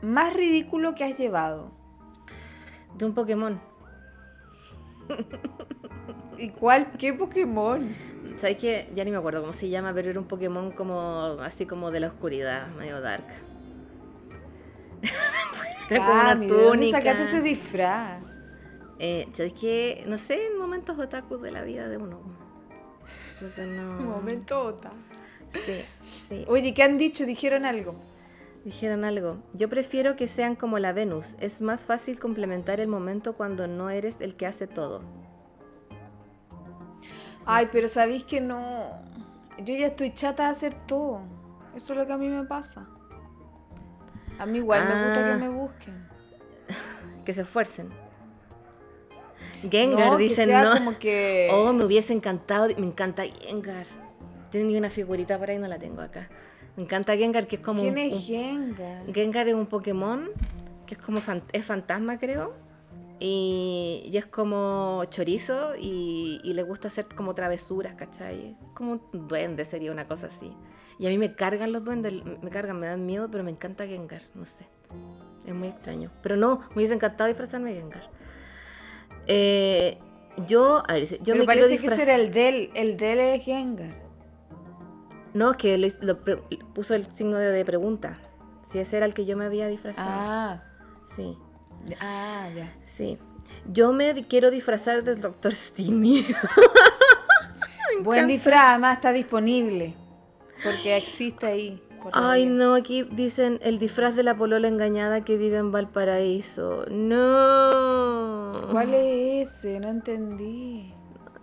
más 0.00 0.32
ridículo 0.32 0.94
que 0.94 1.04
has 1.04 1.18
llevado? 1.18 1.70
De 2.96 3.04
un 3.04 3.12
Pokémon. 3.12 3.60
¿Y 6.38 6.48
cuál? 6.48 6.92
¿Qué 6.92 7.12
Pokémon? 7.12 7.94
¿Sabes 8.36 8.58
qué? 8.58 8.88
Ya 8.94 9.04
ni 9.04 9.10
me 9.10 9.16
acuerdo 9.16 9.40
cómo 9.40 9.52
se 9.52 9.68
llama, 9.68 9.92
pero 9.94 10.10
era 10.10 10.18
un 10.18 10.26
Pokémon 10.26 10.72
como 10.72 11.38
así 11.40 11.66
como 11.66 11.90
de 11.90 12.00
la 12.00 12.08
oscuridad, 12.08 12.68
medio 12.76 13.00
dark. 13.00 13.24
era 15.90 16.06
como 16.06 16.12
una 16.12 16.28
Cami, 16.30 16.46
¿de 16.46 16.52
dónde 16.52 16.68
túnica. 16.70 16.98
sacaste 16.98 17.24
ese 17.24 17.40
disfraz? 17.42 18.22
Eh, 18.98 19.28
¿Sabes 19.36 19.52
qué? 19.54 20.04
No 20.06 20.18
sé, 20.18 20.46
en 20.46 20.58
momentos 20.58 20.98
otakus 20.98 21.42
de 21.42 21.50
la 21.50 21.62
vida 21.62 21.88
de 21.88 21.96
uno. 21.96 22.20
Entonces 23.34 23.68
no. 23.68 24.00
Momento, 24.00 24.62
Ota. 24.62 24.92
Sí, 25.66 25.84
sí. 26.28 26.44
Oye, 26.48 26.72
¿qué 26.72 26.82
han 26.82 26.98
dicho? 26.98 27.26
¿Dijeron 27.26 27.64
algo? 27.64 27.94
Dijeron 28.64 29.04
algo. 29.04 29.38
Yo 29.54 29.68
prefiero 29.68 30.14
que 30.14 30.28
sean 30.28 30.54
como 30.54 30.78
la 30.78 30.92
Venus. 30.92 31.34
Es 31.40 31.60
más 31.60 31.84
fácil 31.84 32.18
complementar 32.18 32.78
el 32.78 32.86
momento 32.86 33.32
cuando 33.34 33.66
no 33.66 33.90
eres 33.90 34.20
el 34.20 34.36
que 34.36 34.46
hace 34.46 34.68
todo. 34.68 35.02
Ay, 37.46 37.68
pero 37.72 37.88
sabéis 37.88 38.24
que 38.24 38.40
no. 38.40 38.62
Yo 39.58 39.74
ya 39.74 39.86
estoy 39.86 40.12
chata 40.14 40.44
de 40.44 40.50
hacer 40.50 40.74
todo. 40.86 41.20
Eso 41.76 41.92
es 41.92 41.98
lo 41.98 42.06
que 42.06 42.12
a 42.12 42.16
mí 42.16 42.28
me 42.28 42.44
pasa. 42.44 42.86
A 44.38 44.46
mí 44.46 44.58
igual 44.58 44.86
me 44.88 45.04
gusta 45.06 45.20
Ah. 45.20 45.32
que 45.38 45.44
me 45.44 45.48
busquen. 45.48 46.06
Que 47.24 47.32
se 47.32 47.42
esfuercen. 47.42 47.88
Gengar 49.70 50.18
no, 50.20 50.28
sea 50.28 50.64
no. 50.64 50.72
como 50.78 50.98
que. 50.98 51.48
Oh, 51.52 51.72
me 51.72 51.84
hubiese 51.84 52.12
encantado. 52.12 52.66
Me 52.76 52.86
encanta 52.86 53.22
Gengar. 53.24 53.86
Tenía 54.50 54.78
una 54.78 54.90
figurita 54.90 55.38
por 55.38 55.50
ahí, 55.50 55.58
no 55.58 55.68
la 55.68 55.78
tengo 55.78 56.02
acá. 56.02 56.28
Me 56.76 56.82
encanta 56.82 57.16
Gengar, 57.16 57.46
que 57.46 57.56
es 57.56 57.62
como 57.62 57.80
¿Quién 57.80 57.92
un, 57.94 57.98
es 57.98 58.12
un- 58.12 58.20
Gengar? 58.22 59.12
Gengar 59.14 59.48
es 59.48 59.54
un 59.54 59.66
Pokémon 59.66 60.30
que 60.86 60.94
es 60.94 61.00
como 61.00 61.20
fan- 61.20 61.44
es 61.52 61.64
fantasma, 61.64 62.18
creo. 62.18 62.54
Y, 63.24 64.02
y 64.12 64.16
es 64.16 64.26
como 64.26 65.04
chorizo 65.08 65.76
y, 65.78 66.40
y 66.42 66.54
le 66.54 66.64
gusta 66.64 66.88
hacer 66.88 67.06
como 67.14 67.36
travesuras, 67.36 67.94
¿cachai? 67.94 68.56
Como 68.74 68.92
un 69.12 69.28
duende 69.28 69.64
sería 69.64 69.92
una 69.92 70.08
cosa 70.08 70.26
así. 70.26 70.52
Y 70.98 71.06
a 71.06 71.10
mí 71.10 71.18
me 71.18 71.36
cargan 71.36 71.70
los 71.70 71.84
duendes, 71.84 72.14
me 72.42 72.50
cargan, 72.50 72.80
me 72.80 72.88
dan 72.88 73.06
miedo, 73.06 73.28
pero 73.30 73.44
me 73.44 73.52
encanta 73.52 73.86
Gengar, 73.86 74.22
no 74.34 74.44
sé. 74.44 74.66
Es 75.46 75.54
muy 75.54 75.68
extraño. 75.68 76.10
Pero 76.20 76.36
no, 76.36 76.62
me 76.70 76.76
hubiese 76.76 76.94
encantado 76.94 77.28
disfrazarme 77.28 77.72
de 77.72 77.80
Gengar. 77.80 78.10
Eh, 79.28 79.98
yo, 80.48 80.82
a 80.88 80.94
ver, 80.94 81.06
yo 81.06 81.18
Pero 81.22 81.38
me 81.38 81.44
quiero 81.44 81.46
parece 81.46 81.66
que 81.68 81.72
disfrazar. 81.74 82.02
ese 82.02 82.14
era 82.14 82.22
el 82.24 82.32
del. 82.32 82.70
El 82.74 82.96
del 82.96 83.18
es 83.20 83.44
Gengar. 83.44 84.02
No, 85.32 85.52
es 85.52 85.56
que 85.58 85.78
lo, 85.78 86.18
puso 86.74 86.96
el 86.96 87.06
signo 87.06 87.36
de, 87.38 87.52
de 87.52 87.64
pregunta. 87.64 88.18
Si 88.68 88.80
ese 88.80 88.96
era 88.96 89.06
el 89.06 89.14
que 89.14 89.26
yo 89.26 89.36
me 89.36 89.44
había 89.44 89.68
disfrazado. 89.68 90.10
Ah. 90.10 90.62
Sí. 91.14 91.38
Ah, 92.00 92.48
ya. 92.54 92.72
Sí. 92.84 93.18
Yo 93.66 93.92
me 93.92 94.26
quiero 94.26 94.50
disfrazar 94.50 95.04
del 95.04 95.20
Dr. 95.20 95.54
Steamy. 95.54 96.26
Buen 98.02 98.26
disfraz, 98.26 98.70
además 98.70 98.96
está 98.96 99.12
disponible. 99.12 99.94
Porque 100.64 100.96
existe 100.96 101.46
ahí. 101.46 101.82
Ay, 102.12 102.46
no, 102.46 102.74
aquí 102.74 103.04
dicen 103.04 103.60
el 103.62 103.78
disfraz 103.78 104.16
de 104.16 104.24
la 104.24 104.36
polola 104.36 104.66
engañada 104.66 105.20
que 105.20 105.36
vive 105.36 105.58
en 105.58 105.70
Valparaíso. 105.70 106.84
No. 106.90 108.68
¿Cuál 108.72 108.94
es 108.94 109.48
ese? 109.48 109.78
No 109.78 109.88
entendí. 109.88 110.92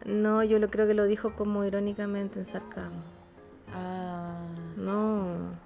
No, 0.06 0.44
yo 0.44 0.60
lo 0.60 0.70
creo 0.70 0.88
que 0.88 0.94
lo 0.94 1.06
dijo 1.06 1.34
como 1.36 1.64
irónicamente 1.64 2.40
en 2.40 2.46
sarcasmo. 2.46 3.04
Ah. 3.74 4.42
No. 4.76 5.58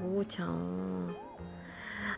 Pucha. 0.00 0.46
oh. 0.48 1.08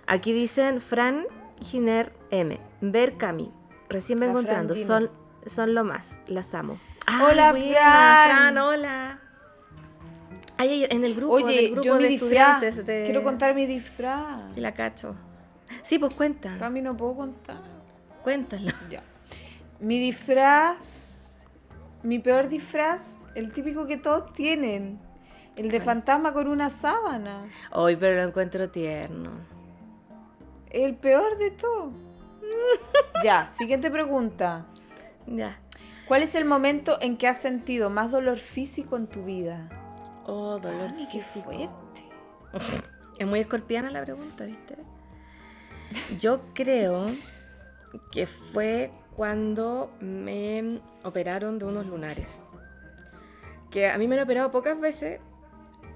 Aquí 0.06 0.32
dicen 0.32 0.80
Fran 0.80 1.26
Giner 1.62 2.12
M. 2.30 2.58
Ver 2.80 3.16
Cami. 3.16 3.50
Recién 3.88 4.20
vengo 4.20 4.38
entrando. 4.40 4.74
Son, 4.76 5.10
son 5.46 5.74
lo 5.74 5.84
más. 5.84 6.20
Las 6.26 6.54
amo. 6.54 6.78
Hola, 7.22 7.52
buena, 7.52 7.74
Fran. 7.74 8.28
Fran, 8.30 8.58
hola. 8.58 9.18
Ay, 10.58 10.86
en 10.88 11.04
el 11.04 11.14
grupo, 11.14 11.38
en 11.40 11.48
el 11.48 11.70
grupo 11.72 11.82
yo 11.84 11.96
mi 11.96 12.02
de 12.04 12.08
disfraz. 12.10 12.62
estudiantes 12.62 12.86
de- 12.86 13.04
Quiero 13.04 13.22
contar 13.24 13.54
mi 13.54 13.66
disfraz. 13.66 14.54
Sí, 14.54 14.60
la 14.60 14.72
cacho. 14.72 15.14
Sí, 15.82 15.98
pues 15.98 16.14
cuenta. 16.14 16.54
Cami, 16.58 16.80
no 16.82 16.96
puedo 16.96 17.16
contar. 17.16 17.56
Cuéntalo. 18.22 18.70
Ya. 18.90 19.02
Mi 19.80 19.98
disfraz. 19.98 21.32
Mi 22.02 22.18
peor 22.18 22.48
disfraz. 22.48 23.24
El 23.34 23.52
típico 23.52 23.86
que 23.86 23.96
todos 23.96 24.32
tienen. 24.32 25.00
El 25.56 25.70
de 25.70 25.80
fantasma 25.80 26.32
con 26.32 26.46
una 26.48 26.70
sábana. 26.70 27.44
Hoy, 27.72 27.96
pero 27.96 28.16
lo 28.22 28.28
encuentro 28.28 28.70
tierno. 28.70 29.30
El 30.72 30.96
peor 30.96 31.36
de 31.36 31.50
todo. 31.50 31.92
ya, 33.24 33.48
siguiente 33.48 33.90
pregunta. 33.90 34.66
Ya. 35.26 35.58
¿Cuál 36.08 36.22
es 36.22 36.34
el 36.34 36.46
momento 36.46 36.98
en 37.00 37.16
que 37.16 37.28
has 37.28 37.40
sentido 37.40 37.90
más 37.90 38.10
dolor 38.10 38.38
físico 38.38 38.96
en 38.96 39.06
tu 39.06 39.24
vida? 39.24 39.68
Oh, 40.26 40.58
dolor 40.58 40.90
Cami, 40.90 41.06
qué 41.12 41.20
físico. 41.20 41.52
fuerte. 41.52 42.04
Es 43.18 43.26
muy 43.26 43.40
escorpiana 43.40 43.90
la 43.90 44.02
pregunta, 44.02 44.44
¿viste? 44.44 44.74
Yo 46.18 46.40
creo 46.54 47.06
que 48.10 48.26
fue 48.26 48.90
cuando 49.14 49.90
me 50.00 50.80
operaron 51.04 51.58
de 51.58 51.66
unos 51.66 51.86
lunares. 51.86 52.40
Que 53.70 53.90
a 53.90 53.98
mí 53.98 54.08
me 54.08 54.16
han 54.16 54.24
operado 54.24 54.50
pocas 54.50 54.80
veces 54.80 55.20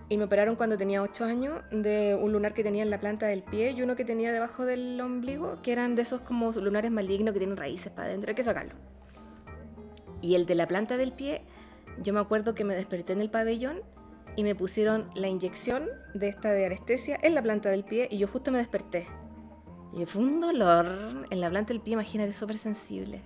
y 0.08 0.16
me 0.16 0.24
operaron 0.24 0.56
cuando 0.56 0.76
tenía 0.76 1.02
8 1.02 1.24
años 1.24 1.62
de 1.70 2.14
un 2.14 2.32
lunar 2.32 2.54
que 2.54 2.62
tenía 2.62 2.82
en 2.82 2.90
la 2.90 3.00
planta 3.00 3.26
del 3.26 3.42
pie 3.42 3.72
y 3.72 3.82
uno 3.82 3.96
que 3.96 4.04
tenía 4.04 4.32
debajo 4.32 4.64
del 4.64 5.00
ombligo, 5.00 5.60
que 5.62 5.72
eran 5.72 5.96
de 5.96 6.02
esos 6.02 6.20
como 6.20 6.52
lunares 6.52 6.90
malignos 6.90 7.32
que 7.32 7.40
tienen 7.40 7.56
raíces 7.56 7.90
para 7.92 8.08
adentro, 8.08 8.30
hay 8.30 8.36
que 8.36 8.42
sacarlo. 8.42 8.74
Y 10.22 10.34
el 10.36 10.46
de 10.46 10.54
la 10.54 10.68
planta 10.68 10.96
del 10.96 11.12
pie, 11.12 11.42
yo 12.02 12.12
me 12.12 12.20
acuerdo 12.20 12.54
que 12.54 12.64
me 12.64 12.74
desperté 12.74 13.14
en 13.14 13.20
el 13.20 13.30
pabellón 13.30 13.80
y 14.36 14.44
me 14.44 14.54
pusieron 14.54 15.10
la 15.14 15.28
inyección 15.28 15.88
de 16.14 16.28
esta 16.28 16.52
de 16.52 16.66
anestesia 16.66 17.18
en 17.22 17.34
la 17.34 17.42
planta 17.42 17.70
del 17.70 17.84
pie 17.84 18.06
y 18.10 18.18
yo 18.18 18.28
justo 18.28 18.52
me 18.52 18.58
desperté. 18.58 19.06
Y 19.92 20.04
fue 20.04 20.22
un 20.22 20.40
dolor 20.40 21.26
en 21.30 21.40
la 21.40 21.50
planta 21.50 21.72
del 21.72 21.80
pie, 21.80 21.94
imagínate, 21.94 22.32
súper 22.32 22.58
sensible. 22.58 23.22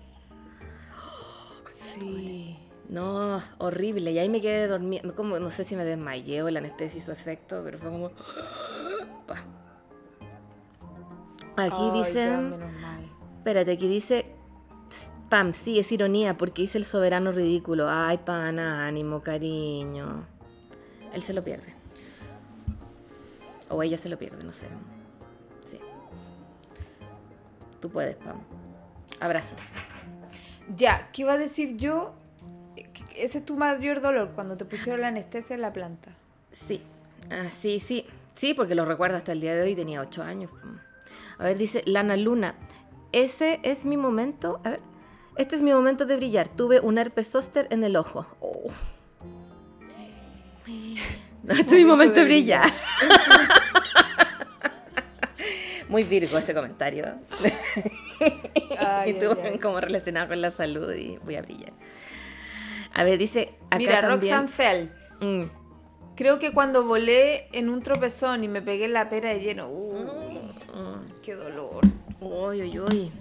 Sí. 1.72 2.57
No, 2.91 3.41
horrible. 3.59 4.11
Y 4.11 4.18
ahí 4.18 4.28
me 4.28 4.41
quedé 4.41 4.66
dormida. 4.66 5.03
Como, 5.14 5.38
no 5.38 5.51
sé 5.53 5.62
si 5.62 5.76
me 5.76 5.84
desmayé 5.84 6.43
o 6.43 6.49
el 6.49 6.57
anestesia 6.57 6.99
hizo 6.99 7.12
efecto, 7.12 7.62
pero 7.64 7.78
fue 7.78 7.88
como... 7.91 8.07
Aquí 11.57 11.76
Ay, 11.78 11.91
dicen... 11.93 12.55
Espérate, 13.38 13.72
aquí 13.72 13.86
dice... 13.86 14.26
Pam, 15.28 15.55
sí, 15.55 15.78
es 15.78 15.93
ironía 15.93 16.36
porque 16.36 16.62
hice 16.62 16.78
el 16.78 16.84
soberano 16.84 17.30
ridículo. 17.30 17.88
Ay, 17.88 18.18
pana, 18.18 18.86
ánimo, 18.88 19.22
cariño. 19.22 20.26
Él 21.14 21.22
se 21.22 21.32
lo 21.32 21.45
pierde. 21.45 21.72
O 23.68 23.84
ella 23.84 23.97
se 23.99 24.09
lo 24.09 24.18
pierde, 24.18 24.43
no 24.43 24.53
sé. 24.53 24.66
Sí. 25.64 25.78
Tú 27.80 27.88
puedes, 27.88 28.16
Pam. 28.16 28.41
Abrazos. 29.20 29.61
Ya, 30.76 31.09
¿qué 31.12 31.22
iba 31.22 31.34
a 31.34 31.38
decir 31.38 31.76
yo? 31.76 32.14
Ese 33.16 33.39
es 33.39 33.45
tu 33.45 33.57
mayor 33.57 34.01
dolor 34.01 34.31
cuando 34.35 34.57
te 34.57 34.64
pusieron 34.64 35.01
la 35.01 35.09
anestesia 35.09 35.55
en 35.55 35.62
la 35.62 35.72
planta. 35.72 36.11
Sí, 36.53 36.83
ah, 37.31 37.51
sí, 37.51 37.81
sí. 37.81 38.07
Sí, 38.35 38.55
porque 38.55 38.74
lo 38.74 38.85
recuerdo 38.85 39.16
hasta 39.16 39.33
el 39.33 39.41
día 39.41 39.55
de 39.55 39.62
hoy, 39.62 39.74
tenía 39.74 40.01
ocho 40.01 40.22
años. 40.22 40.51
A 41.39 41.45
ver, 41.45 41.59
dice 41.59 41.83
Lana 41.87 42.16
Luna. 42.16 42.55
Ese 43.12 43.61
es 43.62 43.85
mi 43.85 43.97
momento. 43.97 44.61
A 44.64 44.70
ver, 44.70 44.81
este 45.37 45.57
es 45.57 45.62
mi 45.62 45.72
momento 45.72 46.07
de 46.07 46.16
brillar. 46.16 46.49
Tuve 46.49 46.81
un 46.81 46.99
herpes 46.99 47.31
zóster 47.31 47.66
en 47.70 47.85
el 47.85 47.97
ojo. 47.97 48.26
Oh. 48.41 48.70
este 51.49 51.62
es 51.62 51.72
mi 51.72 51.85
momento 51.85 52.20
de 52.20 52.24
brillar. 52.24 52.68
Muy 55.89 56.05
virgo 56.05 56.39
ese 56.39 56.55
comentario. 56.55 57.16
y 59.07 59.14
tú 59.14 59.37
como 59.61 59.81
relacionado 59.81 60.28
con 60.28 60.41
la 60.41 60.51
salud 60.51 60.93
y 60.95 61.18
voy 61.18 61.37
a 61.37 61.43
brillar. 61.43 61.72
A 62.95 63.05
ver, 63.05 63.18
dice 63.18 63.55
acá 63.66 63.78
Mira, 63.78 64.01
Roxanne 64.01 64.49
Fell. 64.49 64.93
Mm. 65.20 65.45
Creo 66.16 66.38
que 66.38 66.53
cuando 66.53 66.84
volé 66.84 67.49
en 67.53 67.68
un 67.68 67.82
tropezón 67.82 68.45
y 68.45 68.49
me 68.49 68.61
pegué 68.61 68.86
en 68.86 68.93
la 68.93 69.09
pera 69.09 69.30
de 69.30 69.41
lleno. 69.41 69.68
Uh, 69.68 70.05
mm. 70.05 71.20
Qué 71.22 71.34
dolor. 71.34 71.80
Uy, 72.20 72.62
uy, 72.62 72.80
uy. 72.80 73.12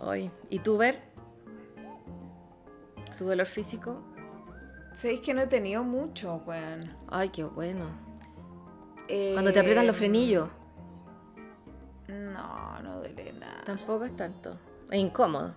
Uy. 0.00 0.30
¿Y 0.50 0.58
tú, 0.60 0.78
Ver? 0.78 1.00
¿Tu 3.18 3.24
dolor 3.24 3.46
físico? 3.46 4.02
Sabéis 4.94 5.20
que 5.20 5.34
no 5.34 5.42
he 5.42 5.46
tenido 5.46 5.82
mucho, 5.82 6.42
weón. 6.46 6.94
Ay, 7.08 7.28
qué 7.30 7.44
bueno. 7.44 7.86
Cuando 9.06 9.52
te 9.52 9.60
aprietan 9.60 9.86
los 9.86 9.96
frenillos. 9.96 10.50
No, 12.08 12.80
no 12.82 12.98
duele 12.98 13.32
nada. 13.34 13.62
Tampoco 13.64 14.04
es 14.04 14.16
tanto. 14.16 14.58
Es 14.90 14.98
incómodo. 14.98 15.54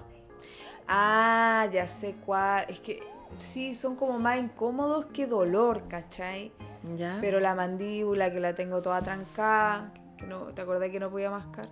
Ah, 0.92 1.68
ya 1.72 1.88
sé 1.88 2.16
cuál. 2.26 2.66
Es 2.68 2.80
que 2.80 3.00
sí, 3.38 3.76
son 3.76 3.96
como 3.96 4.18
más 4.18 4.40
incómodos 4.40 5.06
que 5.06 5.28
dolor, 5.28 5.84
¿cachai? 5.88 6.52
Ya. 6.98 7.20
Pero 7.22 7.40
la 7.40 7.54
mandíbula, 7.54 8.32
que 8.34 8.40
la 8.40 8.56
tengo 8.56 8.82
toda 8.82 9.00
trancada, 9.04 9.94
que 10.18 10.26
no, 10.26 10.46
¿te 10.46 10.62
acordás 10.62 10.90
que 10.90 11.00
no 11.00 11.12
podía 11.12 11.30
mascar? 11.30 11.68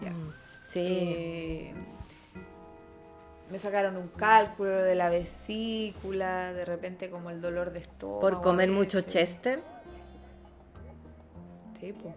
Ya. 0.00 0.10
Mm, 0.10 0.32
sí. 0.68 0.80
Eh, 0.86 1.74
me 3.50 3.58
sacaron 3.58 3.98
un 3.98 4.08
cálculo 4.08 4.70
de 4.70 4.94
la 4.94 5.10
vesícula, 5.10 6.54
de 6.54 6.64
repente 6.64 7.10
como 7.10 7.28
el 7.28 7.42
dolor 7.42 7.72
de 7.72 7.80
estómago. 7.80 8.20
¿Por 8.20 8.40
comer 8.40 8.70
mucho 8.70 9.02
chester? 9.02 9.60
Sí, 11.78 11.92
pues. 11.92 12.14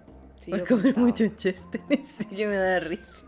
Por 0.50 0.66
comer 0.66 0.98
mucho 0.98 1.28
chester, 1.36 1.82
sí 2.34 2.46
me 2.46 2.56
da 2.56 2.80
risa. 2.80 3.27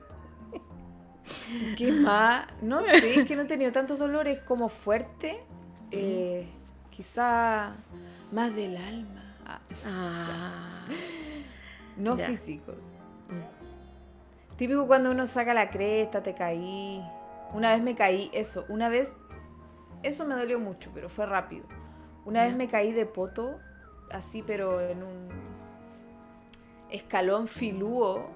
¿Qué 1.78 1.92
más? 1.92 2.48
No 2.62 2.82
sé, 2.82 3.20
es 3.20 3.28
que 3.28 3.36
no 3.36 3.44
he 3.44 3.46
tenido 3.46 3.72
tantos 3.72 4.00
dolores 4.00 4.42
como 4.42 4.70
fuerte. 4.70 5.40
Eh, 5.92 6.48
quizá 6.90 7.76
más 8.32 8.56
del 8.56 8.78
alma. 8.78 9.36
Ah, 9.46 9.60
ah. 9.86 10.86
no 11.98 12.18
físicos. 12.18 12.78
Mm. 13.30 14.56
Típico 14.58 14.88
cuando 14.88 15.12
uno 15.12 15.26
saca 15.26 15.54
la 15.54 15.70
cresta, 15.70 16.22
te 16.22 16.34
caí. 16.34 17.04
Una 17.54 17.74
vez 17.74 17.82
me 17.82 17.96
caí, 17.96 18.30
eso, 18.34 18.66
una 18.70 18.90
vez, 18.90 19.12
eso 20.04 20.26
me 20.26 20.36
dolió 20.36 20.60
mucho, 20.60 20.92
pero 20.94 21.10
fue 21.10 21.26
rápido. 21.26 21.66
Una 22.26 22.44
vez 22.44 22.56
me 22.56 22.68
caí 22.68 22.92
de 22.92 23.06
poto, 23.06 23.60
así, 24.12 24.44
pero 24.44 24.82
en 24.82 25.02
un 25.02 25.30
escalón 26.92 27.48
filúo. 27.48 28.30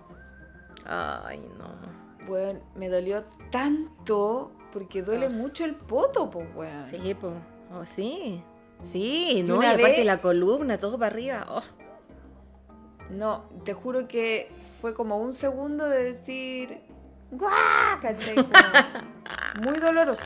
Ay, 0.86 1.40
no. 1.58 2.03
Bueno, 2.28 2.60
me 2.76 2.90
dolió 2.90 3.24
tanto 3.52 4.52
porque 4.72 5.02
duele 5.04 5.30
mucho 5.30 5.66
el 5.66 5.76
poto, 5.76 6.30
pues, 6.30 6.48
weón. 6.56 6.86
Sí, 6.86 7.16
pues. 7.20 7.34
Oh, 7.74 7.86
sí. 7.86 8.44
Sí, 8.82 9.44
no, 9.46 9.62
y 9.64 9.66
aparte 9.66 10.04
la 10.04 10.20
columna, 10.20 10.78
todo 10.78 10.98
para 10.98 11.14
arriba. 11.14 11.46
Oh. 11.50 11.64
No, 13.10 13.44
te 13.64 13.74
juro 13.74 14.08
que 14.08 14.50
fue 14.82 14.94
como 14.94 15.18
un 15.18 15.34
segundo 15.34 15.88
de 15.88 16.04
decir. 16.04 16.82
¡Guau! 17.32 17.52
Muy 19.64 19.80
doloroso. 19.80 20.24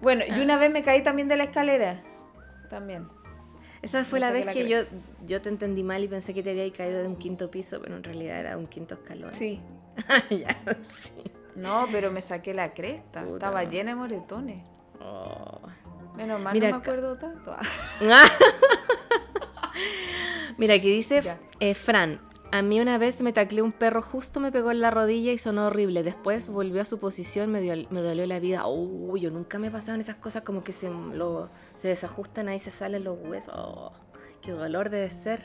Bueno, 0.00 0.24
y 0.26 0.40
una 0.40 0.56
vez 0.56 0.70
me 0.70 0.82
caí 0.82 1.02
también 1.02 1.28
de 1.28 1.36
la 1.36 1.44
escalera. 1.44 2.02
También. 2.68 3.08
Esa 3.82 4.04
fue 4.04 4.20
la 4.20 4.30
vez 4.30 4.46
que 4.46 4.68
yo, 4.68 4.78
yo 5.26 5.40
te 5.40 5.48
entendí 5.48 5.82
mal 5.82 6.02
y 6.02 6.08
pensé 6.08 6.34
que 6.34 6.42
te 6.42 6.50
había 6.50 6.70
caído 6.72 7.00
de 7.00 7.06
un 7.06 7.16
quinto 7.16 7.50
piso, 7.50 7.80
pero 7.80 7.96
en 7.96 8.02
realidad 8.02 8.40
era 8.40 8.56
un 8.56 8.66
quinto 8.66 8.94
escalón. 8.94 9.32
Sí. 9.34 9.60
ya, 10.30 10.56
sí. 11.02 11.22
No, 11.54 11.86
pero 11.90 12.10
me 12.10 12.20
saqué 12.20 12.54
la 12.54 12.72
cresta. 12.74 13.24
Estaba 13.24 13.64
llena 13.64 13.90
de 13.90 13.96
moretones. 13.96 14.64
Oh. 15.00 15.60
Menos 16.16 16.40
mal 16.40 16.52
Mira, 16.52 16.70
no 16.70 16.76
me 16.76 16.82
acuerdo 16.82 17.16
tanto. 17.16 17.54
Mira, 20.58 20.74
aquí 20.74 20.90
dice 20.90 21.22
eh, 21.60 21.74
Fran. 21.74 22.20
A 22.50 22.62
mí 22.62 22.80
una 22.80 22.96
vez 22.96 23.20
me 23.20 23.32
tacleó 23.32 23.62
un 23.62 23.72
perro, 23.72 24.00
justo 24.00 24.40
me 24.40 24.50
pegó 24.50 24.70
en 24.70 24.80
la 24.80 24.90
rodilla 24.90 25.32
y 25.32 25.38
sonó 25.38 25.66
horrible. 25.66 26.02
Después 26.02 26.48
volvió 26.48 26.80
a 26.80 26.84
su 26.84 26.98
posición, 26.98 27.52
me, 27.52 27.60
me 27.60 28.00
dolió 28.00 28.26
la 28.26 28.40
vida. 28.40 28.66
Uy, 28.66 29.20
yo 29.20 29.30
nunca 29.30 29.58
me 29.58 29.70
pasaban 29.70 30.00
esas 30.00 30.16
cosas 30.16 30.42
como 30.42 30.64
que 30.64 30.72
se 30.72 30.88
lo 30.88 31.50
se 31.80 31.88
desajustan 31.88 32.48
ahí, 32.48 32.58
se 32.58 32.70
salen 32.70 33.04
los 33.04 33.18
huesos. 33.20 33.54
Oh, 33.56 33.92
qué 34.42 34.52
dolor 34.52 34.90
debe 34.90 35.10
ser. 35.10 35.42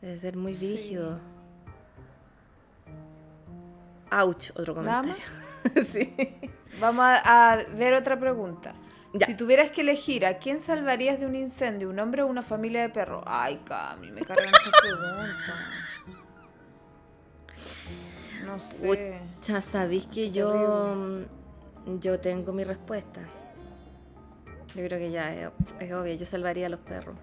Debe 0.00 0.18
ser 0.18 0.36
muy 0.36 0.54
rígido. 0.54 1.18
Ouch, 4.10 4.50
otro 4.56 4.74
comentario. 4.74 5.14
sí. 5.92 6.14
Vamos 6.80 7.04
a, 7.04 7.58
ver 7.76 7.94
otra 7.94 8.18
pregunta. 8.18 8.74
Si 9.26 9.34
tuvieras 9.34 9.70
que 9.70 9.80
elegir 9.80 10.24
a 10.24 10.38
quién 10.38 10.60
salvarías 10.60 11.18
de 11.18 11.26
un 11.26 11.34
incendio, 11.34 11.90
un 11.90 11.98
hombre 11.98 12.22
o 12.22 12.26
una 12.26 12.42
familia 12.42 12.82
de 12.82 12.90
perros. 12.90 13.24
Ay, 13.26 13.60
Cami, 13.64 14.12
me 14.12 14.22
cargan 14.22 14.48
esa 14.48 14.70
pregunta. 14.80 15.70
No 18.46 18.58
sé. 18.58 19.20
Ya 19.42 19.60
sabéis 19.60 20.06
que 20.06 20.30
yo, 20.30 21.24
yo 21.98 22.20
tengo 22.20 22.52
mi 22.52 22.62
respuesta. 22.62 23.20
Yo 24.74 24.84
creo 24.86 24.98
que 24.98 25.10
ya 25.10 25.32
es, 25.34 25.92
obvio, 25.92 26.14
yo 26.14 26.24
salvaría 26.24 26.66
a 26.66 26.68
los 26.68 26.80
perros. 26.80 27.16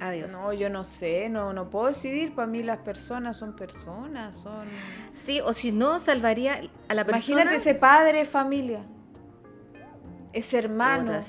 Adiós. 0.00 0.30
No, 0.30 0.52
yo 0.52 0.70
no 0.70 0.84
sé, 0.84 1.28
no, 1.28 1.52
no 1.52 1.70
puedo 1.70 1.88
decidir. 1.88 2.32
Para 2.34 2.46
mí 2.46 2.62
las 2.62 2.78
personas 2.78 3.36
son 3.36 3.56
personas, 3.56 4.36
son... 4.36 4.64
Sí, 5.14 5.40
o 5.40 5.52
si 5.52 5.72
no, 5.72 5.98
salvaría 5.98 6.60
a 6.88 6.94
la 6.94 7.04
persona... 7.04 7.42
Imagínate 7.42 7.56
ese 7.56 7.74
padre, 7.74 8.24
familia. 8.24 8.84
Ese 10.32 10.58
hermano. 10.58 11.20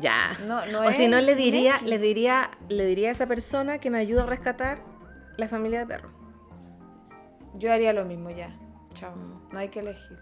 Ya. 0.00 0.36
o 0.86 0.92
si 0.92 1.08
no, 1.08 1.20
le 1.20 1.34
diría, 1.34 1.80
le 1.84 1.98
diría, 1.98 2.50
le 2.68 2.86
diría 2.86 3.08
a 3.08 3.12
esa 3.12 3.26
persona 3.26 3.78
que 3.78 3.90
me 3.90 3.98
ayude 3.98 4.20
a 4.20 4.26
rescatar 4.26 4.78
la 5.36 5.48
familia 5.48 5.80
de 5.80 5.86
perros. 5.86 6.12
Yo 7.54 7.72
haría 7.72 7.92
lo 7.92 8.04
mismo 8.04 8.30
ya. 8.30 8.56
Chao. 8.94 9.16
Mm. 9.16 9.52
No 9.52 9.58
hay 9.58 9.68
que 9.68 9.80
elegir. 9.80 10.18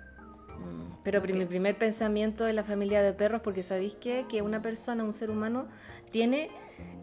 Pero 1.03 1.21
mi 1.21 1.47
primer 1.47 1.77
pensamiento 1.77 2.47
es 2.47 2.55
la 2.55 2.63
familia 2.63 3.03
de 3.03 3.13
perros, 3.13 3.41
porque 3.43 3.63
sabéis 3.63 3.97
qué? 3.97 4.25
que 4.31 4.41
una 4.43 4.63
persona, 4.63 5.03
un 5.03 5.13
ser 5.13 5.31
humano, 5.31 5.67
tiene 6.11 6.51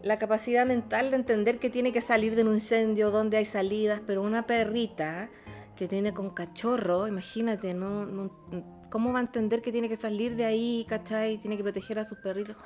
la 0.02 0.18
capacidad 0.18 0.64
mental 0.66 1.10
de 1.10 1.16
entender 1.16 1.58
que 1.58 1.68
tiene 1.68 1.92
que 1.92 2.00
salir 2.00 2.34
de 2.34 2.42
un 2.42 2.54
incendio, 2.54 3.10
donde 3.10 3.36
hay 3.36 3.44
salidas, 3.44 4.00
pero 4.06 4.22
una 4.22 4.46
perrita 4.46 5.28
que 5.76 5.86
tiene 5.88 6.14
con 6.14 6.30
cachorro, 6.30 7.08
imagínate, 7.08 7.74
no, 7.74 8.30
¿cómo 8.90 9.12
va 9.12 9.18
a 9.18 9.22
entender 9.22 9.62
que 9.62 9.72
tiene 9.72 9.88
que 9.88 9.96
salir 9.96 10.36
de 10.36 10.44
ahí, 10.44 10.86
cachai? 10.88 11.38
Tiene 11.38 11.56
que 11.56 11.62
proteger 11.62 11.98
a 11.98 12.04
sus 12.04 12.18
perritos. 12.18 12.56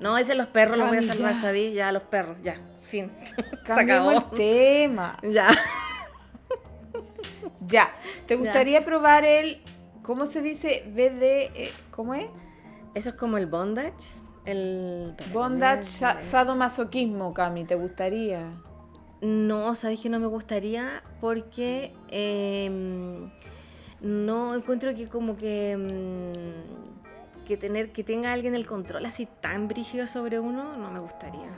No, 0.00 0.16
es 0.16 0.28
de 0.28 0.34
los 0.34 0.46
perros, 0.46 0.78
los 0.78 0.88
voy 0.88 0.98
a 0.98 1.02
salvar, 1.02 1.40
¿sabéis? 1.40 1.74
Ya, 1.74 1.90
los 1.90 2.04
perros, 2.04 2.36
ya, 2.42 2.56
fin. 2.82 3.10
Cambiamos 3.66 4.14
el 4.14 4.30
tema. 4.30 5.18
Ya. 5.22 5.48
ya. 7.66 7.90
¿Te 8.26 8.36
gustaría 8.36 8.84
probar 8.84 9.24
el 9.24 9.60
¿Cómo 10.08 10.24
se 10.24 10.40
dice 10.40 10.84
BD? 10.86 11.22
Eh, 11.54 11.70
¿Cómo 11.90 12.14
es? 12.14 12.30
Eso 12.94 13.10
es 13.10 13.14
como 13.16 13.36
el 13.36 13.44
bondage. 13.44 14.08
El 14.46 15.14
bondage, 15.34 15.84
sadomasoquismo, 15.84 17.34
Cami, 17.34 17.64
¿te 17.64 17.74
gustaría? 17.74 18.54
No, 19.20 19.74
sabes 19.74 20.00
que 20.00 20.08
no 20.08 20.18
me 20.18 20.26
gustaría 20.26 21.02
porque 21.20 21.92
em, 22.08 23.30
no 24.00 24.54
encuentro 24.54 24.94
que 24.94 25.10
como 25.10 25.36
que 25.36 25.76
mm, 25.76 27.46
que 27.46 27.58
tener 27.58 27.92
que 27.92 28.02
tenga 28.02 28.32
alguien 28.32 28.54
el 28.54 28.66
control 28.66 29.04
así 29.04 29.28
tan 29.42 29.68
brígido 29.68 30.06
sobre 30.06 30.40
uno 30.40 30.74
no 30.78 30.90
me 30.90 31.00
gustaría. 31.00 31.50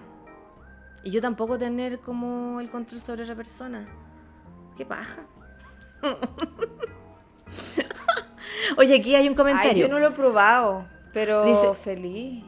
Y 1.04 1.12
yo 1.12 1.20
tampoco 1.20 1.56
tener 1.56 2.00
como 2.00 2.58
el 2.58 2.68
control 2.68 3.00
sobre 3.00 3.22
otra 3.22 3.36
persona. 3.36 3.86
Qué 4.76 4.84
paja. 4.84 5.22
Oye, 8.76 8.96
aquí 8.96 9.14
hay 9.14 9.28
un 9.28 9.34
comentario. 9.34 9.86
yo 9.86 9.88
no 9.88 9.98
lo 9.98 10.08
he 10.08 10.12
probado, 10.12 10.86
pero 11.12 11.74
feliz. 11.74 12.44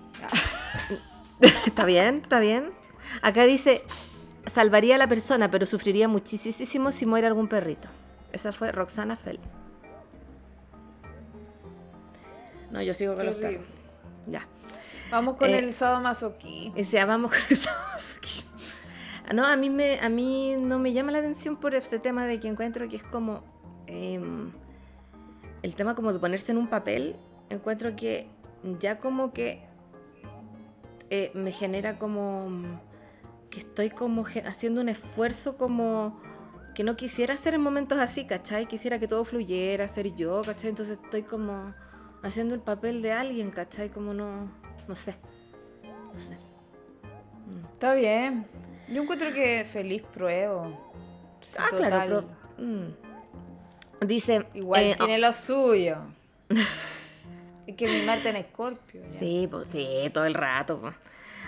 está 1.67 1.85
bien, 1.85 2.21
está 2.23 2.41
bien. 2.41 2.71
Acá 3.21 3.45
dice, 3.45 3.83
salvaría 4.47 4.95
a 4.95 4.99
la 4.99 5.09
persona, 5.09 5.51
pero 5.51 5.67
sufriría 5.67 6.09
muchísimo 6.09 6.91
si 6.91 7.07
muere 7.07 7.27
algún 7.27 7.49
perrito. 7.49 7.89
Esa 8.33 8.53
fue 8.53 8.73
Roxana 8.73 9.17
Fell. 9.17 9.39
No, 12.71 12.81
yo 12.83 12.95
sigo 12.95 13.15
con 13.15 13.27
los 13.27 13.35
perros. 13.37 13.65
Ya. 14.27 14.47
Vamos 15.11 15.37
con 15.37 15.51
Eh, 15.51 15.59
el 15.59 15.75
sadomasoquismo. 15.75 16.75
O 16.81 16.85
sea, 16.85 17.05
vamos 17.07 17.31
con 17.33 17.41
eso. 17.51 17.71
No, 19.33 19.47
a 19.47 19.57
mí, 19.57 19.71
me, 19.71 19.99
a 20.01 20.09
mí 20.11 20.57
no 20.59 20.79
me 20.79 20.93
llama 20.93 21.11
la 21.13 21.19
atención 21.19 21.57
por 21.57 21.75
este 21.75 21.99
tema 21.99 22.27
de 22.27 22.39
que 22.41 22.49
encuentro 22.49 22.87
que 22.89 22.97
es 22.97 23.03
como... 23.05 23.43
em, 23.87 24.53
el 25.63 25.75
tema 25.75 25.95
como 25.95 26.13
de 26.13 26.19
ponerse 26.19 26.53
en 26.53 26.59
un 26.59 26.69
papel, 26.69 27.17
encuentro 27.51 27.95
que 27.97 28.27
ya 28.81 28.99
como 28.99 29.33
que 29.33 29.63
eh, 31.11 31.31
me 31.35 31.53
genera 31.53 31.99
como... 31.99 32.49
mm, 32.51 32.81
que 33.51 33.61
estoy 33.61 33.91
como 33.91 34.25
haciendo 34.47 34.81
un 34.81 34.89
esfuerzo 34.89 35.59
como 35.59 36.19
que 36.75 36.85
no 36.85 36.97
quisiera 36.97 37.35
hacer 37.35 37.53
en 37.53 37.61
momentos 37.61 37.99
así, 37.99 38.25
¿cachai? 38.27 38.67
Quisiera 38.67 38.99
que 38.99 39.07
todo 39.07 39.27
fluyera, 39.27 39.87
ser 39.89 40.15
yo, 40.15 40.41
¿cachai? 40.43 40.71
Entonces 40.71 40.99
estoy 41.03 41.23
como 41.23 41.75
haciendo 42.23 42.55
el 42.55 42.63
papel 42.63 43.03
de 43.03 43.13
alguien, 43.13 43.51
¿cachai? 43.51 43.91
Como 43.91 44.15
no... 44.15 44.47
no 44.89 44.95
sé. 44.95 45.17
No 46.15 46.19
sé. 46.19 46.39
Está 47.75 47.93
bien. 47.93 48.47
Yo 48.89 49.03
encuentro 49.03 49.31
que 49.35 49.67
feliz 49.71 50.01
pruebo. 50.15 50.65
Sí, 51.43 51.57
Ah, 51.59 51.67
total. 51.71 51.89
claro, 51.89 52.25
pero. 52.57 52.69
mm. 52.69 53.12
Dice. 54.07 54.47
Igual 54.55 54.83
eh, 54.83 54.95
tiene 54.97 55.19
lo 55.19 55.33
suyo. 55.33 55.97
Hay 57.67 57.75
que 57.75 57.87
mimarte 57.87 58.31
en 58.31 58.37
Escorpio. 58.37 59.03
Sí, 59.19 59.49
pues 59.51 59.67
sí, 59.71 60.11
todo 60.13 60.25
el 60.25 60.35
rato. 60.35 60.81
po. 60.81 60.93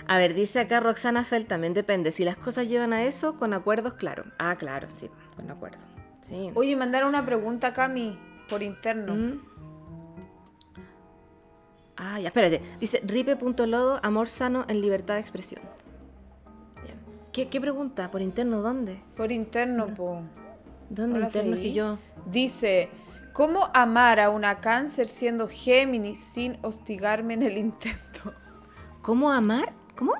A 0.07 0.17
ver, 0.17 0.33
dice 0.33 0.59
acá 0.59 0.79
Roxana 0.79 1.23
Fell, 1.23 1.45
también 1.45 1.73
depende. 1.73 2.11
Si 2.11 2.23
las 2.23 2.37
cosas 2.37 2.69
llevan 2.69 2.93
a 2.93 3.03
eso, 3.03 3.35
con 3.37 3.53
acuerdos, 3.53 3.93
claro. 3.93 4.23
Ah, 4.37 4.55
claro, 4.55 4.87
sí, 4.95 5.09
con 5.35 5.49
acuerdo. 5.49 5.79
Sí. 6.21 6.51
Oye, 6.55 6.75
mandaron 6.75 7.09
una 7.09 7.25
pregunta 7.25 7.67
a 7.67 7.73
Cami 7.73 8.17
por 8.47 8.63
interno. 8.63 9.15
Mm. 9.15 9.41
Ah, 11.97 12.19
ya, 12.19 12.27
espérate. 12.27 12.61
Dice 12.79 13.01
ripe.lodo, 13.03 13.99
amor 14.03 14.27
sano 14.27 14.65
en 14.67 14.81
libertad 14.81 15.15
de 15.15 15.21
expresión. 15.21 15.61
Bien. 16.83 16.97
¿Qué, 17.33 17.49
qué 17.49 17.59
pregunta? 17.59 18.11
¿Por 18.11 18.21
interno 18.21 18.61
dónde? 18.61 19.01
Por 19.15 19.31
interno, 19.31 19.87
po. 19.87 20.21
¿Dónde 20.89 21.17
Hola, 21.17 21.27
interno 21.27 21.51
Feli. 21.55 21.61
que 21.61 21.73
yo? 21.73 21.97
Dice, 22.25 22.89
¿cómo 23.33 23.69
amar 23.73 24.19
a 24.19 24.29
una 24.29 24.59
cáncer 24.61 25.07
siendo 25.07 25.47
Géminis 25.47 26.19
sin 26.19 26.57
hostigarme 26.63 27.33
en 27.35 27.43
el 27.43 27.57
intento? 27.57 28.33
¿Cómo 29.01 29.31
amar? 29.31 29.73
¿Cómo? 29.97 30.13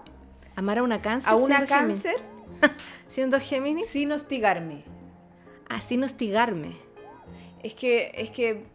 ¿Amar 0.56 0.80
a 0.80 0.84
una 0.84 1.02
cáncer? 1.02 1.30
¿A 1.32 1.36
una 1.36 1.58
siendo 1.66 1.76
Géminis? 1.76 2.04
cáncer 2.04 2.22
¿Siendo 3.10 3.40
Géminis? 3.40 3.88
sin 3.88 4.12
hostigarme? 4.12 4.84
Así 5.70 5.98
no 5.98 6.06
hostigarme. 6.06 6.76
Es 7.64 7.74
que, 7.74 8.12
es 8.16 8.30
que, 8.30 8.66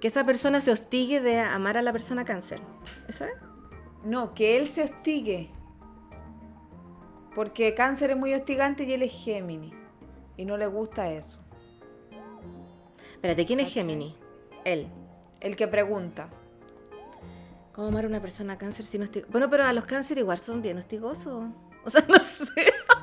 Que 0.00 0.08
esa 0.08 0.24
persona 0.24 0.60
se 0.62 0.70
hostigue 0.70 1.20
de 1.20 1.38
amar 1.40 1.76
a 1.76 1.82
la 1.82 1.92
persona 1.92 2.24
cáncer. 2.24 2.60
¿Eso 3.08 3.24
es? 3.24 3.32
no, 4.04 4.32
que 4.34 4.56
él 4.56 4.68
se 4.68 4.82
hostigue. 4.84 5.50
Porque 7.34 7.74
cáncer 7.74 8.10
es 8.12 8.16
muy 8.16 8.32
hostigante 8.34 8.84
y 8.84 8.92
él 8.92 9.02
es 9.02 9.12
Géminis. 9.12 9.74
Y 10.40 10.46
no 10.46 10.56
le 10.56 10.66
gusta 10.66 11.10
eso. 11.10 11.38
Espérate, 13.12 13.44
¿quién 13.44 13.60
es. 13.60 13.70
Géminis? 13.70 14.14
Él. 14.64 14.88
El 15.38 15.54
que 15.54 15.68
pregunta. 15.68 16.30
¿Cómo 17.72 17.88
amar 17.88 18.06
a 18.06 18.08
una 18.08 18.22
persona 18.22 18.56
cáncer 18.56 18.86
sin 18.86 19.02
hostigar? 19.02 19.28
Bueno, 19.30 19.50
pero 19.50 19.64
a 19.64 19.72
los 19.74 19.84
cáncer 19.84 20.16
igual 20.16 20.38
son 20.38 20.62
bien 20.62 20.78
hostigosos. 20.78 21.50
O 21.82 21.88
sea, 21.88 22.04
no 22.08 22.22
sé. 22.22 22.44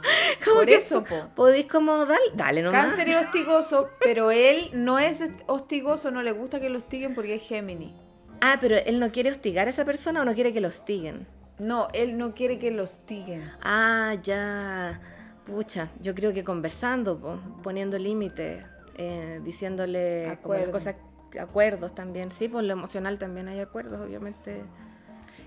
Como 0.45 0.57
Por 0.57 0.69
eso, 0.69 1.03
po. 1.03 1.29
Podéis 1.35 1.65
como 1.65 2.05
dar, 2.05 2.19
dale 2.35 2.61
nomás. 2.61 2.85
Cáncer 2.85 3.09
es 3.09 3.15
hostigoso, 3.25 3.89
pero 3.99 4.29
él 4.29 4.69
no 4.71 4.99
es 4.99 5.19
hostigoso, 5.47 6.11
no 6.11 6.21
le 6.21 6.31
gusta 6.31 6.59
que 6.59 6.69
lo 6.69 6.77
hostiguen 6.77 7.15
porque 7.15 7.35
es 7.35 7.41
Géminis. 7.41 7.91
Ah, 8.39 8.59
pero 8.61 8.75
él 8.77 8.99
no 8.99 9.11
quiere 9.11 9.31
hostigar 9.31 9.65
a 9.65 9.71
esa 9.71 9.83
persona 9.83 10.21
o 10.21 10.25
no 10.25 10.35
quiere 10.35 10.53
que 10.53 10.61
lo 10.61 10.67
hostiguen. 10.67 11.25
No, 11.57 11.87
él 11.93 12.19
no 12.19 12.35
quiere 12.35 12.59
que 12.59 12.69
lo 12.69 12.83
hostiguen. 12.83 13.41
Ah, 13.63 14.15
ya. 14.21 15.01
Pucha, 15.47 15.89
yo 16.01 16.13
creo 16.13 16.33
que 16.33 16.43
conversando, 16.43 17.17
po, 17.17 17.39
poniendo 17.63 17.97
límites, 17.97 18.63
eh, 18.95 19.39
diciéndole 19.43 20.23
como 20.23 20.53
las 20.55 20.63
Acuerdo. 20.63 20.71
cosas, 20.71 20.95
acuerdos 21.39 21.95
también. 21.95 22.31
Sí, 22.31 22.47
por 22.49 22.63
lo 22.63 22.73
emocional 22.73 23.17
también 23.17 23.47
hay 23.47 23.59
acuerdos, 23.61 23.99
obviamente. 24.05 24.61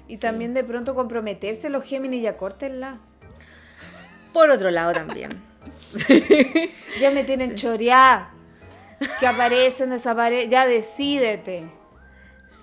Y 0.09 0.16
también 0.16 0.55
de 0.55 0.64
pronto 0.64 0.94
comprometerse 0.94 1.68
los 1.70 1.84
Géminis, 1.84 2.22
ya 2.22 2.36
córtenla. 2.36 2.98
Por 4.32 4.51
otro 4.51 4.70
lado 4.70 4.92
también. 4.92 5.42
Ya 7.01 7.11
me 7.11 7.24
tienen 7.24 7.55
choreada. 7.55 8.30
Que 9.20 9.26
aparecen, 9.26 9.90
desaparecen. 9.90 10.51
Ya 10.51 10.66
decídete. 10.66 11.70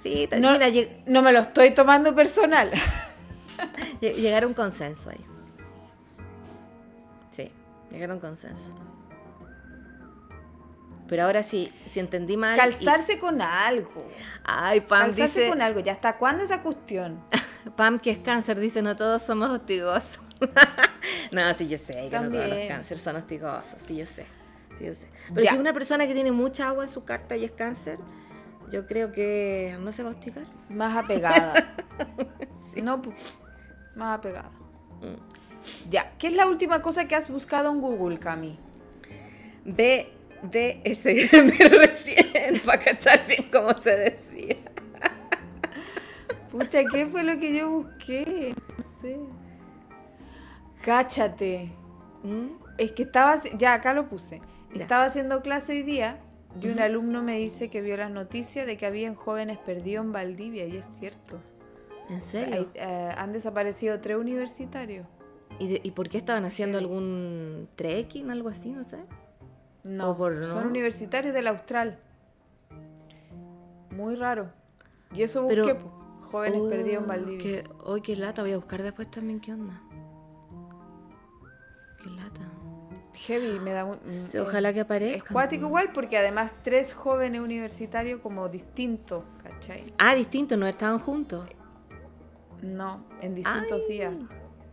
Sí, 0.03 0.27
No, 0.39 0.51
mira, 0.53 0.67
no 1.07 1.21
me 1.23 1.31
lo 1.31 1.39
estoy 1.39 1.71
tomando 1.73 2.13
personal. 2.13 2.71
lle- 4.01 4.13
llegar 4.15 4.43
a 4.43 4.47
un 4.47 4.53
consenso 4.53 5.09
ahí. 5.09 5.25
Sí, 7.89 7.93
llegar 7.95 8.11
a 8.11 8.13
un 8.15 8.19
consenso. 8.19 8.73
Pero 11.07 11.23
ahora 11.23 11.41
sí, 11.41 11.71
si 11.89 11.99
entendí 12.01 12.35
mal. 12.35 12.55
y- 12.55 12.57
Calzarse 12.59 13.17
con 13.17 13.41
algo. 13.41 14.05
Ay, 14.43 14.81
Pam 14.81 15.03
Calzarse 15.07 15.39
dice. 15.41 15.49
con 15.49 15.61
algo. 15.61 15.79
¿Ya 15.79 15.93
hasta 15.93 16.17
cuándo 16.17 16.43
esa 16.43 16.61
cuestión? 16.61 17.21
Pam, 17.77 17.99
que 17.99 18.11
es 18.11 18.17
cáncer, 18.17 18.59
dice: 18.59 18.81
No 18.81 18.95
todos 18.97 19.21
somos 19.21 19.49
hostigosos. 19.49 20.19
no, 21.31 21.53
sí, 21.57 21.67
yo 21.69 21.77
sé 21.77 21.85
que 22.09 22.19
no 22.19 22.27
todos 22.27 22.33
los 22.33 22.41
También. 22.49 22.67
cánceres 22.67 23.01
son 23.03 23.15
hostigosos. 23.15 23.81
Sí, 23.81 23.95
yo 23.95 24.05
sé. 24.05 24.25
Sí, 24.77 24.85
yo 24.85 24.93
sé. 24.93 25.07
Pero 25.29 25.41
Ya. 25.45 25.51
si 25.53 25.57
una 25.57 25.71
persona 25.73 26.05
que 26.07 26.13
tiene 26.13 26.31
mucha 26.31 26.67
agua 26.67 26.83
en 26.83 26.89
su 26.89 27.05
carta 27.05 27.35
y 27.37 27.45
es 27.45 27.51
cáncer, 27.51 27.97
yo 28.69 28.85
creo 28.85 29.11
que 29.13 29.77
no 29.79 29.91
se 29.93 30.03
va 30.03 30.09
a 30.09 30.11
hostigar. 30.11 30.43
Más 30.69 30.95
apegada. 30.95 31.53
No, 32.83 33.01
pues. 33.01 33.39
Más 33.95 34.19
apegada. 34.19 34.51
Mm. 35.01 35.36
Ya. 35.89 36.11
¿Qué 36.17 36.27
es 36.27 36.33
la 36.33 36.47
última 36.47 36.81
cosa 36.81 37.07
que 37.07 37.15
has 37.15 37.29
buscado 37.29 37.71
en 37.71 37.81
Google, 37.81 38.19
Cami? 38.19 38.57
B, 39.65 40.09
D, 40.43 40.81
S, 40.83 41.29
pero 41.31 41.77
recién, 41.79 42.59
para 42.65 42.79
cachar 42.83 43.25
bien 43.27 43.49
cómo 43.51 43.77
se 43.77 43.95
decía. 43.97 44.55
Pucha, 46.51 46.83
¿qué 46.85 47.05
fue 47.07 47.23
lo 47.23 47.37
que 47.39 47.53
yo 47.53 47.69
busqué? 47.69 48.53
No 48.77 48.83
sé. 49.01 49.17
Cáchate. 50.81 51.69
¿Mm? 52.23 52.47
Es 52.77 52.91
que 52.93 53.03
estaba, 53.03 53.35
ya 53.57 53.73
acá 53.73 53.93
lo 53.93 54.07
puse. 54.07 54.41
Ya. 54.73 54.83
Estaba 54.83 55.05
haciendo 55.05 55.41
clase 55.41 55.73
hoy 55.73 55.83
día 55.83 56.19
y 56.61 56.67
un 56.69 56.79
alumno 56.79 57.21
me 57.21 57.37
dice 57.37 57.69
que 57.69 57.81
vio 57.81 57.97
las 57.97 58.09
noticias 58.11 58.65
de 58.65 58.77
que 58.77 58.85
habían 58.85 59.15
jóvenes 59.15 59.57
perdidos 59.57 60.05
en 60.05 60.11
Valdivia 60.13 60.65
y 60.65 60.77
es 60.77 60.85
cierto. 60.99 61.39
¿En 62.09 62.21
serio? 62.21 62.55
Hay- 62.55 62.69
eh, 62.75 63.09
han 63.17 63.33
desaparecido 63.33 63.99
tres 63.99 64.17
universitarios. 64.17 65.05
¿Y, 65.59 65.67
de- 65.67 65.81
¿Y 65.83 65.91
por 65.91 66.09
qué 66.09 66.17
estaban 66.17 66.45
haciendo 66.45 66.77
algún 66.77 67.67
trekking, 67.75 68.29
algo 68.29 68.49
así, 68.49 68.71
no 68.71 68.83
sé? 68.83 68.99
No, 69.83 70.15
son 70.17 70.67
universitarios 70.67 71.33
del 71.33 71.47
Austral. 71.47 71.97
Muy 73.91 74.15
raro. 74.15 74.49
Y 75.13 75.23
eso 75.23 75.43
busqué, 75.43 75.55
Pero- 75.63 75.91
jóvenes 76.31 76.61
Oh, 76.63 76.69
perdidos 76.69 77.03
en 77.03 77.07
Valdivia. 77.07 77.37
Que, 77.39 77.63
hoy 77.85 78.01
qué 78.01 78.15
lata, 78.15 78.41
voy 78.41 78.51
a 78.51 78.57
buscar 78.57 78.83
después 78.83 79.09
también 79.09 79.39
qué 79.39 79.53
onda. 79.53 79.81
Qué 82.03 82.09
lata. 82.09 82.41
Heavy, 83.13 83.59
me 83.59 83.71
da 83.73 83.83
un- 83.85 83.99
ojalá 84.41 84.71
que 84.73 84.79
Es 84.79 84.85
aparezca. 84.85 85.33
cuático 85.33 85.65
igual 85.65 85.91
porque 85.93 86.17
además 86.17 86.51
tres 86.63 86.93
jóvenes 86.93 87.41
universitarios 87.41 88.21
como 88.21 88.47
distintos, 88.47 89.23
¿cachai? 89.41 89.81
Ah, 89.97 90.13
distinto, 90.13 90.55
no 90.55 90.67
estaban 90.67 90.99
juntos. 90.99 91.49
No, 92.61 93.03
en 93.21 93.35
distintos 93.35 93.81
Ay, 93.83 93.87
días. 93.89 94.13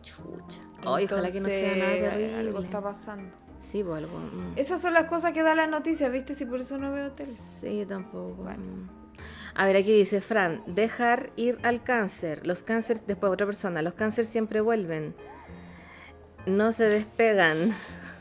Chucha. 0.01 0.61
Ay, 0.87 1.05
ojalá 1.05 1.31
que 1.31 1.39
no 1.41 1.49
sea 1.49 1.75
nada 1.75 1.93
Entonces, 1.95 2.09
terrible. 2.19 2.39
Algo 2.39 2.59
está 2.59 2.81
pasando. 2.81 3.29
Sí, 3.59 3.83
pues 3.83 3.97
algo. 3.97 4.17
mm. 4.19 4.53
Esas 4.57 4.81
son 4.81 4.93
las 4.93 5.05
cosas 5.05 5.31
que 5.33 5.41
da 5.43 5.55
la 5.55 5.65
noticia, 5.67 6.09
¿viste? 6.09 6.35
Si 6.35 6.45
por 6.45 6.59
eso 6.59 6.77
no 6.77 6.91
veo 6.91 7.11
tele. 7.11 7.31
Sí, 7.31 7.79
yo 7.79 7.87
tampoco. 7.87 8.33
Bueno. 8.43 8.59
mm. 8.59 8.89
A 9.55 9.65
ver, 9.65 9.77
aquí 9.77 9.93
dice 9.93 10.19
Fran, 10.21 10.61
dejar 10.67 11.29
ir 11.37 11.57
al 11.63 11.81
cáncer. 11.81 12.45
Los 12.45 12.61
cánceres, 12.63 13.07
después 13.07 13.31
otra 13.31 13.45
persona, 13.45 13.81
los 13.81 13.93
cánceres 13.93 14.29
siempre 14.29 14.59
vuelven. 14.61 15.15
No 16.45 16.71
se 16.71 16.85
despegan. 16.85 17.73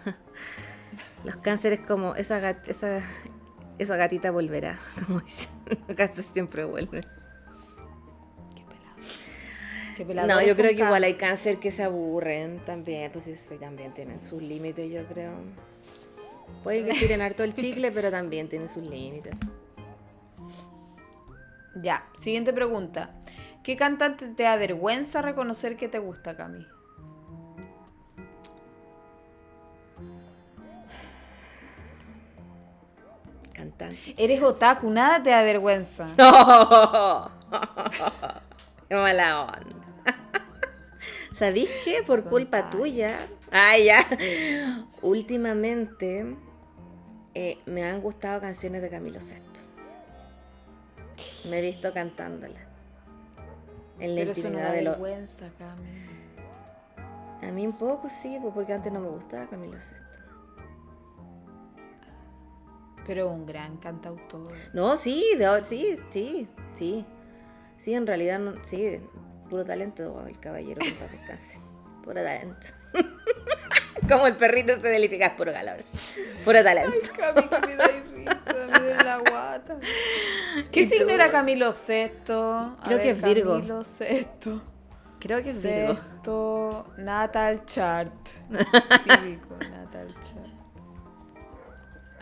Los 1.24 1.36
cánceres 1.36 1.80
como 1.80 2.14
esa, 2.16 2.38
gat- 2.38 2.66
esa, 2.68 3.00
esa 3.78 3.96
gatita 3.96 4.30
volverá, 4.30 4.78
como 5.06 5.20
dicen. 5.20 5.50
Los 5.88 5.96
cánceres 5.96 6.26
siempre 6.26 6.64
vuelven. 6.64 7.04
No, 10.26 10.42
yo 10.42 10.56
creo 10.56 10.74
que 10.74 10.82
igual 10.82 11.04
hay 11.04 11.14
cáncer 11.14 11.58
que 11.58 11.70
se 11.70 11.84
aburren 11.84 12.64
también, 12.64 13.10
pues 13.12 13.24
sí, 13.24 13.56
también 13.58 13.92
tienen 13.94 14.20
sus 14.20 14.42
límites, 14.42 14.90
yo 14.90 15.04
creo. 15.06 15.32
Pueden 16.62 16.86
que 16.86 16.94
tiren 16.94 17.22
harto 17.22 17.44
el 17.44 17.54
chicle, 17.54 17.90
pero 17.92 18.10
también 18.10 18.48
tienen 18.48 18.68
sus 18.68 18.84
límites. 18.84 19.34
Ya, 21.76 22.06
siguiente 22.18 22.52
pregunta. 22.52 23.10
¿Qué 23.62 23.76
cantante 23.76 24.28
te 24.28 24.46
avergüenza 24.46 25.22
reconocer 25.22 25.76
que 25.76 25.88
te 25.88 25.98
gusta, 25.98 26.36
Cami? 26.36 26.66
Cantante. 33.52 34.14
Eres 34.16 34.42
otaku, 34.42 34.90
nada 34.90 35.22
te 35.22 35.32
avergüenza. 35.32 36.08
No. 36.18 37.30
Qué 38.88 38.94
mala 38.94 39.42
onda. 39.42 39.83
¿Sabéis 41.34 41.70
qué? 41.84 42.02
Por 42.06 42.20
Son 42.20 42.30
culpa 42.30 42.70
tuya. 42.70 43.28
¡Ay, 43.50 43.86
ya! 43.86 44.06
Últimamente 45.02 46.36
eh, 47.34 47.58
me 47.66 47.84
han 47.84 48.00
gustado 48.00 48.40
canciones 48.40 48.82
de 48.82 48.90
Camilo 48.90 49.18
VI. 49.18 49.42
Me 51.50 51.58
he 51.58 51.62
visto 51.62 51.92
cantándolas. 51.92 52.62
En 53.98 54.14
la 54.14 54.20
Pero 54.20 54.30
eso 54.32 54.42
no 54.42 54.48
intimidad 54.48 54.68
da 54.68 54.72
de 54.72 54.82
los. 54.82 54.92
vergüenza, 55.00 55.50
Cami. 55.58 55.88
A 57.48 57.52
mí 57.52 57.66
un 57.66 57.76
poco 57.76 58.08
sí, 58.08 58.38
pues, 58.40 58.54
porque 58.54 58.72
antes 58.72 58.92
no 58.92 59.00
me 59.00 59.08
gustaba 59.08 59.46
Camilo 59.48 59.76
VI. 59.76 59.96
Pero 63.06 63.28
un 63.28 63.44
gran 63.44 63.76
cantautor. 63.76 64.52
No, 64.72 64.96
sí, 64.96 65.22
de 65.36 65.62
sí, 65.62 65.98
sí, 66.10 66.48
sí. 66.74 67.04
Sí, 67.76 67.92
en 67.92 68.06
realidad, 68.06 68.38
no, 68.38 68.64
sí, 68.64 69.00
puro 69.48 69.64
talento 69.64 70.24
el 70.26 70.38
caballero 70.38 70.80
que 70.80 71.16
descanse. 71.16 71.60
Puro 72.02 72.22
talento. 72.22 72.66
Como 74.08 74.26
el 74.26 74.36
perrito 74.36 74.74
se 74.74 74.88
delifica, 74.88 75.26
es 75.26 75.32
puro 75.32 75.52
calor. 75.52 75.76
Puro 76.44 76.62
talento. 76.62 76.96
Cami, 77.16 77.48
que 77.48 77.66
me 77.66 77.76
da 77.76 77.86
risa, 77.86 78.80
me 78.80 78.88
da 78.88 79.04
la 79.04 79.18
guata. 79.18 79.78
¿Qué 80.70 80.80
¿Y 80.80 80.86
signo 80.88 81.06
tú? 81.06 81.12
era 81.12 81.30
Camilo 81.30 81.72
Sexto? 81.72 82.76
Creo 82.84 82.98
que 83.00 83.10
es 83.10 83.22
Virgo. 83.22 83.54
Camilo 83.54 83.84
Sexto. 83.84 84.62
Creo 85.20 85.40
que 85.40 85.50
es 85.50 85.62
Virgo. 85.62 85.94
Sexto, 85.94 86.86
Natal 86.98 87.64
Chart. 87.64 88.12
Típico, 88.50 89.56
Natal 89.70 90.14
Chart. 90.22 90.54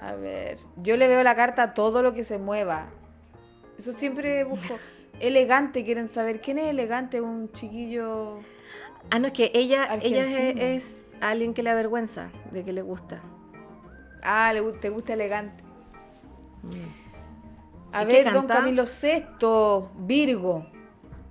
A 0.00 0.14
ver, 0.14 0.58
yo 0.76 0.96
le 0.96 1.08
veo 1.08 1.22
la 1.22 1.34
carta 1.34 1.62
a 1.62 1.74
todo 1.74 2.02
lo 2.02 2.12
que 2.14 2.24
se 2.24 2.38
mueva. 2.38 2.90
Eso 3.78 3.92
siempre 3.92 4.44
busco. 4.44 4.78
Elegante, 5.20 5.84
quieren 5.84 6.08
saber. 6.08 6.40
¿Quién 6.40 6.58
es 6.58 6.68
elegante? 6.68 7.20
Un 7.20 7.50
chiquillo. 7.52 8.40
Ah, 9.10 9.18
no, 9.18 9.28
es 9.28 9.32
que 9.32 9.50
ella, 9.54 9.98
ella 10.02 10.24
es, 10.50 11.06
alguien 11.20 11.54
que 11.54 11.62
le 11.62 11.70
avergüenza, 11.70 12.30
de 12.50 12.64
que 12.64 12.72
le 12.72 12.82
gusta. 12.82 13.20
Ah, 14.22 14.52
le 14.52 14.62
te 14.74 14.88
gusta 14.90 15.12
elegante. 15.12 15.62
A 17.92 18.04
¿Y 18.04 18.06
qué 18.06 18.22
ver, 18.22 18.32
don? 18.32 18.46
Camilo 18.46 18.86
Sexto, 18.86 19.90
Virgo. 19.98 20.66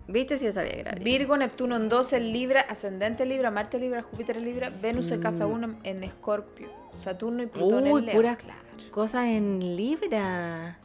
¿Viste 0.08 0.38
si 0.38 0.46
yo 0.46 0.52
sabía 0.52 0.72
que 0.72 0.80
era 0.82 0.92
Virgo? 0.96 1.38
Neptuno 1.38 1.78
en 1.78 1.88
12 1.88 2.18
en 2.18 2.34
Libra, 2.34 2.62
Ascendente 2.62 3.24
en 3.24 3.30
Libra, 3.30 3.50
Marte 3.50 3.80
Libra, 3.80 4.02
Júpiter 4.02 4.42
Libra, 4.42 4.70
Venus 4.82 5.10
en 5.12 5.22
casa 5.22 5.48
1 5.48 5.74
en 5.84 6.04
Escorpio, 6.04 6.68
Saturno 6.92 7.42
y 7.44 7.48
Plutón 7.48 7.84
Uy, 7.88 8.00
en 8.02 8.06
Leo. 8.08 8.16
puras 8.16 8.38
Claro. 8.38 8.60
cosas 8.92 9.28
en 9.28 9.76
Libra. 9.78 10.78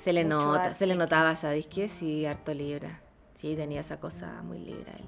Se 0.00 0.12
le 0.12 0.24
Mucho 0.24 0.36
nota, 0.38 0.74
se 0.74 0.86
le 0.86 0.94
aquí. 0.94 0.98
notaba, 0.98 1.36
¿sabéis 1.36 1.66
qué? 1.66 1.88
Sí, 1.88 2.24
harto 2.26 2.54
Libra. 2.54 3.00
Sí, 3.34 3.54
tenía 3.54 3.80
esa 3.80 4.00
cosa 4.00 4.42
muy 4.42 4.58
Libra 4.58 4.92
él. 4.98 5.04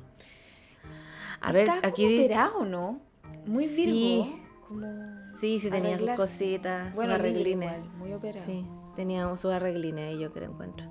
A 1.40 1.50
ver, 1.52 1.68
Está 1.68 1.86
aquí 1.88 2.02
como 2.02 2.08
dice- 2.08 2.24
operado, 2.26 2.64
¿no? 2.64 3.00
Muy 3.46 3.66
Virgo. 3.66 3.92
Sí. 4.24 4.42
Como 4.68 4.86
Sí, 5.40 5.58
sí, 5.60 5.70
tenía 5.70 5.98
sus 5.98 6.10
cositas, 6.10 6.94
Bueno, 6.94 7.12
sus 7.14 7.20
arreglines. 7.20 7.72
igual, 7.72 7.90
muy 7.98 8.12
operado. 8.12 8.46
Sí, 8.46 8.64
tenía 8.94 9.28
sus 9.36 9.52
arreglines 9.52 10.18
yo 10.18 10.32
creo, 10.32 10.50
encuentro. 10.52 10.86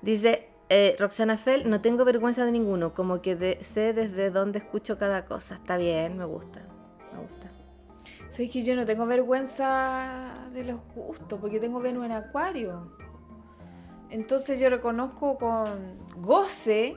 Dice, 0.00 0.48
eh, 0.68 0.94
Roxana 0.98 1.36
Fell, 1.38 1.68
no 1.68 1.80
tengo 1.80 2.04
vergüenza 2.04 2.44
de 2.44 2.52
ninguno, 2.52 2.94
como 2.94 3.20
que 3.20 3.34
de- 3.34 3.58
sé 3.64 3.92
desde 3.94 4.30
dónde 4.30 4.58
escucho 4.60 4.96
cada 4.98 5.24
cosa. 5.24 5.56
Está 5.56 5.76
bien, 5.76 6.16
me 6.16 6.24
gusta, 6.24 6.60
me 7.12 7.20
gusta. 7.20 7.50
Sabes 8.30 8.50
que 8.50 8.62
yo 8.62 8.76
no 8.76 8.84
tengo 8.86 9.06
vergüenza 9.06 10.37
de 10.58 10.72
los 10.72 10.80
gustos, 10.94 11.38
porque 11.40 11.60
tengo 11.60 11.80
Venus 11.80 12.06
en 12.06 12.12
Acuario. 12.12 12.92
Entonces 14.10 14.58
yo 14.58 14.70
reconozco 14.70 15.36
con 15.36 15.98
goce, 16.20 16.96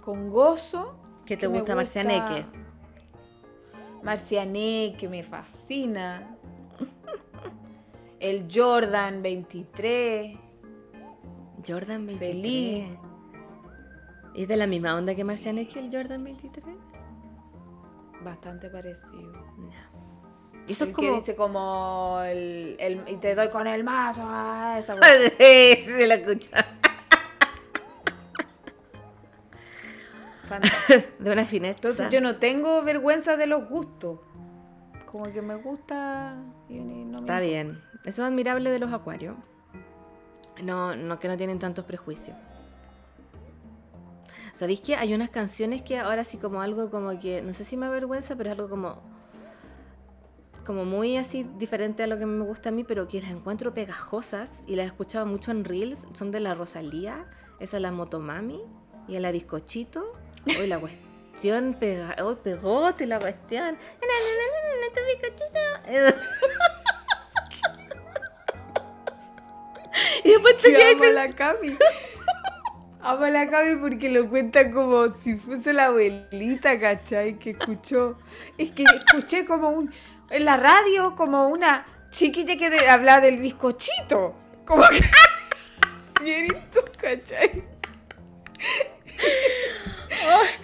con 0.00 0.28
gozo. 0.28 0.96
¿Qué 1.24 1.36
te 1.36 1.48
me 1.48 1.58
gusta, 1.58 1.74
Marcianeque? 1.74 2.44
Marcianeque, 4.02 5.08
me 5.08 5.22
fascina. 5.22 6.36
El 8.18 8.48
Jordan 8.52 9.22
23. 9.22 10.36
Jordan 11.66 12.06
23. 12.06 12.18
Feliz. 12.18 12.88
¿Es 14.34 14.48
de 14.48 14.56
la 14.56 14.66
misma 14.66 14.96
onda 14.96 15.14
que 15.14 15.24
Marcianeque 15.24 15.78
el 15.78 15.90
Jordan 15.92 16.24
23? 16.24 16.76
Bastante 18.24 18.68
parecido. 18.70 19.32
No. 19.58 19.91
Y 20.66 20.72
eso 20.72 20.84
el 20.84 20.90
es 20.90 20.96
que 20.96 21.06
como... 21.06 21.16
dice 21.18 21.34
como 21.36 22.20
el, 22.24 22.76
el- 22.78 23.08
y 23.08 23.16
te 23.16 23.34
doy 23.34 23.48
con 23.50 23.66
el 23.66 23.82
mazo. 23.84 24.22
ah, 24.24 24.76
esa 24.78 24.94
sí, 25.38 25.84
se 25.84 26.06
la 26.06 26.14
escucha. 26.14 26.66
De 31.18 31.30
una 31.32 31.44
fineza. 31.44 31.76
Entonces 31.76 32.08
yo 32.10 32.20
no 32.20 32.36
tengo 32.36 32.82
vergüenza 32.82 33.36
de 33.36 33.46
los 33.46 33.68
gustos. 33.68 34.18
Como 35.06 35.30
que 35.32 35.42
me 35.42 35.56
gusta 35.56 36.36
y 36.68 36.74
ni- 36.74 37.04
no 37.04 37.18
me 37.18 37.20
Está 37.20 37.40
bien. 37.40 37.80
Eso 38.04 38.22
es 38.22 38.28
admirable 38.28 38.70
de 38.70 38.78
los 38.78 38.92
acuarios. 38.92 39.36
No, 40.62 40.94
no 40.96 41.18
que 41.18 41.28
no 41.28 41.36
tienen 41.36 41.58
tantos 41.58 41.84
prejuicios. 41.84 42.36
¿Sabéis 44.52 44.80
que 44.80 44.96
hay 44.96 45.14
unas 45.14 45.30
canciones 45.30 45.82
que 45.82 45.98
ahora 45.98 46.24
sí 46.24 46.36
como 46.36 46.60
algo 46.60 46.90
como 46.90 47.18
que, 47.18 47.40
no 47.40 47.54
sé 47.54 47.64
si 47.64 47.76
me 47.76 47.86
avergüenza, 47.86 48.36
pero 48.36 48.50
es 48.50 48.58
algo 48.58 48.68
como, 48.68 49.02
como 50.62 50.84
muy 50.84 51.16
así 51.16 51.46
diferente 51.58 52.02
a 52.02 52.06
lo 52.06 52.16
que 52.18 52.26
me 52.26 52.44
gusta 52.44 52.68
a 52.70 52.72
mí, 52.72 52.84
pero 52.84 53.08
que 53.08 53.20
las 53.20 53.30
encuentro 53.30 53.74
pegajosas 53.74 54.62
y 54.66 54.76
las 54.76 54.84
he 54.84 54.88
escuchado 54.88 55.26
mucho 55.26 55.50
en 55.50 55.64
Reels, 55.64 56.06
son 56.14 56.30
de 56.30 56.40
la 56.40 56.54
Rosalía, 56.54 57.26
esa 57.60 57.76
es 57.76 57.82
la 57.82 57.92
Motomami 57.92 58.60
y 59.08 59.18
la 59.18 59.30
Bizcochito. 59.32 60.12
Hoy 60.58 60.66
la 60.66 60.78
cuestión 60.78 61.76
pega, 61.78 62.16
hoy 62.22 62.36
pegote 62.42 63.06
la 63.06 63.18
cuestión. 63.18 63.76
Tu 64.94 65.00
bizcochito. 65.20 65.60
Y 70.24 70.30
después 70.30 70.56
te 70.58 70.72
Que 70.72 70.78
quedas 70.96 71.02
a 71.02 71.12
la 71.12 71.34
Cami. 71.34 71.76
Amo 73.00 73.24
a 73.24 73.30
la 73.30 73.48
Cami 73.48 73.76
porque 73.76 74.08
lo 74.08 74.28
cuenta 74.28 74.70
como 74.70 75.08
si 75.12 75.34
fuese 75.36 75.72
la 75.72 75.86
abuelita, 75.86 76.78
¿cachai? 76.78 77.38
Que 77.38 77.50
escuchó. 77.50 78.18
Es 78.58 78.70
que 78.70 78.84
escuché 78.84 79.44
como 79.44 79.70
un. 79.70 79.92
En 80.32 80.44
la 80.44 80.56
radio, 80.56 81.14
como 81.14 81.48
una 81.48 81.86
chiquilla 82.10 82.56
que 82.56 82.70
de- 82.70 82.88
hablaba 82.88 83.20
del 83.20 83.36
bizcochito. 83.38 84.34
Como 84.66 84.82
que. 84.88 85.00
Fierito, 86.22 86.84
¿cachai? 87.00 87.64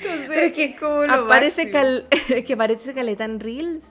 Entonces, 0.00 0.28
Pero 0.28 0.40
es 0.40 0.52
que 0.52 0.76
como 0.76 1.02
aparece 1.12 1.70
cal, 1.70 2.06
es 2.28 2.44
que 2.44 2.52
aparece 2.52 2.94
caleta 2.94 3.24
en 3.24 3.40
Reels. 3.40 3.84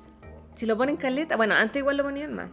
Si 0.56 0.66
lo 0.66 0.78
ponen 0.78 0.98
caleta, 0.98 1.36
bueno, 1.36 1.54
antes 1.56 1.80
igual 1.80 1.98
lo 1.98 2.04
ponían 2.04 2.34
más. 2.34 2.50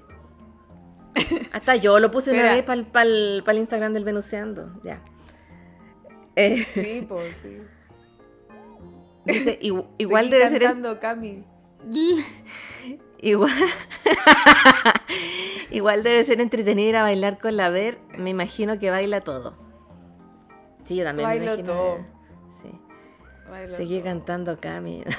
Hasta 1.53 1.77
yo 1.77 2.01
lo 2.01 2.11
puse 2.11 2.31
una 2.33 2.41
Espera. 2.57 2.75
vez 2.75 2.87
para 2.93 3.05
el, 3.07 3.43
Instagram 3.59 3.93
del 3.95 4.05
Venuseando. 4.05 4.81
Ya. 4.85 5.01
Eh, 6.37 6.64
Sí, 6.75 7.07
pues 7.09 7.35
sí. 7.43 7.59
dice, 9.25 9.59
"Igu- 9.62 9.87
igual 9.99 10.29
debe 10.29 10.49
ser. 10.49 10.64
Cami. 11.01 11.45
Igual. 13.25 13.51
igual 15.70 16.03
debe 16.03 16.25
ser 16.25 16.41
entretenido 16.41 16.89
ir 16.91 16.97
a 16.97 17.03
bailar 17.03 17.39
con 17.39 17.57
la 17.57 17.70
Ver. 17.70 17.99
Me 18.18 18.31
imagino 18.31 18.79
que 18.79 18.91
baila 18.91 19.22
todo. 19.22 19.57
Sí, 20.85 20.97
yo 20.97 21.05
también 21.05 21.29
me 21.29 21.35
Bailo 21.39 21.55
imagino. 21.55 21.72
todo. 21.72 21.99
Sí. 22.62 23.77
Seguí 23.77 23.97
todo. 24.01 24.05
cantando 24.05 24.59
Cami. 24.61 25.05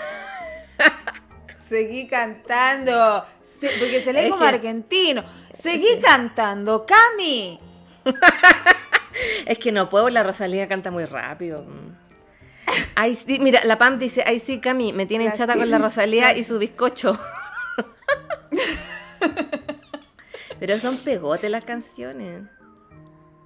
Seguí 1.67 2.07
cantando. 2.07 3.25
Se- 3.59 3.71
porque 3.79 4.01
se 4.03 4.13
lee 4.13 4.19
Es 4.25 4.29
como 4.29 4.41
que- 4.43 4.47
argentino. 4.49 5.23
Seguí 5.51 5.99
cantando, 6.01 6.85
Cami. 6.85 7.59
Es 9.45 9.57
que 9.59 9.71
no 9.71 9.87
puedo, 9.89 10.09
la 10.09 10.23
Rosalía 10.23 10.67
canta 10.67 10.91
muy 10.91 11.05
rápido. 11.05 11.65
Ay, 12.95 13.15
sí, 13.15 13.39
mira, 13.39 13.61
la 13.63 13.77
Pam 13.77 13.97
dice, 13.97 14.23
ay 14.27 14.39
sí, 14.39 14.59
Cami, 14.59 14.91
me 14.91 15.05
tienen 15.05 15.27
La 15.29 15.33
chata 15.33 15.55
con 15.55 15.69
la 15.71 15.77
Rosalía 15.77 16.23
chata. 16.23 16.37
y 16.37 16.43
su 16.43 16.59
bizcocho. 16.59 17.17
Pero 20.59 20.79
son 20.79 20.97
pegotes 20.97 21.49
las 21.51 21.65
canciones. 21.65 22.43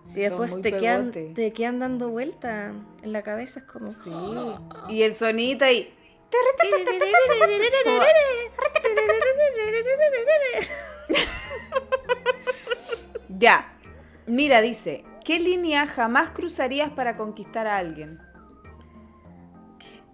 Si 0.08 0.26
Son 0.28 0.40
después 0.40 0.62
te 0.62 0.78
quedan, 0.78 1.12
pegote. 1.12 1.34
te 1.36 1.54
quedan 1.54 1.80
dando 1.80 2.10
vueltas 2.10 2.74
en 3.04 3.14
la 3.14 3.22
cabeza, 3.24 3.60
es 3.62 3.66
como... 3.66 3.88
Sí. 3.90 4.12
Y 4.90 5.02
el 5.04 5.16
sonito 5.16 5.66
ahí. 5.66 5.94
Ya. 13.30 13.74
Mira, 14.26 14.62
dice. 14.62 15.06
¿Qué 15.24 15.40
línea 15.40 15.86
jamás 15.88 16.32
cruzarías 16.32 16.90
para 16.90 17.16
conquistar 17.16 17.68
a 17.68 17.78
alguien? 17.78 18.20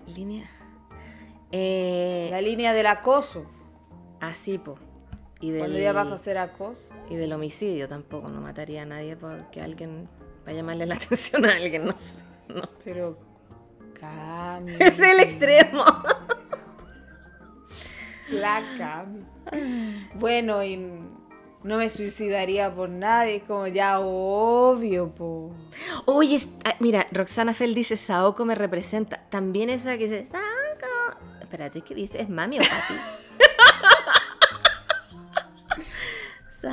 Línea. 0.07 0.49
Eh, 1.51 2.27
La 2.31 2.41
línea 2.41 2.73
del 2.73 2.87
acoso. 2.87 3.45
Así, 4.19 4.57
po. 4.57 4.77
Y 5.41 5.51
del, 5.51 5.59
Cuando 5.59 5.79
ya 5.79 5.91
vas 5.93 6.11
a 6.11 6.15
hacer 6.15 6.37
acoso. 6.37 6.93
y 7.09 7.15
del 7.15 7.33
homicidio 7.33 7.87
tampoco, 7.89 8.29
no 8.29 8.41
mataría 8.41 8.83
a 8.83 8.85
nadie 8.85 9.15
porque 9.15 9.61
alguien 9.61 10.07
va 10.47 10.51
a 10.51 10.53
llamarle 10.55 10.85
la 10.85 10.95
atención 11.03 11.45
a 11.45 11.53
alguien, 11.55 11.85
no 11.85 11.91
sé. 11.93 12.21
No. 12.47 12.61
Pero. 12.83 13.17
Cami. 13.99 14.73
Es 14.79 14.99
el 14.99 15.19
extremo. 15.19 15.83
La 18.29 18.63
Cami. 18.77 19.25
Bueno, 20.15 20.63
y 20.63 20.77
no 21.63 21.77
me 21.77 21.89
suicidaría 21.89 22.73
por 22.73 22.89
nadie, 22.89 23.41
como 23.41 23.67
ya 23.67 23.99
obvio, 23.99 25.13
po. 25.13 25.51
Oye, 26.05 26.39
ah, 26.63 26.75
mira, 26.79 27.07
Roxana 27.11 27.53
Fell 27.53 27.73
dice, 27.75 27.97
Saoko 27.97 28.45
me 28.45 28.55
representa. 28.55 29.23
También 29.29 29.69
esa 29.69 29.97
que 29.97 30.05
dice, 30.05 30.27
Saoko. 30.27 31.19
Espérate, 31.41 31.81
¿qué 31.81 31.93
dice? 31.93 32.21
¿Es 32.21 32.29
mami 32.29 32.57
o 32.59 32.61
papi? 32.61 32.93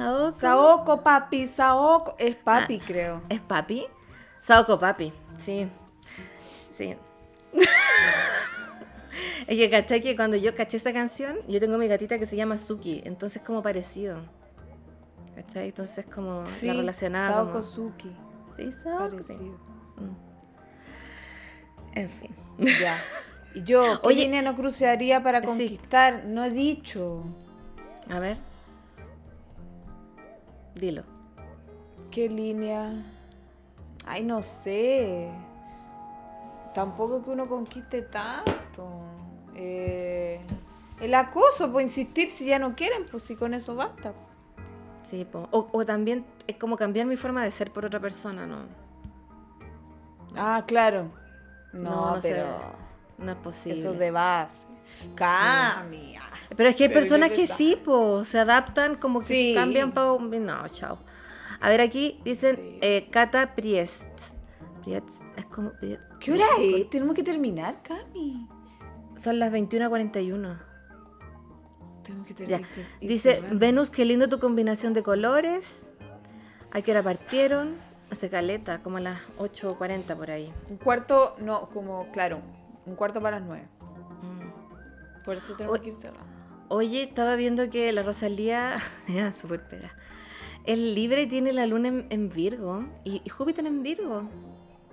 Saoko. 0.00 0.32
Saoko, 0.40 1.02
papi, 1.02 1.46
Saoko. 1.46 2.14
Es 2.18 2.36
papi, 2.36 2.78
Ah. 2.80 2.84
creo. 2.86 3.22
¿Es 3.28 3.40
papi? 3.40 3.86
Saoko 4.42 4.78
papi, 4.78 5.12
sí. 5.38 5.68
Sí. 6.76 6.96
es 9.46 9.56
que 9.58 9.70
caché 9.70 10.00
que 10.00 10.16
cuando 10.16 10.36
yo 10.36 10.54
caché 10.54 10.76
esta 10.76 10.92
canción, 10.92 11.36
yo 11.46 11.60
tengo 11.60 11.76
mi 11.78 11.86
gatita 11.88 12.18
que 12.18 12.26
se 12.26 12.36
llama 12.36 12.56
Suki, 12.58 13.02
entonces 13.04 13.42
como 13.42 13.62
parecido. 13.62 14.18
¿Cachai? 15.34 15.68
Entonces 15.68 16.04
como 16.06 16.44
Sí, 16.46 16.66
la 16.68 16.74
relacionada. 16.74 17.28
Saoko 17.34 17.50
como- 17.50 17.62
Suki. 17.62 18.16
Sí, 18.56 18.72
Saoko. 18.72 19.22
sí. 19.22 19.34
Parecido. 19.34 19.58
En 21.94 22.08
fin. 22.08 22.34
Ya. 22.80 22.96
Y 23.54 23.62
yo, 23.64 24.00
¿qué 24.00 24.08
Oye, 24.08 24.24
línea 24.24 24.40
no 24.42 24.54
cruzaría 24.54 25.22
para 25.22 25.40
sí. 25.40 25.46
conquistar? 25.46 26.24
No 26.24 26.42
he 26.44 26.50
dicho. 26.50 27.22
A 28.10 28.18
ver. 28.18 28.38
Dilo. 30.74 31.04
¿Qué 32.10 32.28
línea? 32.28 32.90
Ay, 34.06 34.24
no 34.24 34.42
sé. 34.42 35.30
Tampoco 36.74 37.22
que 37.22 37.30
uno 37.30 37.46
conquiste 37.48 38.02
tanto. 38.02 38.88
Eh, 39.54 40.40
el 41.00 41.14
acoso, 41.14 41.70
pues 41.72 41.84
insistir 41.84 42.28
si 42.28 42.46
ya 42.46 42.58
no 42.58 42.74
quieren, 42.74 43.06
pues 43.10 43.22
si 43.22 43.36
con 43.36 43.54
eso 43.54 43.74
basta. 43.74 44.12
Sí, 45.02 45.24
po. 45.24 45.48
O, 45.50 45.68
o 45.72 45.84
también 45.84 46.24
es 46.46 46.56
como 46.56 46.76
cambiar 46.76 47.06
mi 47.06 47.16
forma 47.16 47.42
de 47.42 47.50
ser 47.50 47.72
por 47.72 47.84
otra 47.84 48.00
persona, 48.00 48.46
¿no? 48.46 48.60
Ah, 50.36 50.64
claro. 50.66 51.10
No, 51.72 51.90
No, 51.90 52.14
no 52.16 52.20
sé. 52.22 52.30
pero 52.30 52.46
No 53.18 53.32
es 53.32 53.38
posible. 53.38 53.78
eso 53.80 53.92
de. 53.92 54.10
Cambia. 55.14 56.20
Ah. 56.22 56.36
Pero 56.56 56.68
es 56.68 56.76
que 56.76 56.84
hay 56.84 56.88
Pero 56.88 57.00
personas 57.00 57.30
que 57.30 57.46
sí, 57.46 57.76
po, 57.82 58.24
se 58.24 58.38
adaptan, 58.38 58.96
como 58.96 59.20
que 59.20 59.26
sí. 59.34 59.52
cambian 59.54 59.92
para 59.92 60.18
No, 60.18 60.68
chao. 60.68 60.98
A 61.60 61.68
ver, 61.68 61.80
aquí 61.80 62.20
dicen 62.24 62.56
sí. 62.56 62.78
eh, 62.80 63.08
Cata 63.10 63.54
Priest. 63.54 64.34
Priest 64.82 65.24
es 65.36 65.46
como... 65.46 65.72
Priest. 65.72 66.02
¿Qué 66.20 66.32
hora 66.32 66.46
es? 66.60 66.90
Tenemos 66.90 67.14
que 67.14 67.22
terminar, 67.22 67.82
Cami. 67.82 68.48
Son 69.16 69.38
las 69.38 69.52
21.41. 69.52 70.58
Tenemos 72.02 72.26
que 72.26 72.34
terminar. 72.34 72.62
Dice, 73.00 73.42
Venus, 73.52 73.90
qué 73.90 74.04
lindo 74.04 74.28
tu 74.28 74.38
combinación 74.38 74.92
de 74.92 75.02
colores. 75.02 75.88
¿A 76.72 76.80
qué 76.82 76.90
hora 76.90 77.02
partieron? 77.02 77.76
Hace 78.10 78.28
caleta, 78.28 78.82
como 78.82 78.98
a 78.98 79.00
las 79.00 79.18
8.40 79.38 80.16
por 80.16 80.30
ahí. 80.30 80.52
Un 80.68 80.76
cuarto, 80.76 81.36
no, 81.38 81.68
como, 81.70 82.10
claro, 82.12 82.40
un 82.86 82.94
cuarto 82.94 83.20
para 83.22 83.38
las 83.38 83.46
9. 83.48 83.68
Por 85.24 85.36
eso 85.36 85.54
tenemos 85.56 85.78
que 85.80 85.88
ir 85.90 85.94
cerrando. 85.94 86.26
Oye, 86.68 87.02
estaba 87.02 87.36
viendo 87.36 87.68
que 87.70 87.92
la 87.92 88.02
Rosalía, 88.02 88.76
súper 89.40 89.66
pera, 89.68 89.94
es 90.64 90.78
libre 90.78 91.22
y 91.22 91.26
tiene 91.26 91.52
la 91.52 91.66
luna 91.66 91.88
en, 91.88 92.06
en 92.10 92.28
Virgo 92.30 92.84
y, 93.04 93.20
y 93.24 93.28
Júpiter 93.28 93.66
en 93.66 93.82
Virgo. 93.82 94.28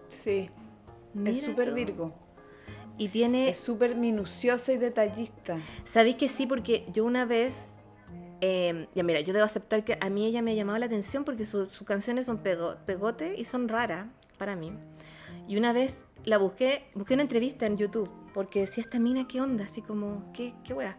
Sí, 0.10 0.50
Mira 1.14 1.32
es 1.32 1.42
súper. 1.44 1.74
Virgo. 1.74 2.14
Y 2.98 3.08
tiene, 3.08 3.50
Es 3.50 3.58
súper 3.60 3.96
minuciosa 3.96 4.74
y 4.74 4.78
detallista. 4.78 5.58
¿sabéis 5.86 6.18
que 6.18 6.28
sí? 6.28 6.46
Porque 6.46 6.86
yo 6.92 7.06
una 7.06 7.24
vez, 7.24 7.54
eh, 8.42 8.88
ya 8.94 9.04
mira, 9.04 9.22
yo 9.22 9.32
debo 9.32 9.46
aceptar 9.46 9.86
que 9.86 9.98
a 10.02 10.10
mí 10.10 10.26
ella 10.26 10.42
me 10.42 10.52
ha 10.52 10.54
llamado 10.56 10.78
la 10.80 10.88
atención 10.88 11.24
porque 11.24 11.46
su- 11.46 11.68
sus 11.68 11.88
canciones 11.88 12.26
son 12.26 12.44
pego- 12.44 12.76
pegote 12.86 13.36
y 13.38 13.46
son 13.46 13.70
raras 13.70 14.08
para 14.38 14.58
mí. 14.58 14.74
Y 15.50 15.58
una 15.58 15.74
vez 15.74 15.98
la 16.26 16.38
busqué, 16.38 16.84
busqué 16.94 17.16
una 17.16 17.24
entrevista 17.24 17.66
en 17.66 17.76
YouTube 17.76 18.08
porque 18.36 18.60
decía 18.60 18.84
esta 18.84 19.00
mina, 19.00 19.28
¿qué 19.28 19.42
onda? 19.42 19.64
Así 19.64 19.82
como, 19.82 20.32
¿qué, 20.32 20.54
qué 20.64 20.76
wea? 20.76 20.96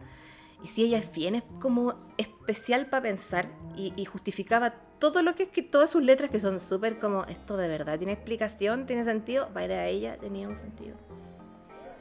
Y 0.61 0.67
si 0.67 0.83
ella 0.83 0.97
es 0.97 1.09
bien, 1.13 1.35
es 1.35 1.43
como 1.61 1.95
especial 2.17 2.87
para 2.87 3.03
pensar 3.03 3.47
y, 3.77 3.93
y 3.95 4.03
justificaba 4.03 4.73
todo 4.99 5.21
lo 5.21 5.35
que 5.35 5.43
es 5.43 5.49
que 5.49 5.63
todas 5.63 5.89
sus 5.89 6.03
letras 6.03 6.29
que 6.29 6.41
son 6.41 6.59
súper 6.59 6.99
como, 6.99 7.23
esto 7.23 7.55
de 7.55 7.69
verdad 7.69 7.97
tiene 7.97 8.11
explicación, 8.11 8.85
tiene 8.85 9.05
sentido, 9.05 9.47
para 9.53 9.87
ella 9.87 10.17
tenía 10.17 10.49
un 10.49 10.55
sentido. 10.55 10.97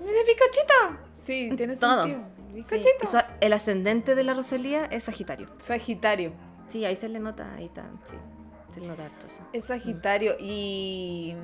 ¡Mira, 0.01 0.19
Picachita! 0.27 1.07
Sí, 1.13 1.51
tiene 1.57 1.77
Todo. 1.77 2.03
sentido. 2.05 2.29
Sí, 2.69 2.83
el 3.41 3.53
ascendente 3.53 4.17
de 4.17 4.25
la 4.25 4.35
Rosalía 4.35 4.87
es 4.87 5.05
Sagitario. 5.05 5.47
Sagitario. 5.61 6.33
Sí, 6.69 6.85
ahí 6.85 6.97
se 6.97 7.09
le 7.09 7.21
nota, 7.21 7.55
ahí 7.55 7.67
está, 7.67 7.89
sí. 8.11 8.17
Harto 8.79 9.27
eso. 9.27 9.43
Es 9.53 9.65
Sagitario 9.67 10.37
y, 10.39 11.35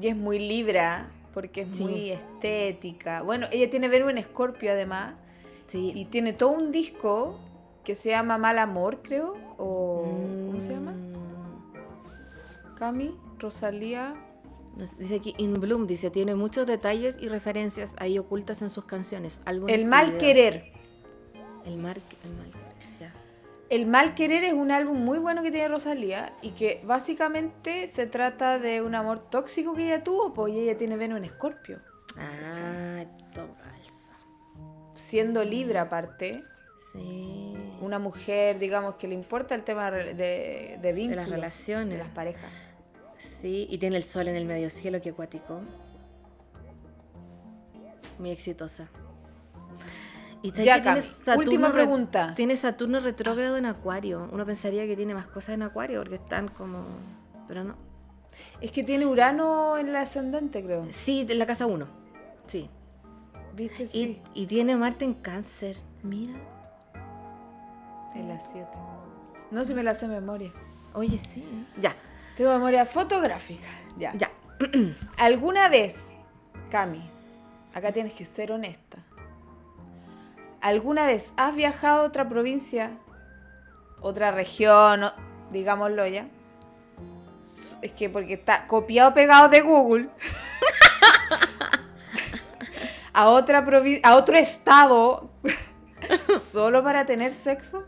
y 0.00 0.06
es 0.08 0.16
muy 0.16 0.38
Libra 0.38 1.10
porque 1.32 1.62
es 1.62 1.68
Sí. 1.76 1.84
muy 1.84 2.10
estética. 2.10 3.22
Bueno, 3.22 3.46
ella 3.52 3.68
tiene 3.70 3.88
Venus 3.88 4.10
en 4.10 4.18
Escorpio 4.18 4.70
además 4.72 5.14
Sí. 5.66 5.92
y 5.94 6.04
tiene 6.06 6.32
todo 6.32 6.50
un 6.50 6.70
disco 6.72 7.38
que 7.84 7.94
se 7.94 8.10
llama 8.10 8.38
Mal 8.38 8.58
Amor, 8.58 9.00
creo. 9.02 9.34
O, 9.58 10.02
¿Cómo 10.46 10.60
se 10.60 10.70
llama? 10.72 10.92
Mm, 10.92 12.74
Cami, 12.76 13.16
Rosalía. 13.38 14.14
Dice 14.98 15.14
aquí, 15.16 15.34
In 15.38 15.54
Bloom, 15.54 15.86
dice, 15.86 16.10
tiene 16.10 16.34
muchos 16.34 16.66
detalles 16.66 17.16
y 17.20 17.28
referencias 17.28 17.94
ahí 17.98 18.18
ocultas 18.18 18.60
en 18.60 18.68
sus 18.70 18.84
canciones. 18.84 19.40
El 19.46 19.86
Mal. 19.88 20.18
Querer. 20.18 20.72
El, 21.64 21.78
mar, 21.78 21.98
el 22.24 22.30
mal. 22.34 22.50
El 23.68 23.86
Mal 23.86 24.14
Querer 24.14 24.44
es 24.44 24.52
un 24.52 24.70
álbum 24.70 24.98
muy 24.98 25.18
bueno 25.18 25.42
que 25.42 25.50
tiene 25.50 25.66
Rosalía 25.68 26.32
y 26.40 26.50
que 26.50 26.80
básicamente 26.84 27.88
se 27.88 28.06
trata 28.06 28.58
de 28.60 28.80
un 28.80 28.94
amor 28.94 29.18
tóxico 29.18 29.74
que 29.74 29.86
ella 29.86 30.04
tuvo, 30.04 30.32
pues 30.32 30.54
ella 30.54 30.76
tiene 30.78 30.96
Venus 30.96 31.18
en 31.18 31.24
Escorpio. 31.24 31.80
Ah, 32.16 33.04
todo. 33.34 33.48
Siendo 34.94 35.44
Libra 35.44 35.82
aparte, 35.82 36.42
Sí. 36.92 37.56
una 37.80 37.98
mujer, 37.98 38.58
digamos, 38.58 38.94
que 38.96 39.08
le 39.08 39.14
importa 39.14 39.54
el 39.54 39.64
tema 39.64 39.90
de, 39.90 40.14
de, 40.14 40.78
de 40.80 40.92
vínculos, 40.92 41.28
relaciones. 41.28 41.88
de 41.90 41.98
las 41.98 42.08
parejas. 42.10 42.50
Sí, 43.18 43.66
y 43.70 43.78
tiene 43.78 43.96
el 43.96 44.04
sol 44.04 44.28
en 44.28 44.36
el 44.36 44.44
medio 44.46 44.70
cielo, 44.70 45.00
que 45.00 45.10
acuático. 45.10 45.62
Muy 48.18 48.30
exitosa. 48.30 48.88
Y 50.54 50.62
Ya, 50.62 50.82
última 51.36 51.68
re- 51.68 51.74
pregunta. 51.74 52.34
Tiene 52.34 52.56
Saturno 52.56 53.00
retrógrado 53.00 53.56
en 53.56 53.66
Acuario. 53.66 54.28
Uno 54.32 54.44
pensaría 54.46 54.86
que 54.86 54.96
tiene 54.96 55.14
más 55.14 55.26
cosas 55.26 55.54
en 55.54 55.62
Acuario 55.62 56.00
porque 56.00 56.16
están 56.16 56.48
como. 56.48 56.84
Pero 57.48 57.64
no. 57.64 57.74
Es 58.60 58.70
que 58.70 58.82
tiene 58.84 59.06
Urano 59.06 59.78
en 59.78 59.92
la 59.92 60.02
ascendente, 60.02 60.62
creo. 60.62 60.86
Sí, 60.90 61.24
de 61.24 61.34
la 61.34 61.46
casa 61.46 61.66
1. 61.66 61.86
Sí. 62.46 62.68
¿Viste? 63.54 63.84
Y, 63.84 63.86
Sí. 63.88 64.22
y 64.34 64.46
tiene 64.46 64.76
Marte 64.76 65.04
en 65.04 65.14
Cáncer. 65.14 65.76
Mira. 66.02 66.34
En 68.14 68.28
la 68.28 68.38
7. 68.40 68.66
No 69.50 69.64
se 69.64 69.74
me 69.74 69.82
la 69.82 69.92
hace 69.92 70.08
memoria. 70.08 70.52
Oye, 70.94 71.18
sí. 71.18 71.44
Ya, 71.80 71.94
Tengo 72.36 72.52
memoria 72.52 72.84
fotográfica. 72.86 73.66
Ya. 73.98 74.12
ya. 74.14 74.30
¿Alguna 75.18 75.68
vez, 75.68 76.14
Cami, 76.70 77.02
acá 77.74 77.92
tienes 77.92 78.14
que 78.14 78.24
ser 78.26 78.52
honesta, 78.52 78.98
¿alguna 80.66 81.06
vez 81.06 81.32
has 81.36 81.54
viajado 81.54 82.02
a 82.02 82.06
otra 82.06 82.28
provincia, 82.28 82.90
otra 84.00 84.32
región, 84.32 85.04
digámoslo 85.50 86.06
ya? 86.06 86.26
Es 87.82 87.92
que 87.92 88.10
porque 88.10 88.34
está 88.34 88.66
copiado 88.66 89.14
pegado 89.14 89.48
de 89.48 89.60
Google. 89.60 90.08
a 93.12 93.28
otra 93.28 93.64
provi- 93.64 94.00
a 94.02 94.16
otro 94.16 94.36
estado 94.36 95.30
solo 96.40 96.82
para 96.82 97.06
tener 97.06 97.32
sexo? 97.32 97.86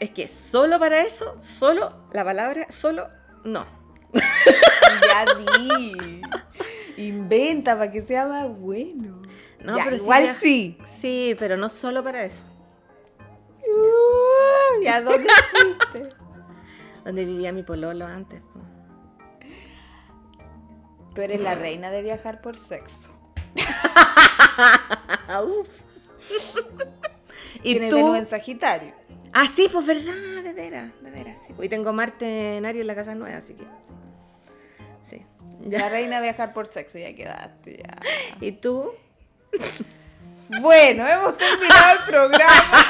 Es 0.00 0.10
que 0.10 0.28
solo 0.28 0.78
para 0.78 1.00
eso, 1.02 1.36
solo, 1.40 2.04
la 2.12 2.24
palabra 2.24 2.66
solo, 2.68 3.08
no. 3.44 3.64
Ya 4.12 5.24
di. 5.66 6.22
Inventa 6.96 7.76
para 7.78 7.90
que 7.90 8.02
sea 8.02 8.26
más 8.26 8.48
bueno. 8.48 9.17
No, 9.62 9.76
Ya, 9.76 9.84
pero 9.84 9.96
igual 9.96 10.22
viaja- 10.24 10.40
sí. 10.40 10.78
Sí, 11.00 11.36
pero 11.38 11.56
no 11.56 11.68
solo 11.68 12.02
para 12.02 12.24
eso. 12.24 12.44
Uh, 13.66 14.82
¿Y 14.82 14.86
a 14.86 15.00
dónde 15.02 15.28
fuiste? 15.52 16.08
Donde 17.04 17.24
vivía 17.24 17.52
mi 17.52 17.62
pololo 17.62 18.06
antes. 18.06 18.42
Tú 21.14 21.20
eres 21.22 21.40
la 21.40 21.54
reina 21.54 21.90
de 21.90 22.02
viajar 22.02 22.40
por 22.40 22.56
sexo. 22.56 23.10
Uf. 25.44 25.68
Y 27.64 27.70
¿Y 27.70 27.72
Tienes 27.72 27.92
Venus 27.94 28.10
tú? 28.10 28.14
en 28.16 28.24
Sagitario. 28.26 28.92
Ah, 29.32 29.46
sí, 29.48 29.68
pues 29.72 29.84
verdad, 29.84 30.42
de 30.44 30.52
veras, 30.52 30.90
de 31.02 31.10
veras. 31.10 31.40
Sí. 31.44 31.54
Hoy 31.58 31.68
tengo 31.68 31.92
Marte 31.92 32.56
en 32.58 32.66
Aries 32.66 32.82
en 32.82 32.86
la 32.86 32.94
casa 32.94 33.14
nueva, 33.16 33.38
así 33.38 33.54
que. 33.54 33.64
Sí. 35.04 35.16
sí. 35.64 35.70
La 35.70 35.88
reina 35.88 36.20
viajar 36.20 36.52
por 36.52 36.68
sexo, 36.68 36.98
ya 36.98 37.12
quedaste, 37.16 37.78
ya. 37.78 37.96
¿Y 38.40 38.52
tú? 38.52 38.92
Bueno, 40.62 41.06
hemos 41.06 41.36
terminado 41.36 41.98
el 41.98 42.04
programa. 42.06 42.84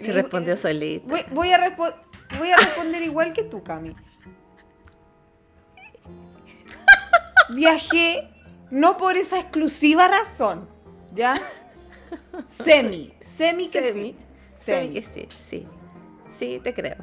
Se 0.00 0.12
respondió 0.12 0.56
solita. 0.56 1.06
Voy, 1.08 1.24
voy 1.30 1.52
a 1.52 1.58
respo- 1.58 1.94
voy 2.38 2.50
a 2.50 2.56
responder 2.56 3.02
igual 3.02 3.32
que 3.32 3.42
tú, 3.44 3.62
Cami. 3.62 3.94
Viajé 7.50 8.28
no 8.70 8.96
por 8.96 9.16
esa 9.16 9.38
exclusiva 9.38 10.08
razón, 10.08 10.68
¿ya? 11.14 11.40
Semi, 12.46 13.14
semi 13.20 13.68
que 13.68 13.82
Semi. 13.82 14.12
sí. 14.12 14.16
Semi 14.52 14.90
que 14.92 15.02
sí, 15.02 15.28
sí. 15.48 15.68
Sí, 16.38 16.60
te 16.62 16.74
creo. 16.74 16.96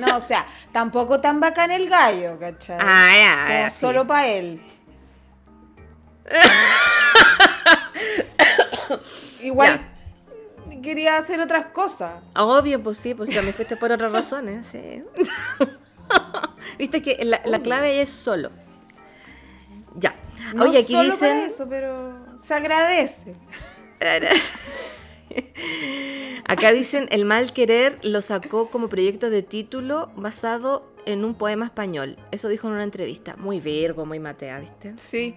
No, 0.00 0.16
o 0.16 0.20
sea, 0.20 0.46
tampoco 0.72 1.20
tan 1.20 1.40
bacán 1.40 1.70
el 1.70 1.88
gallo, 1.88 2.38
¿cachai? 2.38 2.78
Ah, 2.80 3.12
ya, 3.16 3.36
Como 3.46 3.58
ya, 3.60 3.70
sí. 3.70 3.80
solo 3.80 4.06
para 4.06 4.26
él. 4.28 4.62
Igual 9.42 9.80
quería 10.86 11.18
hacer 11.18 11.40
otras 11.40 11.66
cosas. 11.66 12.22
Obvio, 12.36 12.80
pues 12.80 12.96
sí, 12.96 13.12
pues 13.12 13.34
también 13.34 13.54
fuiste 13.54 13.76
por 13.76 13.90
otras 13.90 14.12
razones, 14.12 14.66
sí. 14.66 15.02
Viste 16.78 17.02
que 17.02 17.24
la, 17.24 17.40
la 17.44 17.60
clave 17.60 18.00
es 18.00 18.10
solo. 18.10 18.52
Ya. 19.96 20.14
No 20.54 20.64
Oye, 20.64 20.78
aquí 20.78 20.92
solo 20.92 21.18
para 21.18 21.32
dicen. 21.34 21.46
eso, 21.48 21.66
pero 21.68 22.38
se 22.38 22.54
agradece. 22.54 23.34
Acá 26.48 26.72
dicen 26.72 27.08
el 27.10 27.24
mal 27.24 27.52
querer 27.52 27.98
lo 28.04 28.22
sacó 28.22 28.70
como 28.70 28.88
proyecto 28.88 29.30
de 29.30 29.42
título 29.42 30.06
basado 30.16 30.92
en 31.04 31.24
un 31.24 31.36
poema 31.36 31.64
español. 31.64 32.16
Eso 32.30 32.48
dijo 32.48 32.68
en 32.68 32.74
una 32.74 32.84
entrevista. 32.84 33.36
Muy 33.36 33.60
virgo, 33.60 34.06
muy 34.06 34.20
matea, 34.20 34.60
¿viste? 34.60 34.94
Sí. 34.96 35.34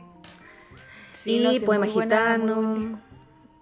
y 1.26 1.39
no, 1.39 1.52
sí, 1.52 1.60
poema 1.62 1.88
buena, 1.88 2.38
muy 2.38 2.50
buen 2.50 2.74
gitano. 2.76 3.10